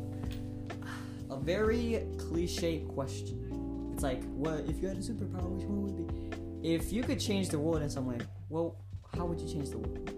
a 1.29 1.35
very 1.35 2.05
cliche 2.17 2.85
question. 2.93 3.91
It's 3.93 4.03
like, 4.03 4.23
what 4.35 4.59
if 4.69 4.81
you 4.81 4.87
had 4.87 4.97
a 4.97 5.01
superpower? 5.01 5.49
Which 5.49 5.65
one 5.65 5.81
would 5.81 5.97
be? 5.97 6.75
If 6.75 6.93
you 6.93 7.03
could 7.03 7.19
change 7.19 7.49
the 7.49 7.59
world 7.59 7.81
in 7.81 7.89
some 7.89 8.05
way, 8.05 8.19
well, 8.49 8.77
how 9.17 9.25
would 9.25 9.41
you 9.41 9.47
change 9.51 9.71
the 9.71 9.79
world? 9.79 10.09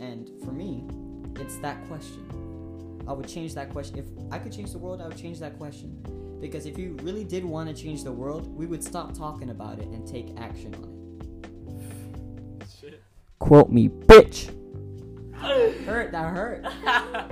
And 0.00 0.28
for 0.44 0.52
me, 0.52 0.84
it's 1.36 1.56
that 1.58 1.78
question. 1.86 2.26
I 3.08 3.12
would 3.12 3.28
change 3.28 3.54
that 3.54 3.70
question. 3.70 3.98
If 3.98 4.06
I 4.30 4.38
could 4.38 4.52
change 4.52 4.72
the 4.72 4.78
world, 4.78 5.00
I 5.00 5.06
would 5.06 5.16
change 5.16 5.38
that 5.38 5.56
question. 5.56 6.02
Because 6.40 6.66
if 6.66 6.78
you 6.78 6.96
really 7.02 7.24
did 7.24 7.44
want 7.44 7.68
to 7.68 7.74
change 7.74 8.04
the 8.04 8.12
world, 8.12 8.54
we 8.56 8.66
would 8.66 8.84
stop 8.84 9.16
talking 9.16 9.50
about 9.50 9.78
it 9.78 9.86
and 9.88 10.06
take 10.06 10.34
action 10.38 10.74
on 10.74 12.60
it. 12.60 12.66
shit. 12.80 13.02
Quote 13.38 13.70
me, 13.70 13.88
bitch. 13.88 14.50
hurt, 15.34 16.12
that 16.12 16.34
hurt. 16.34 16.64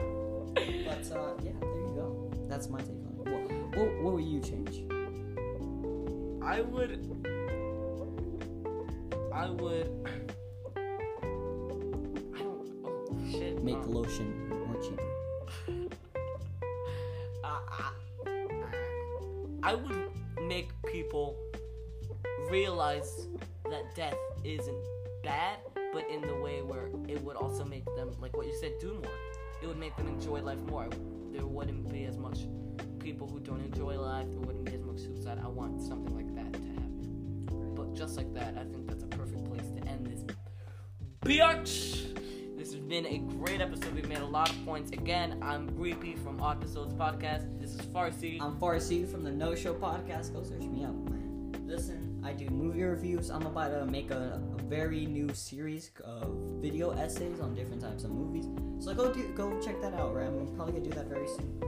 But 0.55 1.17
uh, 1.17 1.35
yeah, 1.43 1.51
there 1.61 1.71
you 1.71 1.93
go. 1.97 2.31
That's 2.49 2.69
my 2.69 2.79
take 2.79 2.91
on 2.91 3.27
it. 3.27 3.29
What, 3.29 3.77
what, 3.77 4.03
what 4.03 4.13
would 4.15 4.25
you 4.25 4.41
change? 4.41 4.85
I 6.43 6.61
would. 6.61 6.93
I 9.35 9.51
would. 9.51 9.91
I 10.77 12.39
don't. 12.39 12.71
Oh 12.85 13.17
shit. 13.33 13.65
Make 13.65 13.75
um, 13.77 13.93
lotion 13.93 14.44
I 19.65 19.75
would 19.75 19.97
make 20.43 20.69
people 20.93 21.39
realize 22.51 23.29
that 23.71 23.95
death 23.95 24.15
isn't 24.45 24.77
bad, 25.23 25.57
but 25.91 26.05
in 26.11 26.21
the 26.21 26.35
way 26.35 26.61
where 26.61 26.91
it 27.09 27.23
would 27.23 27.37
also 27.37 27.65
make 27.65 27.87
them, 27.97 28.11
like 28.21 28.37
what 28.37 28.47
you 28.47 28.55
said, 28.61 28.73
do 28.79 28.93
more. 28.93 29.11
It 29.63 29.67
would 29.67 29.79
make 29.79 29.97
them 29.97 30.07
enjoy 30.07 30.43
life 30.43 30.59
more. 30.69 30.91
There 31.33 31.47
wouldn't 31.47 31.91
be 31.91 32.05
as 32.05 32.19
much 32.19 32.41
people 32.99 33.27
who 33.27 33.41
don't 33.41 33.63
enjoy 33.63 33.99
life. 33.99 34.27
There 34.31 34.41
wouldn't 34.41 34.67
be 34.67 34.75
as 34.75 34.83
much 34.83 34.99
suicide. 34.99 35.39
I 35.43 35.49
want 35.49 35.81
something 35.81 36.15
like 36.15 36.35
that 36.35 36.53
to 36.53 36.69
happen. 36.69 37.73
But 37.75 37.95
just 37.95 38.19
like 38.19 38.35
that, 38.35 38.59
I 38.59 38.65
think 38.65 38.87
that's 38.87 39.05
a 39.05 39.07
perfect 39.07 39.47
place 39.47 39.71
to 39.71 39.89
end 39.89 40.07
this. 40.07 40.25
Biatch! 41.23 42.14
This 42.65 42.73
has 42.73 42.81
been 42.81 43.05
a 43.05 43.19
great 43.19 43.61
episode. 43.61 43.95
We've 43.95 44.09
made 44.09 44.21
a 44.21 44.25
lot 44.25 44.49
of 44.49 44.65
points. 44.65 44.91
Again, 44.93 45.39
I'm 45.43 45.69
Repeat 45.77 46.19
from 46.21 46.43
Episodes 46.43 46.95
Podcast. 46.95 47.61
This 47.61 47.75
is 47.75 47.83
Farsi. 47.83 48.41
I'm 48.41 48.57
Farsi 48.59 49.07
from 49.07 49.23
the 49.23 49.31
No 49.31 49.55
Show 49.55 49.75
Podcast. 49.75 50.33
Go 50.33 50.43
search 50.43 50.63
me 50.63 50.83
out, 50.83 50.95
man. 50.95 51.53
Listen, 51.67 52.23
I 52.25 52.33
do 52.33 52.49
movie 52.49 52.83
reviews. 52.83 53.29
I'm 53.29 53.45
about 53.45 53.69
to 53.69 53.85
make 53.85 54.11
a, 54.11 54.41
a 54.59 54.63
very 54.63 55.05
new 55.05 55.29
series 55.35 55.91
of 56.03 56.35
video 56.63 56.93
essays 56.93 57.39
on 57.39 57.55
different 57.55 57.83
types 57.83 58.03
of 58.03 58.13
movies. 58.13 58.47
So 58.83 58.95
go 58.95 59.13
do 59.13 59.29
go 59.35 59.61
check 59.61 59.83
that 59.83 59.93
out. 59.93 60.15
Right, 60.15 60.27
I'm 60.27 60.47
probably 60.57 60.81
gonna 60.81 60.85
do 60.85 60.93
that 60.93 61.09
very 61.09 61.29
soon. 61.29 61.61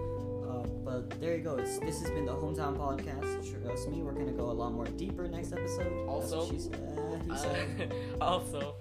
Uh, 0.48 0.66
but 0.82 1.10
there 1.20 1.36
you 1.36 1.44
go. 1.44 1.56
It's, 1.56 1.78
this 1.80 2.00
has 2.00 2.10
been 2.12 2.24
the 2.24 2.32
hometown 2.32 2.74
podcast. 2.74 3.62
Trust 3.62 3.90
me, 3.90 4.02
we're 4.02 4.12
gonna 4.12 4.32
go 4.32 4.44
a 4.44 4.56
lot 4.56 4.72
more 4.72 4.86
deeper 4.86 5.28
next 5.28 5.52
episode. 5.52 6.08
Also, 6.08 6.46
what 6.46 6.54
she 6.54 6.58
said. 6.58 7.92
Uh, 8.18 8.24
also, 8.24 8.76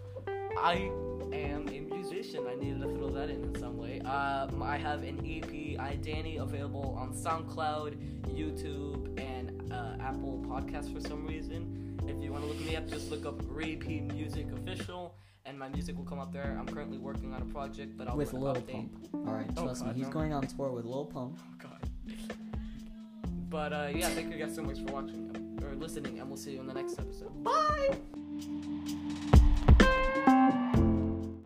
I 0.57 0.89
am 1.33 1.67
a 1.69 1.84
I 2.33 2.55
needed 2.55 2.81
to 2.81 2.87
throw 2.95 3.09
that 3.11 3.29
in 3.29 3.43
in 3.43 3.55
some 3.59 3.77
way. 3.77 3.99
Um, 4.01 4.61
I 4.63 4.77
have 4.77 5.03
an 5.03 5.19
EP, 5.25 5.79
I 5.79 5.95
Danny, 5.95 6.37
available 6.37 6.95
on 6.97 7.13
SoundCloud, 7.13 7.95
YouTube, 8.33 9.19
and 9.19 9.71
uh, 9.71 9.95
Apple 10.01 10.43
Podcasts 10.47 10.91
for 10.93 10.99
some 11.07 11.25
reason. 11.27 11.97
If 12.07 12.21
you 12.23 12.31
want 12.31 12.43
to 12.43 12.49
look 12.49 12.59
me 12.61 12.75
up, 12.75 12.87
just 12.87 13.09
look 13.11 13.25
up 13.25 13.35
Repeat 13.47 14.03
Music 14.13 14.47
Official, 14.53 15.15
and 15.45 15.57
my 15.57 15.69
music 15.69 15.95
will 15.97 16.03
come 16.05 16.19
up 16.19 16.31
there. 16.33 16.57
I'm 16.59 16.67
currently 16.67 16.97
working 16.97 17.33
on 17.33 17.41
a 17.41 17.45
project, 17.45 17.97
but 17.97 18.07
I'll 18.07 18.17
with 18.17 18.33
Lil 18.33 18.55
update. 18.55 18.71
Pump. 18.71 19.07
All 19.13 19.33
right, 19.33 19.49
Oh, 19.57 19.63
trust 19.63 19.85
me, 19.85 19.93
he's 19.93 20.07
no. 20.07 20.11
going 20.13 20.33
on 20.33 20.45
tour 20.47 20.71
with 20.71 20.85
Lil 20.85 21.05
Pump. 21.05 21.37
Oh, 21.39 21.53
God. 21.59 21.89
But 23.49 23.71
uh, 23.73 23.89
yeah, 23.95 24.09
thank 24.09 24.31
you 24.33 24.39
guys 24.43 24.53
so 24.55 24.63
much 24.63 24.79
for 24.79 24.91
watching 24.91 25.31
or 25.63 25.75
listening, 25.75 26.19
and 26.19 26.27
we'll 26.27 26.37
see 26.37 26.53
you 26.53 26.59
in 26.59 26.67
the 26.67 26.73
next 26.73 26.99
episode. 26.99 27.43
Bye. 27.43 27.97